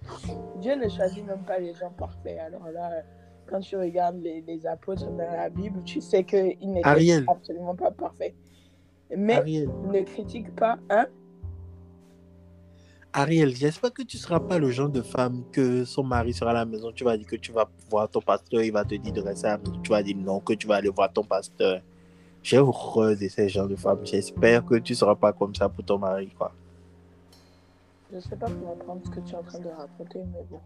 Dieu 0.60 0.76
ne 0.76 0.89
choisit 0.89 1.26
même 1.26 1.44
pas 1.44 1.60
les 1.60 1.74
gens 1.74 1.91
parfaits. 1.91 2.39
Alors 2.39 2.68
là, 2.72 3.04
quand 3.48 3.60
tu 3.60 3.76
regardes 3.76 4.22
les, 4.22 4.41
les 4.41 4.66
apôtres 4.66 5.06
dans 5.06 5.18
la 5.18 5.50
Bible, 5.50 5.82
tu 5.84 6.02
sais 6.02 6.24
qu'ils 6.24 6.58
n'étaient 6.72 7.24
absolument 7.28 7.76
pas 7.76 7.91
parfaits. 7.91 8.34
Mais 9.16 9.36
Ariel, 9.36 9.70
ne 9.91 10.02
critique 10.02 10.56
pas, 10.56 10.78
hein? 10.89 11.06
Ariel, 13.16 13.56
j'espère 13.56 13.94
que 13.94 14.02
tu 14.02 14.18
ne 14.18 14.22
seras 14.22 14.39
pas 14.39 14.58
le 14.58 14.72
genre 14.72 14.89
de 14.89 15.04
femme 15.04 15.44
que 15.52 15.86
son 15.86 16.04
mari 16.04 16.34
sera 16.34 16.50
à 16.50 16.54
la 16.54 16.66
maison. 16.66 16.91
Tu 16.91 17.04
vas 17.04 17.16
dire 17.16 17.28
que 17.28 17.36
tu 17.36 17.52
vas 17.52 17.70
voir 17.89 18.10
ton 18.10 18.22
pasteur, 18.22 18.64
il 18.64 18.72
va 18.72 18.84
te 18.84 18.96
dire 18.96 19.14
de 19.14 19.22
rester 19.22 19.48
à 19.48 19.52
la 19.52 19.58
maison. 19.60 19.80
Tu 19.84 19.91
vas 19.91 20.02
dire 20.02 20.18
non, 20.18 20.39
que 20.39 20.54
tu 20.54 20.66
vas 20.66 20.78
aller 20.78 20.89
voir 20.89 21.14
ton 21.14 21.24
pasteur. 21.24 21.82
J'ai 22.41 22.58
horreur 22.58 23.16
de 23.16 23.28
ces 23.28 23.50
genres 23.50 23.68
de 23.68 23.76
femmes. 23.76 24.00
J'espère 24.04 24.66
que 24.66 24.76
tu 24.76 24.94
ne 24.94 24.98
seras 24.98 25.16
pas 25.16 25.32
comme 25.32 25.54
ça 25.54 25.70
pour 25.70 25.86
ton 25.86 26.00
mari. 26.00 26.32
Quoi. 26.36 26.52
Je 28.14 28.20
sais 28.20 28.36
pas 28.36 28.45
comment 28.45 28.76
prendre 28.76 29.01
ce 29.03 29.09
que 29.09 29.20
tu 29.22 29.34
es 29.34 29.36
en 29.36 29.41
train 29.41 29.59
de 29.59 29.70
raconter, 29.70 30.20
mais 30.20 30.43
bon. 30.49 30.59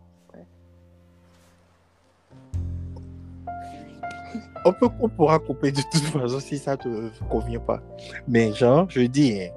On, 4.66 4.74
peut, 4.74 4.90
on 5.00 5.08
pourra 5.08 5.40
couper 5.40 5.72
de 5.72 5.82
toute 5.82 6.04
façon 6.04 6.40
si 6.42 6.58
ça 6.58 6.76
te 6.76 6.90
convient 7.30 7.60
pas. 7.60 7.82
Mais 8.28 8.52
genre, 8.52 8.90
je 8.90 9.02
dis, 9.02 9.42
hein, 9.42 9.52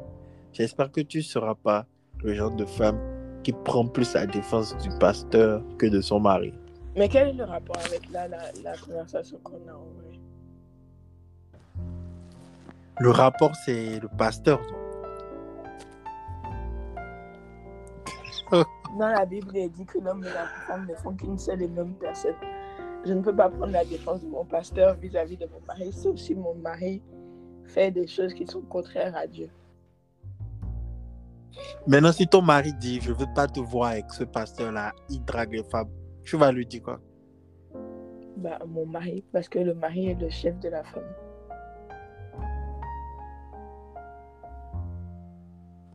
j'espère 0.52 0.92
que 0.92 1.00
tu 1.00 1.18
ne 1.18 1.22
seras 1.22 1.56
pas 1.56 1.84
le 2.22 2.34
genre 2.34 2.54
de 2.54 2.64
femme 2.64 2.98
qui 3.42 3.52
prend 3.52 3.84
plus 3.86 4.14
la 4.14 4.26
défense 4.26 4.76
du 4.78 4.90
pasteur 4.98 5.62
que 5.76 5.86
de 5.86 6.00
son 6.00 6.20
mari. 6.20 6.54
Mais 6.94 7.08
quel 7.08 7.28
est 7.28 7.32
le 7.32 7.44
rapport 7.44 7.78
avec 7.84 8.08
la, 8.10 8.28
la 8.28 8.76
conversation 8.76 9.38
qu'on 9.42 9.68
a 9.68 9.74
en 9.74 9.86
vrai? 9.96 10.20
Le 13.00 13.10
rapport, 13.10 13.56
c'est 13.64 13.98
le 13.98 14.08
pasteur. 14.16 14.60
Dans 18.50 19.08
la 19.08 19.24
Bible, 19.24 19.50
il 19.54 19.60
est 19.60 19.68
dit 19.68 19.84
que 19.84 19.98
l'homme 19.98 20.24
et 20.24 20.32
la 20.32 20.46
femme 20.66 20.86
ne 20.88 20.94
font 20.94 21.14
qu'une 21.14 21.38
seule 21.38 21.62
et 21.62 21.68
même 21.68 21.94
personne. 21.94 22.34
Je 23.04 23.12
ne 23.14 23.22
peux 23.22 23.34
pas 23.34 23.48
prendre 23.48 23.72
la 23.72 23.84
défense 23.84 24.20
de 24.20 24.28
mon 24.28 24.44
pasteur 24.44 24.96
vis-à-vis 24.96 25.36
de 25.36 25.46
mon 25.46 25.60
mari, 25.66 25.92
sauf 25.92 26.16
si 26.16 26.34
mon 26.34 26.54
mari 26.54 27.02
fait 27.64 27.90
des 27.90 28.06
choses 28.06 28.34
qui 28.34 28.46
sont 28.46 28.62
contraires 28.62 29.16
à 29.16 29.26
Dieu. 29.26 29.48
Maintenant, 31.86 32.12
si 32.12 32.26
ton 32.26 32.42
mari 32.42 32.72
dit, 32.74 33.00
je 33.00 33.12
veux 33.12 33.26
pas 33.34 33.46
te 33.46 33.60
voir 33.60 33.92
avec 33.92 34.10
ce 34.10 34.24
pasteur-là, 34.24 34.92
il 35.08 35.24
drague 35.24 35.52
les 35.52 35.64
femmes, 35.64 35.88
tu 36.24 36.36
vas 36.36 36.52
lui 36.52 36.66
dire 36.66 36.82
quoi? 36.82 37.00
Bah, 38.36 38.58
mon 38.66 38.86
mari, 38.86 39.24
parce 39.32 39.48
que 39.48 39.58
le 39.58 39.74
mari 39.74 40.10
est 40.10 40.20
le 40.20 40.28
chef 40.28 40.58
de 40.60 40.68
la 40.68 40.82
famille. 40.84 41.08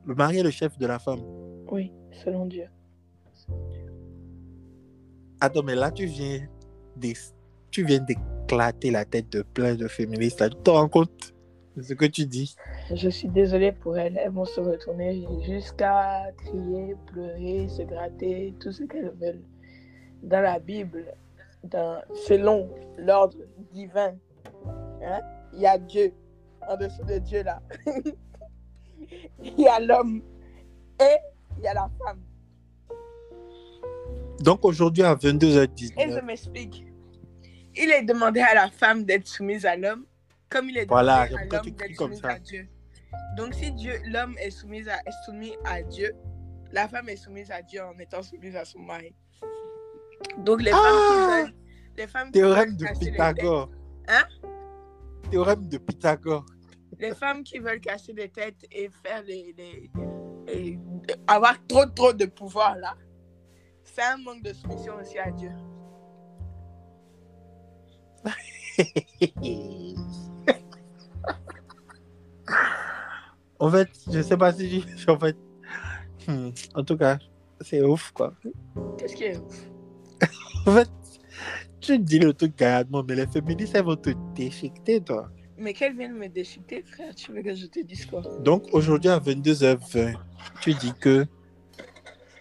Le 0.05 0.15
mari 0.15 0.39
est 0.39 0.43
le 0.43 0.51
chef 0.51 0.77
de 0.77 0.85
la 0.85 0.99
femme. 0.99 1.21
Oui, 1.71 1.91
selon 2.23 2.45
Dieu. 2.45 2.65
Attends, 5.41 5.63
mais 5.63 5.75
là, 5.75 5.91
tu 5.91 6.05
viens 6.05 6.47
d'ex- 6.95 7.35
tu 7.71 7.83
viens 7.83 7.99
d'éclater 7.99 8.91
la 8.91 9.05
tête 9.05 9.29
de 9.31 9.41
plein 9.41 9.75
de 9.75 9.87
féministes. 9.87 10.43
Tu 10.49 10.55
te 10.63 10.69
rends 10.69 10.87
compte 10.87 11.33
de 11.75 11.81
ce 11.81 11.93
que 11.93 12.05
tu 12.05 12.25
dis 12.25 12.55
Je 12.93 13.09
suis 13.09 13.27
désolée 13.27 13.71
pour 13.73 13.97
elles. 13.97 14.17
Elles 14.17 14.31
vont 14.31 14.45
se 14.45 14.61
retourner 14.61 15.27
jusqu'à 15.45 16.31
crier, 16.37 16.95
pleurer, 17.07 17.67
se 17.67 17.81
gratter, 17.83 18.53
tout 18.59 18.71
ce 18.71 18.83
qu'elles 18.85 19.13
veulent. 19.19 19.43
Dans 20.23 20.41
la 20.41 20.59
Bible, 20.59 21.05
dans, 21.63 22.01
selon 22.27 22.69
l'ordre 22.97 23.37
divin, 23.73 24.15
hein, 25.03 25.19
il 25.53 25.59
y 25.59 25.67
a 25.67 25.77
Dieu. 25.77 26.13
En 26.67 26.77
dessous 26.77 27.03
de 27.03 27.19
Dieu, 27.19 27.43
là. 27.43 27.61
Il 29.43 29.59
y 29.59 29.67
a 29.67 29.79
l'homme 29.79 30.23
et 30.99 31.17
il 31.57 31.63
y 31.63 31.67
a 31.67 31.73
la 31.73 31.89
femme. 32.03 32.19
Donc 34.39 34.63
aujourd'hui, 34.65 35.03
à 35.03 35.13
Et 35.13 35.17
je 35.21 35.27
22h19, 35.29 36.21
m'explique. 36.25 36.85
Il 37.75 37.91
est 37.91 38.03
demandé 38.03 38.39
à 38.41 38.53
la 38.53 38.69
femme 38.69 39.03
d'être 39.03 39.27
soumise 39.27 39.65
à 39.65 39.75
l'homme, 39.75 40.05
comme 40.49 40.69
il 40.69 40.77
est 40.77 40.85
demandé 40.85 41.05
Voilà, 41.05 41.21
à 41.21 41.27
l'homme 41.29 41.49
d'être 41.49 41.95
comme 41.95 42.11
soumis 42.13 42.21
ça. 42.21 42.29
à 42.29 42.39
Dieu. 42.39 42.67
Donc 43.37 43.53
si 43.53 43.71
Dieu, 43.71 43.93
l'homme 44.05 44.35
est 44.39 44.49
soumis 44.51 44.87
à, 44.89 44.97
est 44.99 45.23
soumis 45.25 45.53
à 45.65 45.81
Dieu, 45.81 46.13
la 46.71 46.87
femme 46.87 47.09
est 47.09 47.15
soumise 47.15 47.51
à 47.51 47.61
Dieu 47.61 47.81
en 47.83 47.97
étant 47.99 48.21
soumise 48.23 48.55
à 48.55 48.65
son 48.65 48.79
mari. 48.79 49.13
Donc 50.39 50.61
les 50.61 50.71
Ah 50.73 50.77
femmes 50.77 50.97
qui 51.09 51.43
veulent, 51.47 51.55
les 51.97 52.07
femmes 52.07 52.31
théorème 52.31 52.75
de 52.77 52.85
les 52.85 52.91
Pythagore. 53.11 53.69
Hein? 54.07 54.23
Théorème 55.31 55.67
de 55.67 55.77
Pythagore. 55.77 56.45
les 56.99 57.13
femmes 57.15 57.43
qui 57.43 57.59
veulent 57.59 57.79
casser 57.81 58.13
des 58.13 58.29
têtes 58.29 58.65
et 58.71 58.89
faire 59.03 59.23
les, 59.23 59.53
les- 59.57 59.91
et 60.47 60.77
avoir 61.27 61.55
trop 61.67 61.85
trop 61.85 62.13
de 62.13 62.25
pouvoir 62.25 62.75
là, 62.75 62.95
c'est 63.83 64.01
un 64.01 64.17
manque 64.17 64.43
de 64.43 64.53
soumission 64.53 64.95
aussi 64.99 65.17
à 65.17 65.31
Dieu. 65.31 65.51
en 73.59 73.69
fait, 73.69 73.89
je 74.11 74.21
sais 74.21 74.37
pas 74.37 74.53
si 74.53 74.81
je... 74.81 74.85
En 75.11 75.19
fait, 75.19 75.37
hmm, 76.27 76.49
en 76.73 76.83
tout 76.83 76.97
cas, 76.97 77.17
c'est 77.61 77.81
ouf, 77.81 78.11
quoi. 78.11 78.33
Qu'est-ce 78.97 79.15
qui 79.15 79.23
est 79.23 79.39
En 80.67 80.71
fait, 80.71 80.89
tu 81.79 81.99
dis 81.99 82.19
le 82.19 82.33
truc 82.33 82.57
gaillardement, 82.57 83.03
mais 83.07 83.15
les 83.15 83.27
féministes, 83.27 83.75
elles 83.75 83.85
vont 83.85 83.95
te 83.95 84.09
déchiqueter, 84.33 85.01
toi. 85.01 85.29
Mais 85.57 85.73
qu'elle 85.73 85.95
vienne 85.95 86.13
me 86.17 86.27
déchiqueter, 86.27 86.83
frère, 86.83 87.15
tu 87.15 87.31
veux 87.31 87.41
que 87.41 87.55
je 87.55 87.65
te 87.67 87.79
dise 87.83 88.05
quoi? 88.05 88.21
Donc 88.41 88.65
aujourd'hui 88.73 89.09
à 89.09 89.19
22h20, 89.19 90.15
tu 90.61 90.73
dis 90.73 90.93
que 90.99 91.25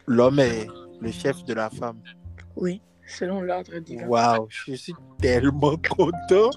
l'homme 0.07 0.41
est 0.41 0.67
le 1.01 1.11
chef 1.13 1.45
de 1.45 1.55
la 1.55 1.71
femme. 1.71 2.01
Oui, 2.57 2.81
selon 3.07 3.41
l'ordre 3.41 3.79
divin. 3.79 4.07
Waouh, 4.07 4.47
je 4.49 4.75
suis 4.75 4.95
tellement 5.21 5.77
content. 5.77 6.51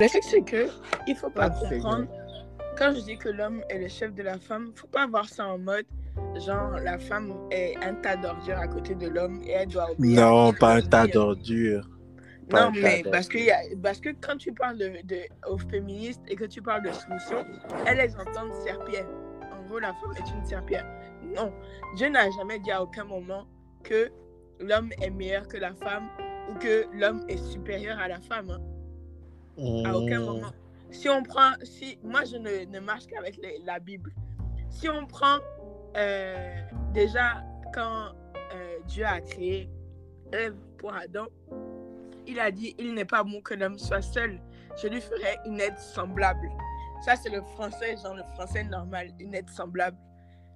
Le 0.00 0.08
truc, 0.08 0.22
c'est 0.22 0.42
que 0.42 0.68
il 1.06 1.16
faut 1.16 1.30
pas 1.30 1.46
Ah, 1.46 1.50
comprendre. 1.50 2.06
Quand 2.76 2.94
je 2.94 3.00
dis 3.00 3.18
que 3.18 3.28
l'homme 3.30 3.62
est 3.68 3.78
le 3.78 3.88
chef 3.88 4.14
de 4.14 4.22
la 4.22 4.38
femme, 4.38 4.70
faut 4.74 4.86
pas 4.86 5.06
voir 5.06 5.28
ça 5.28 5.46
en 5.46 5.58
mode 5.58 5.86
genre 6.44 6.72
la 6.82 6.98
femme 6.98 7.32
est 7.50 7.74
un 7.82 7.94
tas 7.94 8.16
d'ordures 8.16 8.58
à 8.58 8.66
côté 8.68 8.94
de 8.94 9.08
l'homme 9.08 9.40
et 9.44 9.50
elle 9.50 9.68
doit. 9.68 9.88
Non, 9.98 10.52
pas 10.52 10.74
un 10.74 10.82
tas 10.82 11.06
d'ordures. 11.06 11.88
Non, 12.52 12.70
mais 12.72 13.02
parce 13.10 13.28
que, 13.28 13.38
y 13.38 13.50
a- 13.50 13.60
parce 13.82 14.00
que 14.00 14.10
quand 14.20 14.36
tu 14.36 14.52
parles 14.52 14.78
de, 14.78 14.92
de, 15.04 15.20
aux 15.48 15.58
féministes 15.58 16.22
et 16.28 16.34
que 16.36 16.44
tu 16.44 16.62
parles 16.62 16.82
de 16.82 16.92
soumission, 16.92 17.44
elles, 17.86 18.00
elles 18.00 18.16
entendent 18.18 18.54
serpillère. 18.64 19.06
En 19.52 19.66
gros, 19.68 19.78
la 19.78 19.92
femme 19.94 20.12
est 20.16 20.30
une 20.30 20.44
serpillère. 20.44 20.86
Non, 21.36 21.52
Dieu 21.96 22.08
n'a 22.08 22.30
jamais 22.30 22.58
dit 22.60 22.70
à 22.70 22.82
aucun 22.82 23.04
moment 23.04 23.46
que 23.84 24.10
l'homme 24.60 24.90
est 25.02 25.10
meilleur 25.10 25.46
que 25.46 25.58
la 25.58 25.74
femme 25.74 26.08
ou 26.50 26.54
que 26.54 26.86
l'homme 26.94 27.22
est 27.28 27.36
supérieur 27.36 27.98
à 27.98 28.08
la 28.08 28.20
femme. 28.20 28.50
hein. 28.50 28.62
à 29.84 29.96
aucun 29.96 30.20
Hmm. 30.20 30.24
moment. 30.24 30.52
Si 30.90 31.08
on 31.08 31.22
prend, 31.24 31.50
si 31.64 31.98
moi 32.02 32.24
je 32.24 32.36
ne, 32.36 32.64
ne 32.64 32.78
marche 32.80 33.06
qu'avec 33.08 33.36
les- 33.38 33.58
la 33.66 33.78
Bible. 33.80 34.12
Si 34.70 34.88
on 34.88 35.04
prend 35.06 35.38
euh, 35.96 36.60
déjà 36.94 37.44
quand 37.74 38.10
euh, 38.54 38.78
Dieu 38.86 39.04
a 39.04 39.20
créé 39.20 39.68
Ève 40.32 40.54
pour 40.78 40.94
Adam, 40.94 41.26
il 42.28 42.38
a 42.38 42.50
dit 42.50 42.74
il 42.78 42.94
n'est 42.94 43.04
pas 43.04 43.24
bon 43.24 43.40
que 43.40 43.54
l'homme 43.54 43.78
soit 43.78 44.02
seul. 44.02 44.40
Je 44.80 44.88
lui 44.88 45.00
ferai 45.00 45.38
une 45.46 45.60
aide 45.60 45.78
semblable. 45.78 46.48
Ça 47.04 47.16
c'est 47.16 47.30
le 47.30 47.42
français, 47.54 47.96
genre 48.02 48.14
le 48.14 48.22
français 48.34 48.64
normal, 48.64 49.12
une 49.18 49.34
aide 49.34 49.48
semblable. 49.50 49.96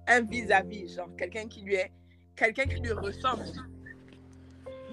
Un 0.07 0.21
vis-à-vis, 0.21 0.95
genre 0.95 1.09
quelqu'un 1.17 1.47
qui 1.47 1.61
lui 1.61 1.75
est, 1.75 1.91
quelqu'un 2.35 2.65
qui 2.65 2.79
lui 2.79 2.91
ressemble. 2.91 3.45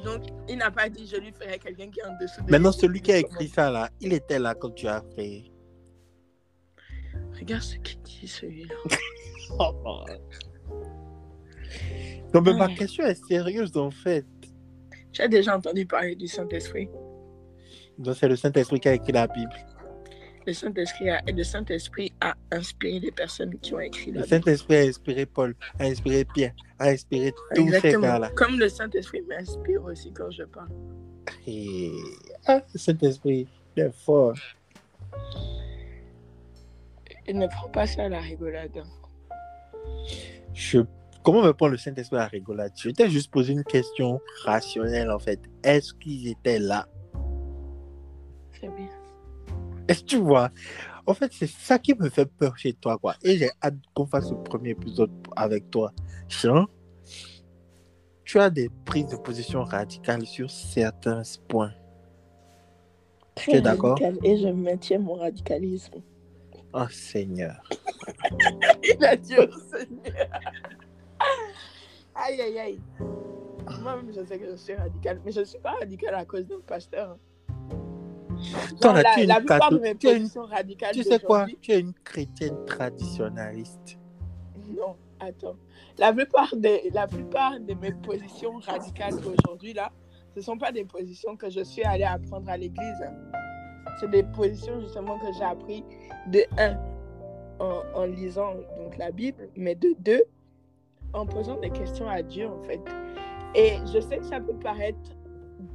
Donc 0.04 0.22
il 0.48 0.56
n'a 0.58 0.70
pas 0.70 0.88
dit 0.88 1.06
je 1.06 1.16
lui 1.16 1.32
ferai 1.32 1.58
quelqu'un 1.58 1.90
qui 1.90 2.00
est 2.00 2.04
en 2.06 2.16
dessous 2.18 2.42
de 2.42 2.50
Maintenant, 2.50 2.70
lui. 2.70 2.78
celui 2.78 3.00
qui 3.02 3.12
a 3.12 3.18
écrit 3.18 3.48
ça 3.48 3.70
là, 3.70 3.90
il 4.00 4.12
était 4.12 4.38
là 4.38 4.54
quand 4.54 4.70
tu 4.70 4.88
as 4.88 5.02
créé. 5.12 5.52
Regarde 7.38 7.62
ce 7.62 7.76
qu'il 7.76 8.00
dit, 8.02 8.28
celui-là. 8.28 8.74
Non, 12.32 12.40
mais 12.42 12.54
ma 12.54 12.68
question 12.68 13.04
est 13.04 13.26
sérieuse 13.26 13.76
en 13.76 13.90
fait. 13.90 14.24
Tu 15.12 15.22
as 15.22 15.28
déjà 15.28 15.56
entendu 15.56 15.86
parler 15.86 16.14
du 16.14 16.26
Saint-Esprit 16.28 16.88
Donc, 17.98 18.16
c'est 18.16 18.28
le 18.28 18.36
Saint-Esprit 18.36 18.80
qui 18.80 18.88
a 18.88 18.94
écrit 18.94 19.12
la 19.12 19.26
Bible. 19.26 19.52
Le 20.46 20.52
Saint-Esprit 20.54 21.10
a, 21.10 21.20
le 21.26 21.42
Saint-Esprit 21.44 22.12
a 22.20 22.34
inspiré 22.50 22.98
les 23.00 23.10
personnes 23.10 23.58
qui 23.58 23.74
ont 23.74 23.80
écrit 23.80 24.12
la 24.12 24.20
Le 24.20 24.26
Bible. 24.26 24.28
Saint-Esprit 24.44 24.76
a 24.76 24.80
inspiré 24.80 25.26
Paul, 25.26 25.54
a 25.78 25.84
inspiré 25.84 26.24
Pierre, 26.24 26.54
a 26.78 26.88
inspiré 26.88 27.32
tous 27.54 27.68
ces 27.68 27.74
Exactement. 27.74 28.02
gars-là. 28.06 28.30
Comme 28.36 28.58
le 28.58 28.68
Saint-Esprit 28.68 29.20
m'inspire 29.28 29.84
aussi 29.84 30.12
quand 30.12 30.30
je 30.30 30.44
parle. 30.44 30.70
Et... 31.46 31.90
Ah, 32.46 32.62
le 32.72 32.78
Saint-Esprit, 32.78 33.46
il 33.76 33.82
est 33.82 33.92
fort. 33.92 34.34
Il 37.28 37.38
ne 37.38 37.46
prend 37.46 37.68
pas 37.68 37.86
ça 37.86 38.04
à 38.04 38.08
la 38.08 38.20
rigolade. 38.20 38.70
hein. 38.76 38.88
Je, 40.54 40.80
comment 41.22 41.42
me 41.42 41.52
prend 41.52 41.68
le 41.68 41.76
Saint-Esprit 41.76 42.18
à 42.18 42.26
rigolade? 42.26 42.72
Je 42.76 42.90
t'ai 42.90 43.10
juste 43.10 43.30
posé 43.30 43.52
une 43.52 43.64
question 43.64 44.20
rationnelle, 44.44 45.10
en 45.10 45.18
fait. 45.18 45.40
Est-ce 45.62 45.94
qu'ils 45.94 46.28
étaient 46.28 46.58
là? 46.58 46.86
C'est 48.60 48.74
bien. 48.74 48.88
Est-ce 49.88 50.00
que 50.02 50.06
tu 50.06 50.16
vois? 50.18 50.50
En 51.06 51.14
fait, 51.14 51.32
c'est 51.32 51.48
ça 51.48 51.78
qui 51.78 51.94
me 51.94 52.08
fait 52.08 52.26
peur 52.26 52.56
chez 52.56 52.72
toi, 52.74 52.98
quoi. 52.98 53.14
Et 53.22 53.36
j'ai 53.36 53.50
hâte 53.62 53.74
qu'on 53.94 54.06
fasse 54.06 54.30
le 54.30 54.42
premier 54.42 54.70
épisode 54.70 55.10
avec 55.34 55.70
toi. 55.70 55.92
Jean, 56.28 56.66
tu 58.24 58.38
as 58.38 58.50
des 58.50 58.70
prises 58.84 59.08
de 59.08 59.16
position 59.16 59.64
radicales 59.64 60.26
sur 60.26 60.48
certains 60.50 61.22
points. 61.48 61.72
Très 63.34 63.52
Tu 63.52 63.58
es 63.58 63.60
d'accord? 63.60 63.98
Et 64.22 64.36
je 64.36 64.48
maintiens 64.48 65.00
mon 65.00 65.14
radicalisme. 65.14 66.00
Oh 66.72 66.86
Seigneur. 66.90 67.60
Il 68.84 69.04
a 69.04 69.16
dit 69.16 69.36
au 69.36 69.50
Seigneur. 69.50 70.28
Aïe, 72.22 72.40
aïe, 72.40 72.58
aïe. 72.58 72.80
Moi-même, 73.82 74.12
je 74.14 74.24
sais 74.24 74.38
que 74.38 74.50
je 74.50 74.56
suis 74.56 74.74
radical, 74.74 75.20
mais 75.24 75.32
je 75.32 75.40
ne 75.40 75.44
suis 75.44 75.58
pas 75.58 75.72
radical 75.72 76.14
à 76.14 76.24
cause 76.24 76.46
d'un 76.46 76.60
pasteur. 76.60 77.16
Toi, 78.80 78.94
Genre, 78.94 79.02
la, 79.02 79.14
tu 79.14 79.26
la 79.26 79.36
plupart 79.36 79.70
de 79.70 79.78
mes 79.78 79.94
positions 79.94 80.44
radicales 80.44 80.92
Tu 80.94 81.02
sais 81.02 81.18
quoi? 81.18 81.46
Tu 81.60 81.72
es 81.72 81.80
une 81.80 81.92
chrétienne 81.92 82.64
traditionnaliste. 82.66 83.98
Non, 84.68 84.96
attends. 85.18 85.56
La 85.98 86.12
plupart, 86.12 86.54
des, 86.56 86.90
la 86.92 87.06
plupart 87.06 87.60
de 87.60 87.74
mes 87.74 87.92
positions 87.92 88.58
radicales 88.60 89.14
aujourd'hui, 89.14 89.74
là, 89.74 89.92
ce 90.34 90.38
ne 90.40 90.44
sont 90.44 90.58
pas 90.58 90.72
des 90.72 90.84
positions 90.84 91.36
que 91.36 91.50
je 91.50 91.60
suis 91.62 91.82
allée 91.84 92.04
apprendre 92.04 92.48
à 92.48 92.56
l'église. 92.56 93.02
hein. 93.04 93.14
C'est 93.98 94.10
des 94.10 94.22
positions 94.22 94.80
justement 94.80 95.18
que 95.18 95.26
j'ai 95.36 95.44
appris 95.44 95.84
de 96.28 96.40
un, 96.58 96.76
en, 97.58 97.82
en 97.94 98.04
lisant 98.06 98.54
donc 98.78 98.96
la 98.96 99.10
Bible, 99.10 99.48
mais 99.56 99.74
de 99.74 99.94
deux, 99.98 100.22
en 101.12 101.26
posant 101.26 101.58
des 101.60 101.70
questions 101.70 102.08
à 102.08 102.22
Dieu, 102.22 102.48
en 102.48 102.62
fait. 102.64 102.80
Et 103.54 103.74
je 103.92 104.00
sais 104.00 104.18
que 104.18 104.24
ça 104.24 104.40
peut 104.40 104.54
paraître 104.54 104.98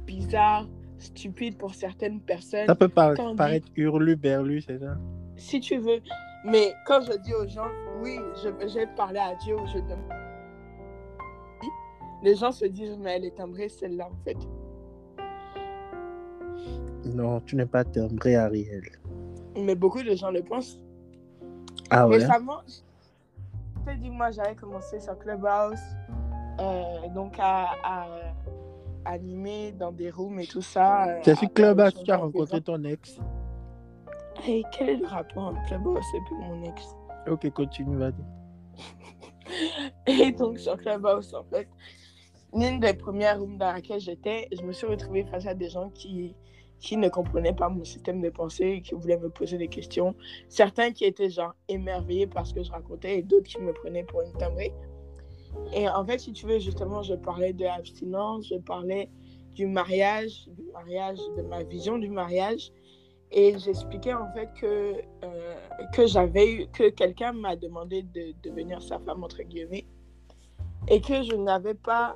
bizarre, 0.06 0.66
stupide 0.98 1.58
pour 1.58 1.74
certaines 1.74 2.20
personnes, 2.20 2.66
Ça 2.66 2.74
peut 2.74 2.88
par- 2.88 3.14
dit- 3.14 3.36
paraître 3.36 3.68
hurlu-berlu, 3.76 4.60
c'est 4.62 4.78
ça? 4.78 4.96
Si 5.36 5.60
tu 5.60 5.76
veux. 5.78 6.00
Mais 6.44 6.74
quand 6.86 7.00
je 7.02 7.12
dis 7.18 7.34
aux 7.34 7.46
gens, 7.46 7.68
oui, 8.02 8.18
je, 8.42 8.48
j'ai 8.68 8.86
parlé 8.96 9.18
à 9.18 9.34
Dieu 9.34 9.56
ou 9.56 9.66
je 9.66 9.78
demande, 9.78 10.12
les 12.22 12.34
gens 12.34 12.50
se 12.52 12.64
disent, 12.64 12.96
mais 12.98 13.16
elle 13.16 13.24
est 13.26 13.34
timbrée 13.36 13.68
celle-là, 13.68 14.08
en 14.10 14.24
fait. 14.24 14.36
Non, 17.04 17.40
tu 17.40 17.56
n'es 17.56 17.66
pas 17.66 17.84
timbré, 17.84 18.36
Ariel. 18.36 18.82
Mais 19.56 19.74
beaucoup 19.74 20.02
de 20.02 20.14
gens 20.14 20.30
le 20.30 20.42
pensent. 20.42 20.80
Ah 21.90 22.08
ouais? 22.08 22.16
Récemment, 22.16 22.60
je 22.66 22.74
t'ai 23.86 23.96
dit, 23.96 24.10
moi, 24.10 24.30
j'avais 24.30 24.54
commencé 24.54 25.00
sur 25.00 25.18
Clubhouse, 25.18 25.80
euh, 26.60 27.08
donc 27.14 27.34
à, 27.38 27.66
à 27.84 28.06
animer 29.04 29.72
dans 29.72 29.92
des 29.92 30.10
rooms 30.10 30.40
et 30.40 30.46
tout 30.46 30.62
ça. 30.62 31.08
euh, 31.08 31.20
C'est 31.24 31.34
sur 31.36 31.46
à 31.46 31.50
Clubhouse 31.50 31.94
que 31.94 32.02
tu 32.04 32.10
as 32.10 32.16
rencontré 32.16 32.60
ton 32.60 32.82
ex. 32.84 33.20
Hey, 34.44 34.64
quel 34.72 34.88
est 34.90 34.96
le 34.96 35.06
rapport 35.06 35.44
entre 35.44 35.62
Clubhouse 35.66 36.04
et 36.14 36.20
puis 36.26 36.34
mon 36.34 36.62
ex? 36.64 36.96
Ok, 37.28 37.48
continue, 37.50 37.96
vas-y. 37.96 38.24
Et 40.06 40.32
donc, 40.32 40.58
sur 40.58 40.76
Clubhouse, 40.76 41.34
en 41.34 41.44
fait, 41.44 41.68
l'une 42.52 42.80
des 42.80 42.94
premières 42.94 43.40
rooms 43.40 43.58
dans 43.58 43.72
laquelle 43.72 44.00
j'étais, 44.00 44.48
je 44.56 44.62
me 44.62 44.72
suis 44.72 44.86
retrouvée 44.86 45.24
face 45.24 45.46
à 45.46 45.54
des 45.54 45.68
gens 45.68 45.90
qui, 45.90 46.34
qui 46.80 46.96
ne 46.96 47.08
comprenaient 47.08 47.54
pas 47.54 47.68
mon 47.68 47.84
système 47.84 48.20
de 48.20 48.30
pensée 48.30 48.82
qui 48.82 48.94
voulaient 48.94 49.18
me 49.18 49.30
poser 49.30 49.58
des 49.58 49.68
questions. 49.68 50.14
Certains 50.48 50.92
qui 50.92 51.04
étaient 51.04 51.30
genre 51.30 51.54
émerveillés 51.68 52.26
par 52.26 52.46
ce 52.46 52.54
que 52.54 52.62
je 52.62 52.70
racontais 52.70 53.18
et 53.18 53.22
d'autres 53.22 53.46
qui 53.46 53.60
me 53.60 53.72
prenaient 53.72 54.04
pour 54.04 54.22
une 54.22 54.32
timbrée. 54.32 54.72
Et 55.72 55.88
en 55.88 56.04
fait, 56.04 56.18
si 56.18 56.32
tu 56.32 56.46
veux, 56.46 56.58
justement, 56.58 57.02
je 57.02 57.14
parlais 57.14 57.52
de 57.52 57.64
l'abstinence, 57.64 58.48
je 58.48 58.56
parlais 58.56 59.08
du 59.54 59.66
mariage, 59.66 60.48
du 60.48 60.64
mariage, 60.72 61.18
de 61.36 61.42
ma 61.42 61.62
vision 61.62 61.98
du 61.98 62.10
mariage. 62.10 62.72
Et 63.32 63.58
j'expliquais 63.58 64.14
en 64.14 64.32
fait 64.32 64.48
que, 64.60 64.94
euh, 65.24 65.54
que 65.92 66.06
j'avais 66.06 66.68
que 66.72 66.90
quelqu'un 66.90 67.32
m'a 67.32 67.56
demandé 67.56 68.02
de 68.02 68.34
devenir 68.42 68.80
sa 68.80 69.00
femme, 69.00 69.24
entre 69.24 69.42
guillemets, 69.42 69.84
et 70.88 71.00
que 71.00 71.22
je 71.22 71.34
n'avais 71.34 71.74
pas, 71.74 72.14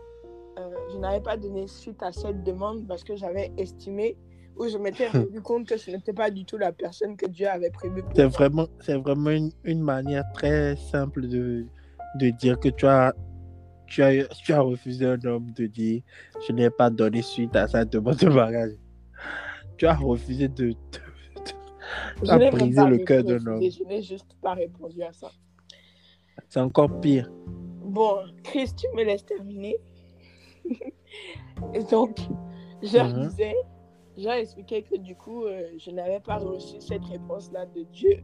euh, 0.59 0.71
je 0.93 0.99
n'avais 0.99 1.21
pas 1.21 1.37
donné 1.37 1.67
suite 1.67 2.01
à 2.03 2.13
cette 2.13 2.45
demande 2.45 2.87
parce 2.87 3.03
que 3.03 3.17
j'avais 3.17 3.51
estimé 3.57 4.17
ou 4.57 4.69
je 4.69 4.77
m'étais 4.79 5.09
rendu 5.09 5.41
compte 5.41 5.67
que 5.69 5.77
ce 5.77 5.91
n'était 5.91 6.13
pas 6.13 6.31
du 6.31 6.45
tout 6.45 6.59
la 6.59 6.73
personne 6.73 7.17
que 7.17 7.27
Dieu 7.27 7.49
avait 7.49 7.71
prévue 7.71 8.03
pour 8.03 8.13
C'est 8.15 8.23
moi. 8.25 8.31
vraiment, 8.31 8.67
c'est 8.81 8.97
vraiment 8.97 9.31
une, 9.31 9.51
une 9.65 9.81
manière 9.83 10.25
très 10.33 10.77
simple 10.77 11.27
de, 11.29 11.67
de 12.17 12.31
dire 12.31 12.59
que 12.59 12.69
tu 12.69 12.87
as, 12.87 13.15
tu, 13.87 14.03
as, 14.03 14.27
tu 14.45 14.53
as 14.53 14.61
refusé 14.61 15.07
un 15.07 15.25
homme 15.25 15.53
de 15.53 15.67
dire 15.67 16.03
je 16.47 16.53
n'ai 16.53 16.71
pas 16.71 16.91
donné 16.91 17.23
suite 17.23 17.55
à 17.57 17.67
sa 17.69 17.85
demande 17.85 18.17
de 18.17 18.29
mariage. 18.29 18.73
Tu 19.79 19.87
as 19.87 19.95
refusé 19.95 20.49
de. 20.49 20.69
de- 20.69 20.71
de- 20.73 22.25
tu 22.25 22.31
as 22.31 22.51
brisé 22.51 22.85
le 22.87 22.99
cœur 22.99 23.25
d'un 23.25 23.47
homme. 23.47 23.63
Je 23.63 23.83
n'ai 23.85 24.03
juste 24.03 24.37
pas 24.43 24.53
répondu 24.55 25.03
à 25.03 25.13
ça. 25.13 25.31
C'est 26.49 26.61
encore 26.61 27.01
pire. 27.01 27.31
Bon, 27.83 28.17
Chris, 28.45 28.71
tu 28.77 28.87
me 28.95 29.05
laisses 29.05 29.25
terminer. 29.25 29.77
Et 31.75 31.83
donc, 31.85 32.19
je 32.83 32.99
Mhm. 32.99 33.29
disais, 33.29 33.55
j'ai 34.17 34.29
expliqué 34.31 34.83
que 34.83 34.97
du 34.97 35.17
coup, 35.17 35.45
euh, 35.45 35.69
je 35.79 35.91
n'avais 35.91 36.21
pas 36.21 36.37
reçu 36.37 36.81
cette 36.81 37.05
réponse-là 37.05 37.67
de 37.67 37.83
Dieu, 37.85 38.23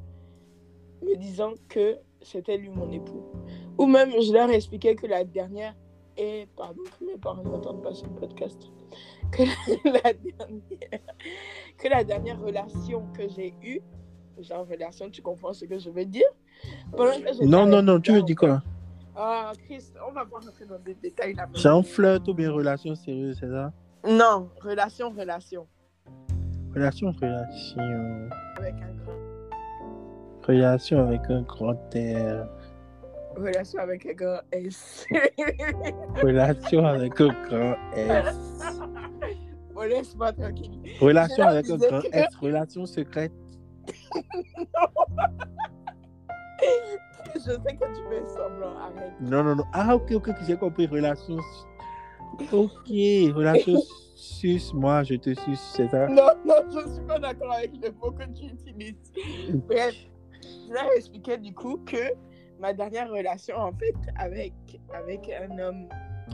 me 1.03 1.17
disant 1.17 1.53
que 1.69 1.99
c'était 2.23 2.57
lui 2.57 2.71
mon 2.71 2.91
époux. 2.91 3.25
Ou 3.79 3.87
même, 3.87 4.11
je 4.11 4.33
leur 4.33 4.51
expliquais 4.51 4.95
que 4.95 5.07
la 5.07 5.25
dernière, 5.25 5.75
et 6.17 6.49
pardon 6.57 6.83
que 6.99 7.05
mes 7.05 7.19
parents 7.19 7.45
n'entendent 7.45 7.83
pas 7.83 7.95
ce 7.95 8.07
podcast, 8.07 8.71
que 9.31 9.43
la 9.85 10.13
dernière, 10.13 11.01
que 11.79 11.89
la 11.89 12.05
dernière 12.05 12.41
relation 12.41 13.07
que 13.13 13.29
j'ai 13.29 13.55
eue, 13.63 13.81
genre 14.41 14.67
relation, 14.67 15.11
tu 15.11 15.23
comprends 15.23 15.53
ce 15.53 15.65
que 15.65 15.79
je 15.79 15.91
veux 15.91 16.05
dire? 16.05 16.29
Que 16.93 17.45
Non, 17.45 17.67
non, 17.67 17.83
non, 17.83 18.01
tu 18.01 18.13
veux 18.13 18.23
dire 18.23 18.37
quoi? 18.37 18.63
Ah, 19.15 19.53
Chris, 19.65 19.93
on 20.07 20.13
va 20.13 20.27
pas 20.27 20.39
rentrer 20.39 20.67
dans 20.67 20.79
des 20.79 20.95
détails 20.95 21.35
là. 21.35 21.49
C'est 21.55 21.69
un 21.69 21.83
flirt 21.83 22.29
ou 22.29 22.35
bien 22.35 22.53
relation 22.53 22.95
sérieuse, 22.95 23.39
c'est 23.41 23.49
ça? 23.49 23.73
Non, 24.07 24.51
relation, 24.61 25.11
relation. 25.11 25.67
Relation, 26.77 27.11
relation. 27.23 28.29
Avec 28.59 28.75
un 28.75 28.93
grand. 29.03 29.19
Relation 30.47 30.99
avec 31.01 31.21
un 31.31 31.41
grand 31.43 31.73
R. 31.95 32.47
Relation 33.35 33.79
avec 33.81 34.05
un 34.07 34.13
grand 34.13 34.41
S. 34.53 35.07
Relation 36.23 36.85
avec 36.87 37.19
un 37.21 37.29
grand 37.49 37.77
S. 37.97 38.37
bon, 39.75 39.81
laisse-moi 39.89 40.33
tranquille. 40.35 40.79
Relation 41.01 41.45
avec 41.47 41.71
un 41.71 41.77
grand 41.79 42.01
que- 42.03 42.09
S. 42.13 42.37
Relation 42.43 42.85
secrète. 42.85 43.33
Je 47.35 47.41
sais 47.41 47.57
que 47.57 47.85
tu 47.95 48.03
fais 48.11 48.25
semblant, 48.27 48.77
arrête. 48.79 49.13
Non, 49.21 49.43
non, 49.45 49.57
non. 49.57 49.65
Ah, 49.73 49.95
ok, 49.95 50.11
ok, 50.13 50.31
j'ai 50.47 50.57
compris. 50.57 50.87
Relation. 50.87 51.39
Ok, 52.53 52.89
relation 52.89 53.79
sus. 54.27 54.73
Moi, 54.75 55.03
je 55.05 55.15
te 55.15 55.35
suce, 55.35 55.61
c'est 55.75 55.89
ça 55.89 56.07
Non, 56.09 56.29
non, 56.45 56.55
je 56.71 56.89
suis 56.93 57.05
pas 57.07 57.19
d'accord 57.19 57.53
avec 57.53 57.73
le 57.83 57.91
mot 57.93 58.11
que 58.11 58.25
tu 58.33 58.47
utilises. 58.47 58.95
Bref, 59.69 59.95
je 60.43 60.73
leur 60.73 60.91
expliquais 60.97 61.39
du 61.39 61.55
coup 61.55 61.79
que 61.87 62.13
ma 62.59 62.73
dernière 62.73 63.11
relation, 63.11 63.57
en 63.57 63.73
fait, 63.73 63.95
avec, 64.17 64.53
avec 64.95 65.31
un 65.31 65.59
homme 65.59 65.89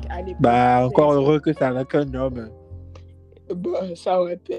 à 0.09 0.23
l'époque. 0.23 0.43
Bah, 0.43 0.87
encore 0.87 1.13
heureux 1.13 1.41
que 1.41 1.53
ça 1.53 1.71
n'a 1.71 1.85
qu'un 1.85 2.13
homme. 2.15 2.51
Bah, 3.55 3.95
ça 3.95 4.21
aurait 4.21 4.37
pu. 4.37 4.55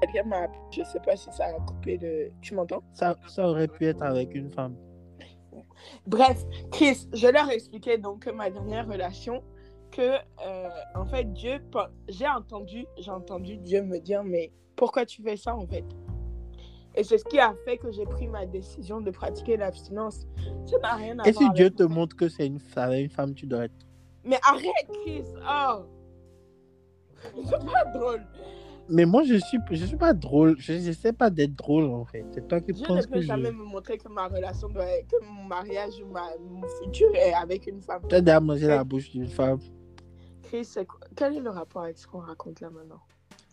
Quelqu'un 0.00 0.28
m'a 0.28 0.42
appelé, 0.42 0.60
je 0.70 0.82
sais 0.84 1.00
pas 1.00 1.16
si 1.16 1.30
ça 1.32 1.46
a 1.46 1.52
coupé 1.60 1.98
le. 2.00 2.30
Tu 2.40 2.54
m'entends? 2.54 2.82
Ça, 2.94 3.16
ça 3.26 3.48
aurait 3.48 3.68
pu 3.68 3.86
être 3.86 4.02
avec 4.02 4.34
une 4.34 4.50
femme. 4.50 4.76
Bref, 6.06 6.44
Chris, 6.72 7.08
je 7.12 7.26
leur 7.28 7.50
expliquais 7.50 7.98
donc 7.98 8.26
ma 8.26 8.50
dernière 8.50 8.86
relation, 8.86 9.42
que 9.90 10.16
euh, 10.46 10.68
en 10.94 11.06
fait 11.06 11.32
Dieu, 11.32 11.60
j'ai 12.08 12.28
entendu, 12.28 12.86
j'ai 12.98 13.10
entendu 13.10 13.56
Dieu 13.56 13.82
me 13.82 13.98
dire 13.98 14.22
mais 14.24 14.52
pourquoi 14.76 15.06
tu 15.06 15.22
fais 15.22 15.36
ça 15.36 15.56
en 15.56 15.66
fait? 15.66 15.84
Et 16.94 17.04
c'est 17.04 17.18
ce 17.18 17.24
qui 17.24 17.38
a 17.38 17.54
fait 17.64 17.78
que 17.78 17.92
j'ai 17.92 18.04
pris 18.06 18.26
ma 18.26 18.44
décision 18.44 19.00
de 19.00 19.10
pratiquer 19.10 19.56
l'abstinence. 19.56 20.26
Ça 20.66 20.78
n'a 20.78 20.94
rien 20.94 21.18
à 21.20 21.28
Et 21.28 21.32
voir. 21.32 21.44
si 21.44 21.50
Dieu 21.54 21.70
te 21.70 21.84
montre 21.84 22.16
que 22.16 22.28
c'est 22.28 22.46
une, 22.46 22.58
avec 22.76 23.04
une 23.04 23.10
femme, 23.10 23.34
tu 23.34 23.46
dois 23.46 23.66
être. 23.66 23.86
Mais 24.24 24.38
arrête, 24.42 24.88
Chris. 25.04 25.22
Oh, 25.48 25.84
c'est 27.44 27.64
pas 27.66 27.84
drôle. 27.94 28.26
Mais 28.90 29.04
moi, 29.04 29.22
je 29.24 29.34
suis, 29.36 29.58
je 29.70 29.84
suis 29.84 29.96
pas 29.96 30.12
drôle. 30.14 30.56
Je 30.58 30.72
n'essaie 30.72 31.12
pas 31.12 31.30
d'être 31.30 31.54
drôle, 31.54 31.84
en 31.84 32.04
fait. 32.04 32.24
C'est 32.32 32.46
toi 32.48 32.60
qui 32.60 32.72
ne 32.72 32.86
penses 32.86 33.06
que 33.06 33.20
je. 33.20 33.26
jamais 33.26 33.52
me 33.52 33.64
montrer 33.64 33.98
que 33.98 34.08
ma 34.08 34.28
relation 34.28 34.68
doit 34.68 34.86
être, 34.86 35.08
que 35.08 35.24
mon 35.24 35.44
mariage 35.44 35.92
ou 36.02 36.10
ma, 36.10 36.22
mon 36.40 36.66
futur 36.82 37.14
est 37.14 37.34
avec 37.34 37.66
une 37.66 37.80
femme. 37.82 38.02
Tu 38.08 38.14
as 38.14 38.20
déjà 38.20 38.40
mangé 38.40 38.66
la 38.66 38.84
bouche 38.84 39.10
d'une 39.10 39.28
femme. 39.28 39.58
Chris, 40.42 40.66
quel 41.14 41.36
est 41.36 41.40
le 41.40 41.50
rapport 41.50 41.82
avec 41.82 41.98
ce 41.98 42.06
qu'on 42.06 42.20
raconte 42.20 42.60
là 42.60 42.70
maintenant? 42.70 43.00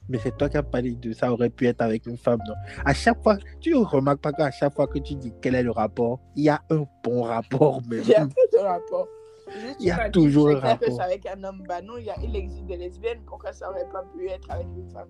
Mais 0.07 0.19
c'est 0.19 0.37
toi 0.37 0.47
qui 0.47 0.55
as 0.55 0.63
parlé 0.63 0.91
de 0.95 1.11
ça 1.13 1.33
aurait 1.33 1.49
pu 1.49 1.65
être 1.65 1.81
avec 1.81 2.05
une 2.05 2.15
femme, 2.15 2.39
non? 2.47 2.53
À 2.85 2.93
chaque 2.93 3.21
fois, 3.23 3.37
tu 3.59 3.71
ne 3.71 3.77
remarques 3.83 4.21
pas 4.21 4.31
qu'à 4.31 4.51
chaque 4.51 4.73
fois 4.75 4.85
que 4.87 4.99
tu 4.99 5.15
dis 5.15 5.33
quel 5.41 5.55
est 5.55 5.63
le 5.63 5.71
rapport, 5.71 6.19
il 6.35 6.43
y 6.43 6.49
a 6.49 6.61
un 6.69 6.85
bon 7.03 7.23
rapport, 7.23 7.81
mais 7.89 7.97
Il 8.01 8.09
y 8.09 8.13
a 8.15 8.25
pas 8.27 8.33
de 8.53 8.57
rapport. 8.63 9.07
Juste, 9.47 9.75
Il 9.79 9.87
y 9.87 9.91
a 9.91 10.09
toujours 10.11 10.49
un 10.49 10.53
que 10.55 10.59
rapport. 10.59 10.95
c'est 10.95 11.01
avec 11.01 11.25
un 11.25 11.43
homme. 11.43 11.63
Bah 11.67 11.81
non, 11.81 11.97
il, 11.97 12.05
y 12.05 12.09
a, 12.11 12.15
il 12.23 12.35
existe 12.35 12.65
des 12.67 12.77
lesbiennes. 12.77 13.21
Pourquoi 13.25 13.51
ça 13.51 13.69
aurait 13.69 13.87
pas 13.91 14.03
pu 14.15 14.27
être 14.29 14.49
avec 14.51 14.67
une 14.75 14.89
femme? 14.89 15.09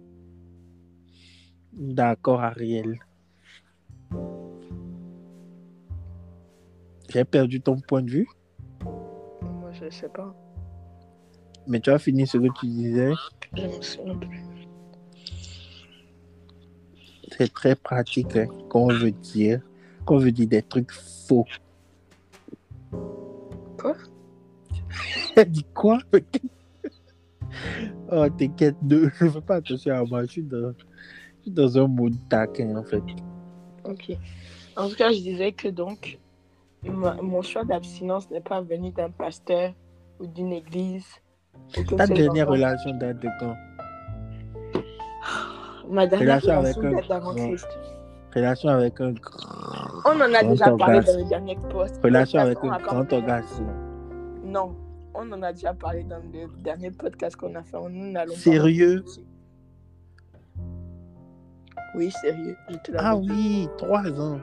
D'accord, 1.76 2.42
Ariel. 2.42 3.00
J'ai 7.10 7.26
perdu 7.26 7.62
ton 7.62 7.80
point 7.80 8.02
de 8.02 8.10
vue, 8.10 8.28
Moi, 8.82 9.72
je 9.74 9.90
sais 9.90 10.10
pas. 10.10 10.34
mais 11.68 11.80
tu 11.80 11.90
as 11.90 12.00
fini 12.00 12.26
ce 12.26 12.38
que 12.38 12.48
tu 12.60 12.68
disais. 12.68 13.14
Je 13.56 13.66
me 13.66 13.82
souviens 13.82 14.16
plus. 14.18 14.44
C'est 17.38 17.54
très 17.54 17.76
pratique 17.76 18.36
hein, 18.38 18.48
quand 18.70 18.82
on 18.82 18.94
veut 18.94 19.12
dire, 19.12 19.62
veut 20.10 20.32
dire 20.32 20.48
des 20.48 20.62
trucs 20.62 20.92
faux. 20.92 21.46
Quoi? 23.78 23.96
Elle 25.36 25.52
dit 25.52 25.66
quoi? 25.74 26.00
Oh, 28.12 28.28
t'inquiète, 28.30 28.76
ne 28.84 29.10
je 29.10 29.30
fais 29.30 29.42
pas 29.42 29.56
attention 29.56 29.96
à 29.96 30.04
moi. 30.04 30.24
Je 30.26 30.32
suis 30.32 30.44
dans, 30.44 30.74
dans 31.52 31.78
un 31.78 31.88
mood 31.88 32.14
taquin, 32.30 32.76
en 32.76 32.84
fait. 32.84 33.04
Ok. 33.84 34.12
En 34.78 34.90
tout 34.90 34.96
cas, 34.96 35.10
je 35.12 35.20
disais 35.20 35.52
que 35.52 35.68
donc, 35.70 36.20
ma- 36.84 37.16
mon 37.22 37.42
choix 37.42 37.64
d'abstinence 37.64 38.30
n'est 38.32 38.42
pas 38.42 38.62
venu 38.62 38.92
d'un 38.92 39.10
pasteur 39.10 39.74
ou 40.20 40.28
d'une 40.28 40.52
église. 40.54 41.06
ou 41.78 41.84
Ta 41.96 42.08
dernière 42.08 42.46
enfants- 42.48 42.52
relation 42.54 42.98
date 42.98 43.20
de 43.22 43.30
quand? 43.40 43.56
Ma 45.90 46.08
dernière 46.08 46.42
relation 46.42 46.60
relation 46.60 46.82
avec 46.82 46.94
un 46.94 47.08
date 47.08 47.22
grand- 47.22 47.36
Christ. 47.36 47.68
Relation 48.36 48.70
avec 48.70 49.00
un 49.02 49.12
grand. 49.14 50.02
On 50.06 50.16
en 50.22 50.34
a 50.34 50.44
déjà 50.44 50.66
parlé 50.72 50.98
orgasme. 50.98 51.14
dans 51.18 51.24
le 51.24 51.30
dernier 51.30 51.58
post. 51.72 52.00
Relation 52.04 52.40
podcast 52.40 52.46
avec 52.46 52.58
un 52.64 52.78
grand 52.86 53.14
orgasme. 53.14 53.66
Non, 54.44 54.76
on 55.14 55.32
en 55.32 55.42
a 55.42 55.54
déjà 55.54 55.74
parlé 55.74 56.04
dans 56.04 56.18
le 56.18 56.48
dernier 56.62 56.92
podcast 56.92 57.36
qu'on 57.38 57.56
a 57.56 57.64
fait. 57.64 57.78
Nous 57.90 58.14
Sérieux? 58.34 59.06
Oui, 61.96 62.12
sérieux. 62.12 62.56
Je 62.70 62.76
Ah 62.98 63.16
oui, 63.16 63.68
trois 63.78 64.08
ans. 64.20 64.40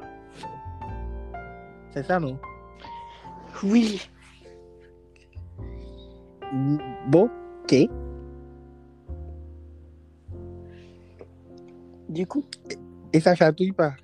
C'est 1.93 2.03
ça, 2.05 2.19
non? 2.19 2.39
Oui. 3.63 4.01
Bon, 7.09 7.29
ok. 7.65 7.75
Du 12.09 12.27
coup? 12.27 12.45
Et 13.13 13.21
ça 13.21 13.35
chatouille 13.35 13.73
pas? 13.73 13.95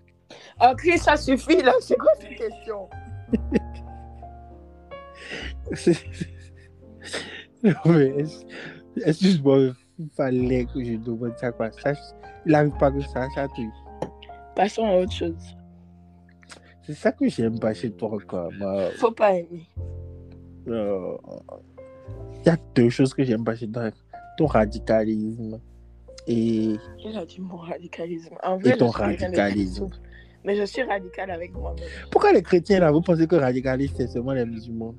Chris, 0.77 0.99
ça 0.99 1.17
suffit 1.17 1.63
là. 1.63 1.73
C'est 1.81 1.97
quoi 1.97 2.11
cette 2.21 2.37
question? 2.37 2.89
Non, 7.63 7.73
mais 7.87 8.07
est-ce- 8.21 8.45
excuse-moi, 9.05 9.75
il 9.99 10.09
fallait 10.17 10.65
que 10.67 10.83
je 10.85 10.95
demande 10.95 11.37
ça 11.39 11.51
quoi? 11.51 11.71
Ça, 11.73 11.93
il 12.49 12.53
n'arrive 12.53 12.77
pas 12.79 12.91
que 12.91 13.01
ça 13.03 13.29
chatouille. 13.35 13.71
Passons 14.57 14.87
à 14.87 14.97
autre 14.97 15.13
chose. 15.13 15.37
C'est 16.83 16.95
ça 16.95 17.13
que 17.13 17.29
j'aime 17.29 17.59
pas 17.61 17.75
chez 17.75 17.91
toi 17.93 18.19
quoi. 18.27 18.49
moi. 18.59 18.89
Faut 18.97 19.13
pas 19.13 19.35
aimer. 19.35 19.69
Euh, 20.67 21.17
Il 22.41 22.47
y 22.47 22.49
a 22.49 22.57
deux 22.75 22.89
choses 22.89 23.13
que 23.13 23.23
j'aime 23.23 23.45
pas 23.45 23.55
chez 23.55 23.69
toi. 23.71 23.91
Ton 24.39 24.47
radicalisme 24.47 25.61
et 26.27 26.77
Il 27.05 27.17
a 27.19 27.27
dit 27.27 27.41
mon 27.41 27.57
radicalisme? 27.59 28.35
En 28.43 28.57
vrai, 28.57 28.77
ton 28.77 28.87
de 28.87 28.93
très 28.93 29.05
radicalisme. 29.05 29.89
Mais 30.45 30.57
je 30.57 30.63
suis 30.65 30.83
radical 30.83 31.31
avec 31.31 31.53
moi-même. 31.53 31.85
pourquoi 32.11 32.33
les 32.33 32.43
chrétiens 32.43 32.81
là 32.81 32.91
vous 32.91 33.03
pensez 33.03 33.27
que 33.27 33.37
radicalisme 33.37 33.95
c'est 33.99 34.07
seulement 34.09 34.33
les 34.33 34.47
musulmans? 34.47 34.95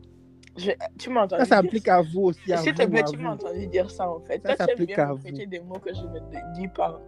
Je- 0.57 0.71
Tu 0.97 1.09
m'as 1.09 1.23
entendu 1.23 1.41
Ça 1.43 1.55
s'applique 1.55 1.87
à 1.87 2.01
vous 2.01 2.21
aussi. 2.25 2.39
S'il 2.57 2.73
te 2.73 2.85
plaît, 2.85 3.03
tu 3.09 3.17
m'as 3.17 3.33
entendu 3.33 3.65
dire 3.67 3.89
ça 3.89 4.11
en 4.11 4.19
fait. 4.19 4.41
Ça 4.45 4.55
s'applique 4.57 4.97
à 4.99 5.13
vous. 5.13 5.23
des 5.31 5.59
mots 5.61 5.79
que 5.79 5.93
je 5.93 6.01
ne 6.01 6.53
dis 6.55 6.67
pas. 6.67 7.01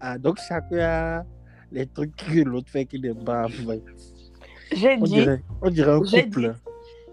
Ah, 0.00 0.18
donc 0.18 0.38
chacun 0.46 0.78
a 0.78 1.24
les 1.72 1.86
trucs 1.86 2.14
que 2.16 2.40
l'autre 2.40 2.70
fait 2.70 2.84
qui 2.86 3.00
n'aime 3.00 3.24
pas. 3.24 3.46
Ouais. 3.66 3.82
J'ai 4.72 4.94
On 5.00 5.04
dit, 5.04 5.12
dirait, 5.14 5.42
on 5.62 5.70
dirait 5.70 5.92
un 5.92 6.00
couple. 6.00 6.54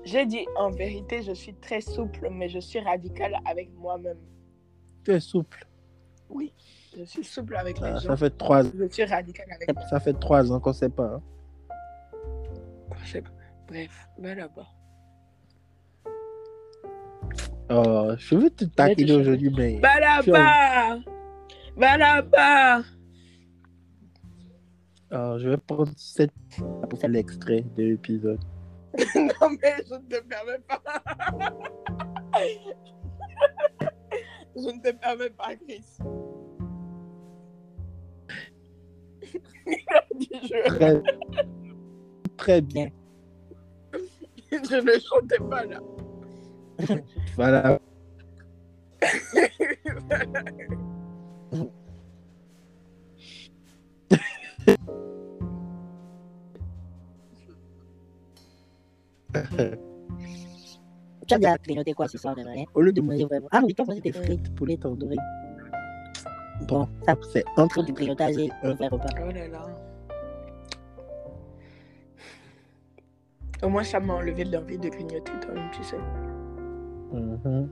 j'ai 0.03 0.25
dit 0.25 0.45
en 0.57 0.69
vérité, 0.71 1.21
je 1.21 1.33
suis 1.33 1.53
très 1.55 1.81
souple, 1.81 2.29
mais 2.31 2.49
je 2.49 2.59
suis 2.59 2.79
radical 2.79 3.35
avec 3.49 3.71
moi-même. 3.75 4.17
Tu 5.03 5.11
es 5.11 5.19
souple. 5.19 5.65
Oui, 6.29 6.53
je 6.97 7.03
suis 7.03 7.23
souple 7.23 7.55
avec 7.55 7.77
Ah, 7.81 7.87
les 7.91 7.99
ça 7.99 8.07
gens. 8.07 8.17
fait 8.17 8.29
trois, 8.37 8.63
Je 8.63 8.87
suis 8.89 9.03
radical 9.05 9.45
avec 9.51 9.73
moi. 9.75 9.85
ça 9.87 9.99
fait 9.99 10.13
trois 10.13 10.51
ans 10.51 10.59
qu'on 10.59 10.73
sait 10.73 10.89
pas. 10.89 11.15
hein. 11.15 11.21
Je 13.03 13.09
sais 13.11 13.21
pas. 13.21 13.29
Bref, 13.67 14.07
va 14.19 14.35
là-bas. 14.35 14.67
Oh, 17.69 18.11
je 18.17 18.35
veux 18.35 18.49
te 18.49 18.65
taquiner 18.65 19.13
aujourd'hui, 19.13 19.51
mais 19.55 19.79
Va 19.79 19.99
là-bas 19.99 20.97
Va 21.75 21.97
là-bas 21.97 22.83
oh, 25.11 25.37
je 25.39 25.49
vais 25.49 25.57
prendre 25.57 25.91
cette 25.95 26.31
pour 26.89 26.99
faire 26.99 27.09
l'extrait 27.09 27.65
de 27.75 27.83
l'épisode. 27.83 28.39
Non, 29.15 29.49
mais 29.61 29.75
je 29.89 29.95
ne 29.95 30.07
te 30.07 30.21
permets 30.21 30.59
pas. 30.67 30.79
je 34.55 34.69
ne 34.69 34.79
te 34.81 34.91
permets 34.91 35.31
pas, 35.31 35.55
Chris. 35.55 35.83
Très, 40.67 41.01
très 42.37 42.61
bien. 42.61 42.89
je 44.51 44.75
ne 44.75 44.99
chantais 44.99 45.39
pas 45.49 45.65
là. 45.65 45.79
Voilà. 47.35 47.79
Tu 49.01 49.09
as 61.33 61.37
déjà 61.37 61.57
grignoté 61.57 61.93
quoi 61.93 62.07
ce 62.07 62.17
soir 62.17 62.35
de 62.35 62.41
Noël 62.43 62.65
Au 62.73 62.81
lieu 62.81 62.91
de 62.91 63.01
De 63.01 63.05
manger 63.05 63.25
vraiment. 63.25 63.47
Ah 63.51 63.61
oui, 63.63 63.73
tu 63.73 63.81
as 63.81 63.85
mangé 63.85 64.01
des 64.01 64.11
frites, 64.11 64.53
poulet 64.55 64.77
tandoori. 64.77 65.17
Bon, 66.67 66.87
ça, 67.05 67.15
c'est 67.31 67.43
entre 67.57 67.83
du 67.83 67.93
grignotage 67.93 68.37
et 68.37 68.49
un 68.63 68.73
vrai 68.73 68.87
repas. 68.87 69.09
Oh 69.19 69.31
là 69.31 69.47
là. 69.47 69.65
Au 73.63 73.69
moins, 73.69 73.83
ça 73.83 73.99
m'a 73.99 74.15
enlevé 74.15 74.43
l'envie 74.43 74.77
de 74.77 74.89
grignoter 74.89 75.31
toi-même, 75.41 75.71
tu 75.71 75.83
sais. 75.83 75.97
Mhm. 77.11 77.69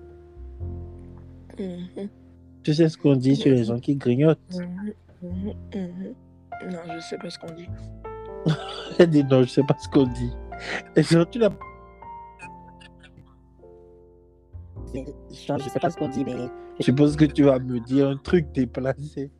Mhm, 1.59 2.09
Tu 2.63 2.73
sais 2.73 2.89
ce 2.89 2.97
qu'on 2.97 3.15
dit 3.15 3.35
sur 3.35 3.51
les 3.51 3.63
gens 3.63 3.79
qui 3.79 3.95
grignotent 3.95 4.39
mhm, 4.53 4.93
mhm, 5.23 5.53
mhm. 5.73 6.15
Non, 6.71 6.79
je 6.95 6.99
sais 6.99 7.17
pas 7.17 7.29
ce 7.29 7.39
qu'on 7.39 7.53
dit. 7.53 7.67
Elle 8.99 9.09
dit 9.09 9.23
non, 9.23 9.43
je 9.43 9.49
sais 9.49 9.63
pas 9.63 9.75
ce 9.79 9.89
qu'on 9.89 10.05
dit. 10.05 10.31
Et 10.95 11.03
surtout, 11.03 11.39
la... 11.39 11.49
Je 14.93 14.99
je 15.31 15.69
sais 15.69 15.79
pas 15.79 15.89
ce 15.89 15.97
qu'on 15.97 16.09
dit, 16.09 16.23
mais 16.23 16.35
je 16.79 16.83
suppose 16.83 17.15
que 17.15 17.25
tu 17.25 17.43
vas 17.43 17.59
me 17.59 17.79
dire 17.79 18.09
un 18.09 18.17
truc 18.17 18.51
déplacé. 18.51 19.31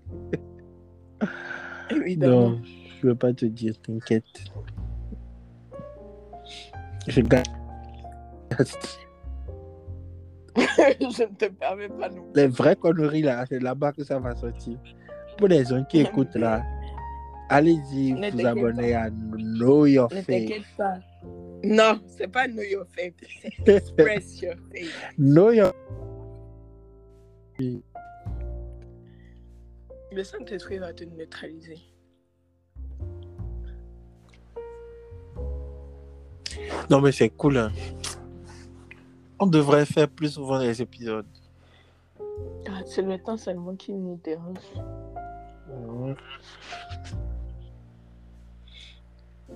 Évidemment. 1.92 2.52
Non, 2.52 2.62
je 3.02 3.08
veux 3.08 3.16
pas 3.16 3.34
te 3.34 3.46
dire, 3.46 3.80
t'inquiète. 3.82 4.24
Je 7.08 7.22
garde. 7.22 7.48
je 10.58 11.24
ne 11.24 11.36
te 11.36 11.46
permets 11.46 11.90
pas 11.90 12.10
non. 12.10 12.26
Les 12.36 12.48
vraies 12.48 12.76
conneries 12.76 13.22
là, 13.22 13.46
c'est 13.48 13.60
là-bas 13.62 13.94
que 13.94 14.04
ça 14.04 14.20
va 14.20 14.36
sortir. 14.36 14.78
Pour 15.38 15.48
les 15.48 15.64
gens 15.66 15.84
qui 15.86 16.02
écoutent 16.02 16.36
là, 16.36 16.64
allez-y, 17.50 18.14
Ne 18.14 18.30
vous 18.32 18.46
abonner 18.46 18.94
à 18.94 19.10
Know 19.10 19.86
Your 19.86 20.10
Ne 20.14 20.22
Faith. 20.22 20.48
t'inquiète 20.50 20.66
pas. 20.78 21.00
Non, 21.64 22.02
c'est 22.08 22.28
pas 22.28 22.48
know 22.48 22.64
your 22.64 22.86
faith. 22.88 23.14
C'est 23.66 23.76
express 23.76 24.42
your 24.42 24.56
faith. 24.72 24.92
know 25.18 25.52
Your 25.52 25.74
Le 30.12 30.24
Saint-Esprit 30.24 30.80
va 30.80 30.92
te 30.94 31.04
neutraliser. 31.04 31.78
Non, 36.90 37.00
mais 37.00 37.12
c'est 37.12 37.30
cool. 37.30 37.58
hein. 37.58 37.72
On 39.42 39.48
devrait 39.48 39.86
faire 39.88 40.08
plus 40.08 40.34
souvent 40.36 40.60
des 40.60 40.82
épisodes. 40.84 41.26
Ah, 42.70 42.82
c'est 42.86 43.02
le 43.02 43.18
temps 43.18 43.38
seulement 43.38 43.76
qui 43.76 43.92
nous 43.92 44.20
dérange. 44.24 44.58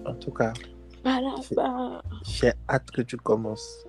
En 0.06 0.14
tout 0.16 0.32
cas, 0.32 0.54
Bah 1.04 1.20
bah. 1.56 2.02
j'ai 2.24 2.52
hâte 2.68 2.90
que 2.92 3.02
tu 3.04 3.16
commences. 3.18 3.86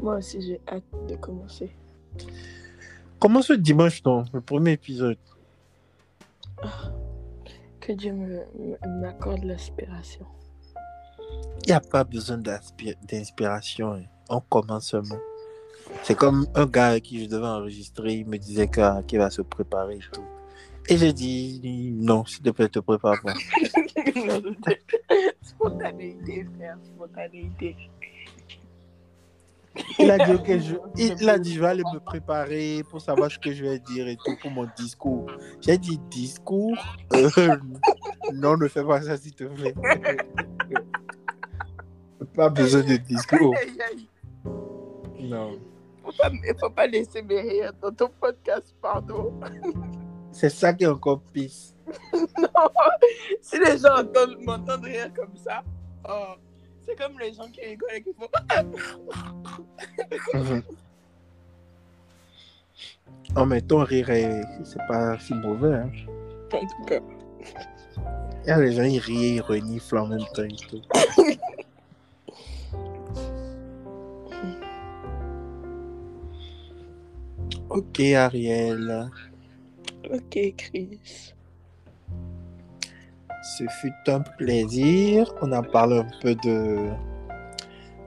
Moi 0.00 0.16
aussi, 0.16 0.40
j'ai 0.42 0.60
hâte 0.68 0.84
de 1.08 1.16
commencer. 1.16 1.74
Comment 3.18 3.42
ce 3.42 3.54
dimanche, 3.54 4.02
non 4.04 4.24
Le 4.32 4.40
premier 4.40 4.72
épisode. 4.72 5.18
Que 7.80 7.92
Dieu 7.92 8.12
me- 8.12 8.44
me- 8.58 9.00
m'accorde 9.00 9.44
l'inspiration. 9.44 10.26
Il 11.64 11.68
n'y 11.68 11.72
a 11.72 11.80
pas 11.80 12.04
besoin 12.04 12.38
d'inspi- 12.38 12.96
d'inspiration. 13.06 14.04
On 14.30 14.40
commence 14.40 14.86
seulement. 14.88 15.18
C'est 16.04 16.14
comme 16.16 16.46
un 16.54 16.66
gars 16.66 17.00
qui 17.00 17.24
je 17.24 17.28
devais 17.28 17.46
enregistrer. 17.48 18.14
Il 18.14 18.26
me 18.28 18.38
disait 18.38 18.68
que- 18.68 19.02
qu'il 19.02 19.18
va 19.18 19.28
se 19.28 19.42
préparer 19.42 19.96
et 19.96 20.00
tout. 20.12 20.22
Et 20.88 20.96
j'ai 20.96 21.12
dit 21.12 21.60
non, 21.94 22.24
s'il 22.24 22.42
te 22.42 22.50
plaît, 22.50 22.68
te 22.68 22.78
prépare 22.78 23.20
pas. 23.22 23.34
Spontanéité, 25.42 26.46
frère, 26.56 26.78
spontanéité. 26.82 27.76
Il 29.98 30.10
a 30.10 30.18
dit, 30.18 30.32
ok, 30.34 30.46
je, 30.58 30.74
il, 30.96 31.14
il 31.20 31.28
a 31.28 31.38
dit, 31.38 31.54
je 31.54 31.60
vais 31.60 31.66
aller 31.68 31.84
me 31.92 31.98
préparer 32.00 32.82
pour 32.90 33.00
savoir 33.00 33.30
ce 33.30 33.38
que 33.38 33.52
je 33.52 33.64
vais 33.64 33.78
dire 33.78 34.08
et 34.08 34.16
tout 34.16 34.36
pour 34.40 34.50
mon 34.50 34.66
discours. 34.76 35.30
J'ai 35.60 35.78
dit, 35.78 35.98
discours? 36.10 36.76
Euh, 37.12 37.56
Non, 38.32 38.56
ne 38.56 38.66
fais 38.68 38.84
pas 38.84 39.02
ça, 39.02 39.16
s'il 39.16 39.34
te 39.34 39.44
plaît. 39.44 39.74
Pas 42.34 42.48
besoin 42.50 42.82
de 42.82 42.96
discours. 42.96 43.54
Aïe, 43.56 43.78
aïe. 43.90 44.06
Non. 45.22 45.58
Faut 46.02 46.12
pas, 46.12 46.30
faut 46.58 46.70
pas 46.70 46.86
laisser 46.86 47.22
mes 47.22 47.40
rires 47.40 47.72
dans 47.80 47.92
ton 47.92 48.08
podcast, 48.20 48.74
pardon. 48.80 49.32
C'est 50.32 50.48
ça 50.50 50.72
qui 50.72 50.84
est 50.84 50.88
encore 50.88 51.20
pisse. 51.32 51.74
Non, 52.38 52.48
si 53.42 53.58
les 53.58 53.78
gens 53.78 53.96
entendent- 53.98 54.38
m'entendent 54.42 54.84
rire 54.84 55.12
comme 55.14 55.36
ça, 55.36 55.62
oh, 56.08 56.34
c'est 56.86 56.96
comme 56.96 57.18
les 57.18 57.32
gens 57.34 57.48
qui 57.50 57.60
rigolent 57.62 57.90
et 57.94 58.02
qui 58.02 58.12
font. 58.12 58.28
Oh, 63.36 63.44
mais 63.44 63.60
ton 63.60 63.84
rire, 63.84 64.10
est- 64.10 64.42
c'est 64.64 64.84
pas 64.88 65.18
si 65.18 65.34
mauvais. 65.34 65.74
Hein. 65.74 65.90
En 66.52 66.60
tout 66.60 66.84
cas, 66.86 67.00
les 68.58 68.72
gens, 68.72 68.82
ils 68.82 68.98
rient, 68.98 69.34
ils 69.36 69.40
reniflent 69.40 69.98
en 69.98 70.06
même 70.06 70.24
temps 70.34 70.42
et 70.42 70.48
tout. 70.68 70.80
Ok, 77.70 78.00
Ariel. 78.00 79.08
ok, 80.12 80.54
Chris. 80.56 81.32
Ce 83.42 83.64
fut 83.80 83.92
un 84.08 84.20
plaisir. 84.38 85.32
On 85.40 85.52
a 85.52 85.62
parlé 85.62 85.98
un 85.98 86.08
peu 86.20 86.34
de, 86.34 86.90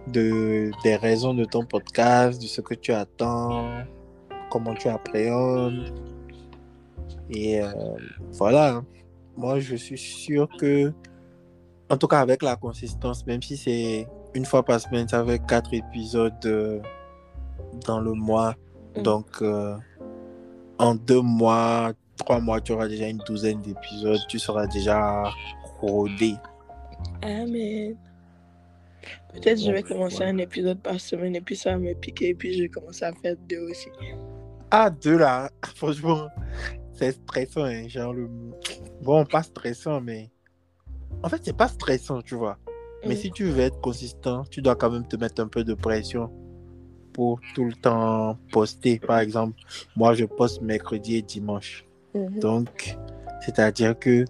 de 0.08 0.70
des 0.84 0.98
raisons 0.98 1.34
de 1.34 1.46
ton 1.46 1.66
podcast, 1.66 2.42
de 2.42 2.46
ce 2.46 2.60
que 2.60 2.74
tu 2.74 2.92
attends, 2.92 3.70
comment 4.52 4.74
tu 4.74 4.90
appréhendes. 4.90 5.94
Et 7.30 7.62
euh, 7.62 7.72
voilà. 8.34 8.84
Moi, 9.38 9.60
je 9.60 9.78
suis 9.78 9.98
sûr 9.98 10.50
que, 10.60 10.92
en 11.90 11.96
tout 11.96 12.08
cas 12.08 12.20
avec 12.20 12.44
la 12.44 12.58
consistance, 12.58 13.26
même 13.26 13.42
si 13.42 13.56
c'est 13.56 14.08
une 14.34 14.44
fois 14.44 14.64
par 14.64 14.82
semaine, 14.82 15.08
ça 15.08 15.26
fait 15.26 15.40
quatre 15.40 15.74
épisodes 15.74 16.34
euh, 16.46 16.82
dans 17.86 18.02
le 18.02 18.12
mois. 18.12 18.56
Mm. 18.98 19.02
Donc, 19.04 19.28
euh, 19.42 19.76
en 20.80 20.96
deux 20.96 21.22
mois, 21.22 21.92
trois 22.18 22.40
mois, 22.40 22.62
tu 22.62 22.72
auras 22.74 22.88
déjà 22.88 23.08
une 23.08 23.20
douzaine 23.20 23.62
d'épisodes. 23.62 24.20
Tu 24.28 24.40
seras 24.40 24.68
déjà 24.68 25.24
rodé. 25.80 26.36
Amen. 27.22 27.96
Peut-être 29.34 29.60
je 29.62 29.72
vais 29.72 29.84
commencer 29.84 30.18
voilà. 30.18 30.32
un 30.32 30.38
épisode 30.38 30.80
par 30.80 31.00
semaine 31.00 31.36
et 31.36 31.42
puis 31.42 31.56
ça 31.56 31.72
va 31.72 31.78
me 31.78 31.94
piquer 31.94 32.30
et 32.30 32.34
puis 32.36 32.54
je 32.56 32.64
vais 32.64 32.70
commencer 32.70 33.04
à 33.04 33.12
faire 33.14 33.36
deux 33.50 33.60
aussi. 33.70 33.90
Ah, 34.72 34.90
deux 34.90 35.18
là, 35.18 35.50
franchement, 35.76 36.28
c'est 36.94 37.12
stressant. 37.12 37.64
hein, 37.66 37.88
genre 37.88 38.14
le... 38.14 38.30
Bon, 39.02 39.26
pas 39.26 39.44
stressant, 39.44 40.00
mais. 40.02 40.30
En 41.24 41.30
fait, 41.30 41.42
c'est 41.44 41.56
pas 41.58 41.68
stressant, 41.68 42.22
tu 42.22 42.36
vois. 42.36 42.58
Mais 43.06 43.16
Mm. 43.16 43.18
si 43.18 43.32
tu 43.32 43.44
veux 43.46 43.60
être 43.62 43.82
consistant, 43.82 44.44
tu 44.50 44.62
dois 44.62 44.76
quand 44.76 44.90
même 44.92 45.06
te 45.08 45.16
mettre 45.18 45.42
un 45.42 45.48
peu 45.48 45.64
de 45.64 45.74
pression 45.74 46.32
pour 47.14 47.40
tout 47.54 47.66
le 47.66 47.74
temps 47.74 48.38
poster. 48.52 49.00
Par 49.00 49.20
exemple, 49.20 49.60
moi, 49.96 50.14
je 50.14 50.26
poste 50.26 50.62
mercredi 50.62 51.16
et 51.18 51.22
dimanche. 51.22 51.86
Mhm. 52.14 52.40
Donc, 52.40 52.98
c'est-à-dire 53.46 53.98
que 53.98 54.26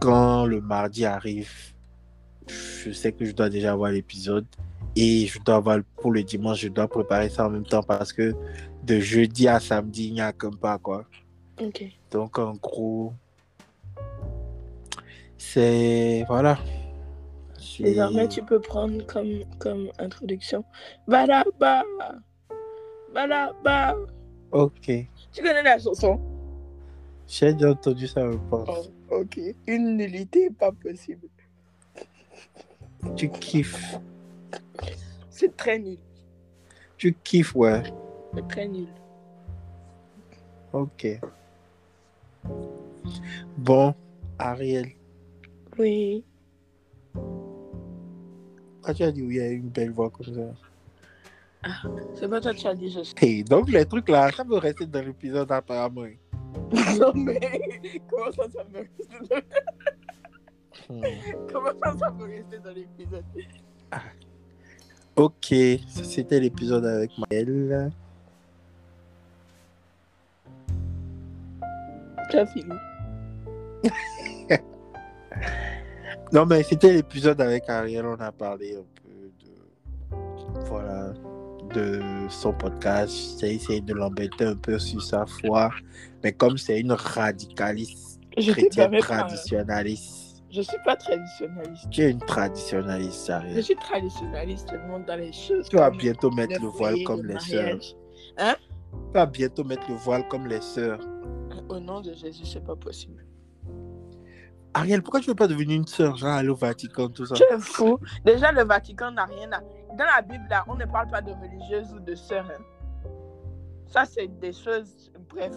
quand 0.00 0.46
le 0.46 0.60
mardi 0.60 1.04
arrive, 1.04 1.52
je 2.48 2.90
sais 2.90 3.12
que 3.12 3.24
je 3.24 3.32
dois 3.32 3.50
déjà 3.50 3.72
avoir 3.72 3.92
l'épisode 3.92 4.46
et 4.96 5.26
je 5.26 5.38
dois 5.40 5.56
avoir 5.56 5.78
pour 5.96 6.12
le 6.12 6.22
dimanche, 6.22 6.60
je 6.60 6.68
dois 6.68 6.88
préparer 6.88 7.28
ça 7.28 7.46
en 7.46 7.50
même 7.50 7.66
temps 7.66 7.82
parce 7.82 8.12
que 8.12 8.34
de 8.82 8.98
jeudi 8.98 9.46
à 9.46 9.60
samedi, 9.60 10.08
il 10.08 10.14
n'y 10.14 10.20
a 10.20 10.32
comme 10.32 10.56
pas 10.56 10.78
quoi. 10.78 11.04
Ok. 11.60 11.84
Donc, 12.10 12.38
en 12.38 12.54
gros, 12.54 13.12
c'est 15.36 16.24
voilà. 16.28 16.58
C'est- 17.80 17.84
Désormais, 17.92 18.28
tu 18.28 18.42
peux 18.42 18.60
prendre 18.60 19.04
comme, 19.06 19.42
comme 19.58 19.90
introduction. 19.98 20.62
Balaba 21.08 21.82
Balaba 23.14 23.96
Ok, 24.52 24.80
Tu 25.32 25.42
connais 25.42 25.62
la 25.62 25.78
chanson? 25.78 26.20
J'ai 27.26 27.54
déjà 27.54 27.70
entendu 27.70 28.06
ça. 28.06 28.30
je 28.30 28.36
pense. 28.50 28.90
Oh, 29.10 29.16
ok. 29.20 29.40
Une 29.66 29.96
nullité 29.96 30.50
pas 30.50 30.72
possible. 30.72 31.28
Tu 33.16 33.30
kiffes, 33.30 33.98
C'est 35.30 35.56
très 35.56 35.78
nul. 35.78 35.96
tu 36.98 37.14
kiffes, 37.24 37.54
ouais. 37.56 37.82
C'est 38.34 38.46
très 38.48 38.68
nul. 38.68 38.88
Ok. 40.74 41.18
Bon, 43.56 43.94
Ariel, 44.38 44.88
Oui. 45.78 46.24
Quand 48.82 48.94
tu 48.94 49.02
as 49.02 49.12
dit 49.12 49.22
oui, 49.22 49.36
il 49.36 49.36
y 49.36 49.40
a 49.40 49.48
une 49.48 49.68
belle 49.68 49.90
voix 49.90 50.10
comme 50.10 50.26
ça. 50.26 50.40
C'est 52.14 52.28
pas 52.28 52.40
toi 52.40 52.54
qui 52.54 52.66
as 52.66 52.74
dit 52.74 52.90
je. 52.90 53.00
Hey, 53.24 53.44
donc 53.44 53.68
les 53.70 53.84
trucs 53.84 54.08
là, 54.08 54.30
ça 54.32 54.44
peut 54.44 54.56
rester 54.56 54.86
dans 54.86 55.04
l'épisode 55.04 55.50
apparemment. 55.52 56.06
Non 56.98 57.12
mais 57.14 57.38
comment 58.10 58.32
ça 58.32 58.44
ça 58.52 58.64
peut 58.64 58.78
rester 58.78 59.28
dans, 59.28 59.40
Hmm. 60.88 61.02
comment 61.52 61.70
ça 61.84 61.96
ça 61.98 62.10
peut 62.10 62.24
rester 62.24 62.58
dans 62.58 62.72
l'épisode? 62.72 63.24
Ok, 65.14 65.54
ça, 65.88 66.02
c'était 66.04 66.40
l'épisode 66.40 66.84
avec 66.84 67.12
Maëlle. 67.18 67.92
Tu 72.30 72.36
as 72.36 72.46
fini. 72.46 72.74
Non, 76.32 76.46
mais 76.46 76.62
c'était 76.62 76.92
l'épisode 76.92 77.40
avec 77.40 77.68
Ariel. 77.68 78.04
On 78.06 78.14
a 78.20 78.30
parlé 78.32 78.76
un 78.76 78.84
peu 79.02 79.30
de. 79.44 80.60
Voilà. 80.66 81.12
De 81.74 82.00
son 82.28 82.52
podcast. 82.52 83.38
J'ai 83.40 83.54
essayé 83.54 83.80
de 83.80 83.94
l'embêter 83.94 84.44
un 84.44 84.56
peu 84.56 84.78
sur 84.78 85.02
sa 85.02 85.24
foi. 85.26 85.70
Mais 86.22 86.32
comme 86.32 86.56
c'est 86.58 86.80
une 86.80 86.92
radicaliste, 86.92 88.20
Je 88.36 88.52
chrétienne 88.52 88.90
pas. 88.92 88.98
traditionnaliste, 88.98 90.42
Je 90.50 90.60
suis 90.62 90.76
pas 90.84 90.96
traditionnaliste. 90.96 91.90
tu 91.90 92.02
es 92.02 92.10
une 92.10 92.18
traditionnaliste, 92.18 93.26
Je 93.28 93.32
Ariel. 93.32 93.62
suis 93.64 93.76
traditionnaliste 93.76 94.68
seulement 94.68 94.98
dans 95.00 95.16
les 95.16 95.32
choses. 95.32 95.68
Tu 95.68 95.76
vas 95.76 95.90
bientôt 95.90 96.30
mettre 96.32 96.60
le 96.60 96.68
voile 96.68 96.96
comme 97.04 97.22
le 97.22 97.34
les 97.34 97.40
sœurs. 97.40 97.62
mariage. 97.62 97.96
Tu 98.92 99.12
vas 99.14 99.26
bientôt 99.26 99.64
mettre 99.64 99.88
le 99.88 99.94
voile 99.96 100.26
comme 100.28 100.46
les 100.48 100.60
sœurs. 100.60 101.00
Au 101.68 101.78
nom 101.78 102.00
de 102.00 102.12
Jésus, 102.14 102.44
c'est 102.44 102.64
pas 102.64 102.74
possible. 102.76 103.24
Ariel, 104.74 105.02
pourquoi 105.02 105.20
tu 105.20 105.26
veux 105.28 105.34
pas 105.34 105.48
devenir 105.48 105.76
une 105.76 105.86
sœur, 105.86 106.16
genre 106.16 106.30
aller 106.30 106.48
au 106.48 106.54
Vatican, 106.54 107.08
tout 107.08 107.26
ça? 107.26 107.34
Tu 107.34 107.42
es 107.42 107.58
fou. 107.58 107.98
Déjà, 108.24 108.52
le 108.52 108.62
Vatican 108.62 109.10
n'a 109.10 109.24
rien 109.24 109.50
à. 109.52 109.60
Dans 109.96 110.04
la 110.04 110.22
Bible, 110.22 110.44
là, 110.48 110.64
on 110.68 110.76
ne 110.76 110.84
parle 110.84 111.08
pas 111.10 111.20
de 111.20 111.32
religieuse 111.32 111.92
ou 111.92 111.98
de 111.98 112.14
sœur. 112.14 112.46
hein. 112.48 112.62
Ça, 113.88 114.04
c'est 114.04 114.28
des 114.38 114.52
choses, 114.52 115.10
bref, 115.28 115.52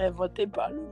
inventées 0.00 0.46
par 0.48 0.70
l'homme. 0.70 0.88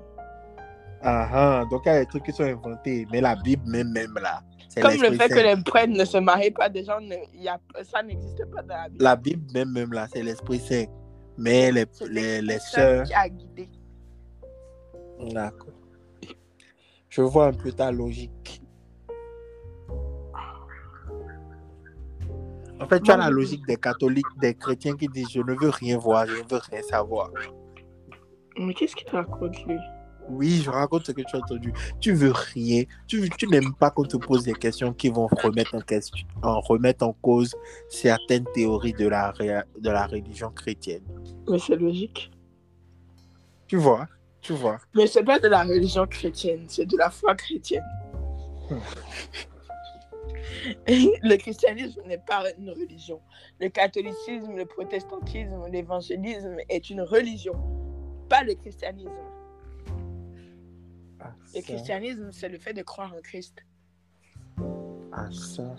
Ah 1.02 1.28
ah, 1.32 1.64
donc 1.70 1.82
il 1.84 1.88
y 1.88 1.92
a 1.92 2.00
des 2.00 2.06
trucs 2.06 2.24
qui 2.24 2.32
sont 2.32 2.44
inventés. 2.44 3.06
Mais 3.12 3.20
la 3.20 3.36
Bible 3.36 3.62
même, 3.68 3.92
même 3.92 4.14
là, 4.20 4.40
Comme 4.80 4.92
le 5.02 5.12
fait 5.12 5.28
que 5.28 5.34
les 5.56 5.62
prêtres 5.62 5.92
ne 5.92 6.04
se 6.04 6.16
marient 6.18 6.50
pas, 6.52 6.68
ne- 6.68 7.36
y 7.40 7.48
a, 7.48 7.58
ça 7.82 8.02
n'existe 8.02 8.44
pas 8.50 8.62
dans 8.62 8.74
la 8.76 8.88
Bible. 8.88 9.04
La 9.04 9.16
Bible 9.16 9.52
même, 9.52 9.72
même 9.72 9.92
là, 9.92 10.06
c'est 10.12 10.22
l'Esprit 10.22 10.58
Saint. 10.58 10.84
Mais 11.36 11.70
les, 11.70 11.84
les, 12.08 12.40
les 12.40 12.58
sœurs... 12.58 13.04
qui 13.04 13.12
a 13.12 13.28
guidé. 13.28 13.68
D'accord. 15.20 15.74
Je 17.08 17.22
vois 17.22 17.46
un 17.46 17.52
peu 17.52 17.72
ta 17.72 17.90
logique. 17.90 18.62
En 22.78 22.86
fait, 22.86 23.00
tu 23.00 23.10
as 23.10 23.16
la 23.16 23.30
logique 23.30 23.66
des 23.66 23.76
catholiques, 23.76 24.26
des 24.38 24.54
chrétiens 24.54 24.96
qui 24.96 25.08
disent 25.08 25.30
je 25.30 25.40
ne 25.40 25.54
veux 25.54 25.70
rien 25.70 25.96
voir, 25.96 26.26
je 26.26 26.34
ne 26.34 26.48
veux 26.48 26.60
rien 26.70 26.82
savoir. 26.82 27.30
Mais 28.58 28.74
qu'est-ce 28.74 28.94
qu'il 28.94 29.08
raconte, 29.08 29.64
lui? 29.64 29.78
Oui, 30.28 30.60
je 30.62 30.70
raconte 30.70 31.06
ce 31.06 31.12
que 31.12 31.22
tu 31.22 31.36
as 31.36 31.38
entendu. 31.38 31.72
Tu 32.00 32.12
veux 32.12 32.32
rien. 32.32 32.82
Tu, 33.06 33.30
tu 33.38 33.46
n'aimes 33.48 33.74
pas 33.74 33.90
qu'on 33.90 34.04
te 34.04 34.16
pose 34.16 34.42
des 34.42 34.54
questions 34.54 34.92
qui 34.92 35.08
vont 35.08 35.28
remettre 35.28 35.74
en, 35.74 35.80
question, 35.80 36.26
en, 36.42 36.60
remettre 36.60 37.06
en 37.06 37.12
cause 37.12 37.54
certaines 37.88 38.44
théories 38.54 38.92
de 38.92 39.06
la, 39.08 39.32
de 39.32 39.90
la 39.90 40.06
religion 40.06 40.50
chrétienne. 40.50 41.04
Mais 41.48 41.58
c'est 41.58 41.76
logique. 41.76 42.30
Tu 43.68 43.76
vois? 43.76 44.06
Tu 44.46 44.52
vois 44.52 44.78
Mais 44.94 45.08
c'est 45.08 45.24
pas 45.24 45.40
de 45.40 45.48
la 45.48 45.64
religion 45.64 46.06
chrétienne, 46.06 46.66
c'est 46.68 46.86
de 46.86 46.96
la 46.96 47.10
foi 47.10 47.34
chrétienne. 47.34 47.82
Le 50.86 51.36
christianisme 51.36 52.00
n'est 52.06 52.18
pas 52.18 52.44
une 52.56 52.70
religion. 52.70 53.20
Le 53.58 53.68
catholicisme, 53.68 54.54
le 54.56 54.64
protestantisme, 54.64 55.66
l'évangélisme 55.72 56.58
est 56.68 56.90
une 56.90 57.00
religion, 57.00 57.54
pas 58.28 58.44
le 58.44 58.54
christianisme. 58.54 59.10
Ah, 61.18 61.32
Le 61.52 61.60
christianisme, 61.62 62.30
c'est 62.30 62.48
le 62.48 62.58
fait 62.60 62.72
de 62.72 62.82
croire 62.82 63.12
en 63.16 63.20
Christ. 63.22 63.56
ah, 65.12 65.26
ça. 65.32 65.74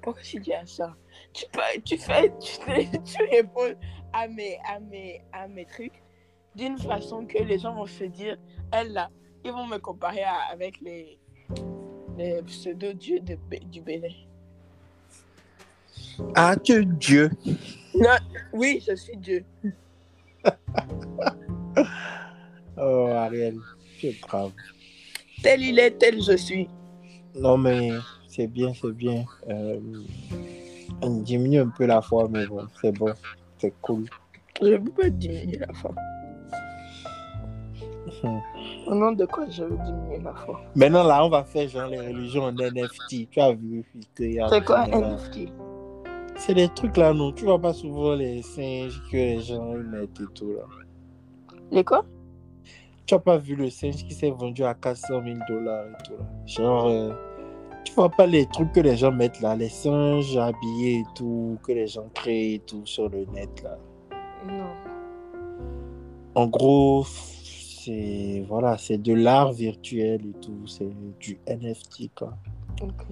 Pourquoi 0.00 0.22
tu 0.22 0.38
dis 0.38 0.54
à 0.54 0.64
ça? 0.64 0.94
Tu, 1.32 1.44
peux- 1.50 1.80
tu 1.84 1.98
fais, 1.98 2.32
tu, 2.38 2.58
tu 3.04 3.22
réponds 3.32 3.74
à 4.12 4.28
mes, 4.28 4.60
à, 4.64 4.78
mes, 4.78 5.24
à 5.32 5.48
mes 5.48 5.64
trucs 5.64 6.00
d'une 6.56 6.78
façon 6.78 7.26
que 7.26 7.38
les 7.42 7.58
gens 7.58 7.74
vont 7.74 7.86
se 7.86 8.04
dire, 8.04 8.36
elle 8.72 8.92
là, 8.92 9.10
ils 9.44 9.52
vont 9.52 9.66
me 9.66 9.78
comparer 9.78 10.22
à- 10.22 10.50
avec 10.52 10.80
les, 10.80 11.18
les 12.16 12.42
pseudo-dieux 12.42 13.20
du 13.20 13.80
Bénin. 13.82 14.08
Ah, 16.34 16.56
tu 16.56 16.72
es 16.72 16.84
Dieu. 16.84 17.30
Non, 17.94 18.16
oui, 18.52 18.82
je 18.86 18.94
suis 18.96 19.16
Dieu. 19.16 19.44
Oh, 22.78 23.06
Ariel, 23.10 23.56
tu 23.98 24.08
es 24.08 24.16
brave. 24.20 24.52
Tel 25.42 25.62
il 25.62 25.78
est, 25.78 25.92
tel 25.92 26.20
je 26.22 26.36
suis. 26.36 26.68
Non, 27.34 27.56
mais 27.56 27.90
c'est 28.28 28.46
bien, 28.46 28.72
c'est 28.74 28.92
bien. 28.92 29.24
Euh, 29.48 29.80
on 31.02 31.20
diminue 31.22 31.60
un 31.60 31.68
peu 31.68 31.86
la 31.86 32.02
foi, 32.02 32.28
mais 32.30 32.46
bon, 32.46 32.66
c'est 32.80 32.92
bon. 32.92 33.12
C'est 33.58 33.72
cool. 33.80 34.04
Je 34.60 34.66
ne 34.68 34.76
peux 34.76 34.90
pas 34.92 35.08
diminuer 35.08 35.56
la 35.58 35.72
foi. 35.72 35.94
Au 38.86 38.94
nom 38.94 39.12
de 39.12 39.24
quoi 39.26 39.46
je 39.48 39.64
veux 39.64 39.76
diminuer 39.84 40.20
la 40.20 40.32
foi? 40.34 40.60
Maintenant, 40.74 41.04
là, 41.04 41.24
on 41.24 41.28
va 41.28 41.44
faire 41.44 41.68
genre 41.68 41.88
les 41.88 42.00
religions 42.00 42.44
en 42.44 42.56
NFT. 42.56 43.28
Tu 43.30 43.40
as 43.40 43.52
vu 43.52 43.84
qu'il 44.16 44.32
y 44.32 44.40
a- 44.40 44.48
C'est 44.48 44.64
quoi 44.64 44.80
a- 44.80 44.88
NFT 44.88 45.48
C'est 46.36 46.54
des 46.54 46.68
trucs 46.68 46.96
là, 46.96 47.12
non. 47.12 47.32
Tu 47.32 47.44
vois 47.44 47.58
pas 47.58 47.72
souvent 47.72 48.14
les 48.14 48.42
singes 48.42 49.00
que 49.10 49.16
les 49.16 49.40
gens 49.40 49.72
ils 49.74 49.82
mettent 49.84 50.20
et 50.20 50.26
tout 50.34 50.52
là. 50.52 50.62
Les 51.70 51.82
quoi? 51.84 52.04
Tu 53.06 53.14
as 53.14 53.18
pas 53.18 53.36
vu 53.38 53.54
le 53.54 53.70
singe 53.70 54.04
qui 54.04 54.12
s'est 54.14 54.30
vendu 54.30 54.64
à 54.64 54.74
400 54.74 55.22
000 55.24 55.38
dollars 55.48 55.84
et 55.86 56.02
tout 56.04 56.12
là? 56.18 56.24
Genre, 56.46 56.86
euh, 56.86 57.12
tu 57.84 57.92
vois 57.94 58.08
pas 58.10 58.26
les 58.26 58.46
trucs 58.46 58.72
que 58.72 58.80
les 58.80 58.96
gens 58.96 59.12
mettent 59.12 59.40
là, 59.40 59.54
les 59.56 59.68
singes 59.68 60.36
habillés 60.36 60.98
et 61.00 61.04
tout, 61.14 61.56
que 61.62 61.72
les 61.72 61.86
gens 61.86 62.08
créent 62.14 62.54
et 62.54 62.58
tout 62.60 62.84
sur 62.84 63.08
le 63.08 63.24
net 63.26 63.62
là? 63.62 63.78
Non. 64.46 64.70
En 66.34 66.46
gros, 66.48 67.06
c'est 67.86 68.44
voilà, 68.48 68.76
c'est 68.78 68.98
de 68.98 69.14
l'art 69.14 69.52
virtuel 69.52 70.26
et 70.26 70.32
tout, 70.40 70.66
c'est 70.66 70.90
du 71.20 71.38
NFT 71.46 72.10
quoi. 72.14 72.36
Ok. 72.82 73.06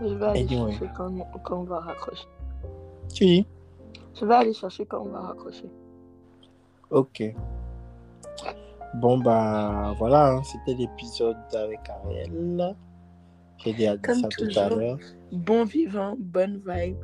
Je 0.00 0.14
vais 0.14 0.26
aller 0.26 0.40
Anyway. 0.40 0.72
chercher 0.72 0.90
quand, 0.96 1.12
quand 1.44 1.58
on 1.60 1.64
va 1.64 1.80
raccrocher. 1.80 2.26
Tu 3.14 3.24
dis? 3.26 3.46
Je 4.18 4.24
vais 4.24 4.34
aller 4.34 4.54
chercher 4.54 4.86
quand 4.86 5.02
on 5.02 5.08
va 5.10 5.20
raccrocher. 5.20 5.68
Ok. 6.90 7.22
Bon 8.94 9.18
bah 9.18 9.94
voilà, 9.98 10.30
hein, 10.32 10.42
c'était 10.42 10.74
l'épisode 10.74 11.36
avec 11.52 11.80
Ariel. 11.88 12.74
J'ai 13.64 13.96
Comme 14.02 14.14
ça 14.22 14.28
tout 14.28 14.48
à 14.58 14.68
l'heure. 14.70 14.98
Bon 15.32 15.64
vivant, 15.64 16.16
bonne 16.18 16.60
vibe. 16.66 16.96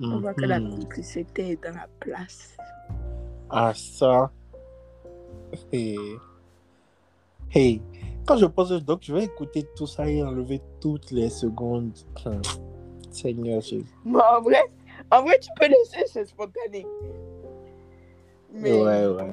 On 0.00 0.20
voit 0.20 0.34
que 0.34 0.44
la 0.44 0.60
Mhm. 0.60 0.78
complicité 0.80 1.52
est 1.52 1.62
dans 1.64 1.74
la 1.74 1.88
place. 1.98 2.56
Ah 3.50 3.72
ça. 3.74 4.30
Hey. 5.72 5.96
Hey. 7.50 7.82
Quand 8.26 8.36
je 8.36 8.44
pense 8.46 8.70
donc 8.84 9.00
je 9.02 9.12
vais 9.14 9.24
écouter 9.24 9.66
tout 9.74 9.86
ça 9.86 10.08
et 10.08 10.22
enlever 10.22 10.60
toutes 10.80 11.10
les 11.10 11.30
secondes. 11.30 11.92
Hum. 12.26 12.42
Seigneur 13.10 13.60
Jésus. 13.62 13.86
En 14.06 14.40
vrai, 14.42 14.60
en 15.10 15.22
vrai, 15.22 15.38
tu 15.40 15.48
peux 15.58 15.66
laisser, 15.66 16.04
c'est 16.06 16.26
spontané. 16.26 16.86
Mais 18.52 18.72
Ouais, 18.82 19.06
ouais. 19.06 19.32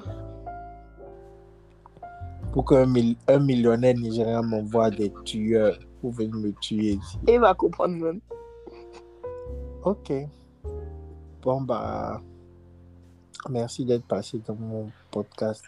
Pour 2.54 2.64
qu'un 2.66 2.86
mil- 2.86 3.18
un 3.28 3.40
millionnaire 3.40 3.96
nigérien 3.96 4.42
m'envoie 4.42 4.90
des 4.90 5.12
tueurs 5.26 5.78
pour 6.00 6.12
venir 6.12 6.36
me 6.36 6.52
tuer 6.54 6.94
ici. 6.94 7.18
il 7.28 7.40
va 7.40 7.54
comprendre 7.54 7.96
même. 7.96 8.22
Ok. 9.84 10.14
Bon, 11.42 11.62
bah. 11.62 12.22
Merci 13.50 13.84
d'être 13.86 14.06
passé 14.08 14.40
dans 14.48 14.56
mon 14.56 14.90
podcast. 15.12 15.64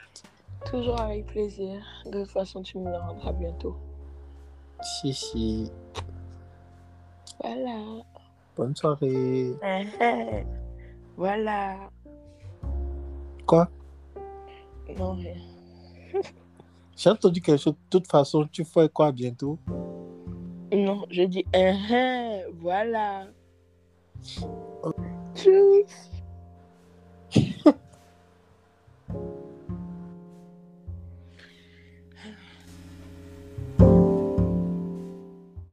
Toujours 0.65 0.99
avec 0.99 1.27
plaisir. 1.27 1.81
De 2.05 2.23
toute 2.23 2.31
façon, 2.31 2.61
tu 2.61 2.77
me 2.77 2.89
le 2.89 2.97
rendras 2.97 3.33
bientôt. 3.33 3.75
Si, 4.81 5.13
si. 5.13 5.71
Voilà. 7.41 8.03
Bonne 8.55 8.75
soirée. 8.75 9.53
Voilà. 11.17 11.89
Quoi? 13.47 13.67
Non, 14.99 15.13
rien. 15.13 15.33
J'ai 16.95 17.09
entendu 17.09 17.41
quelque 17.41 17.59
chose. 17.59 17.73
De 17.73 17.89
toute 17.89 18.07
façon, 18.07 18.47
tu 18.51 18.63
fais 18.63 18.87
quoi 18.87 19.11
bientôt? 19.11 19.57
Non, 20.71 21.05
je 21.09 21.23
dis, 21.23 21.43
hein, 21.55 21.75
hein, 21.89 22.41
voilà. 22.59 23.25
Tchuss. 25.33 26.16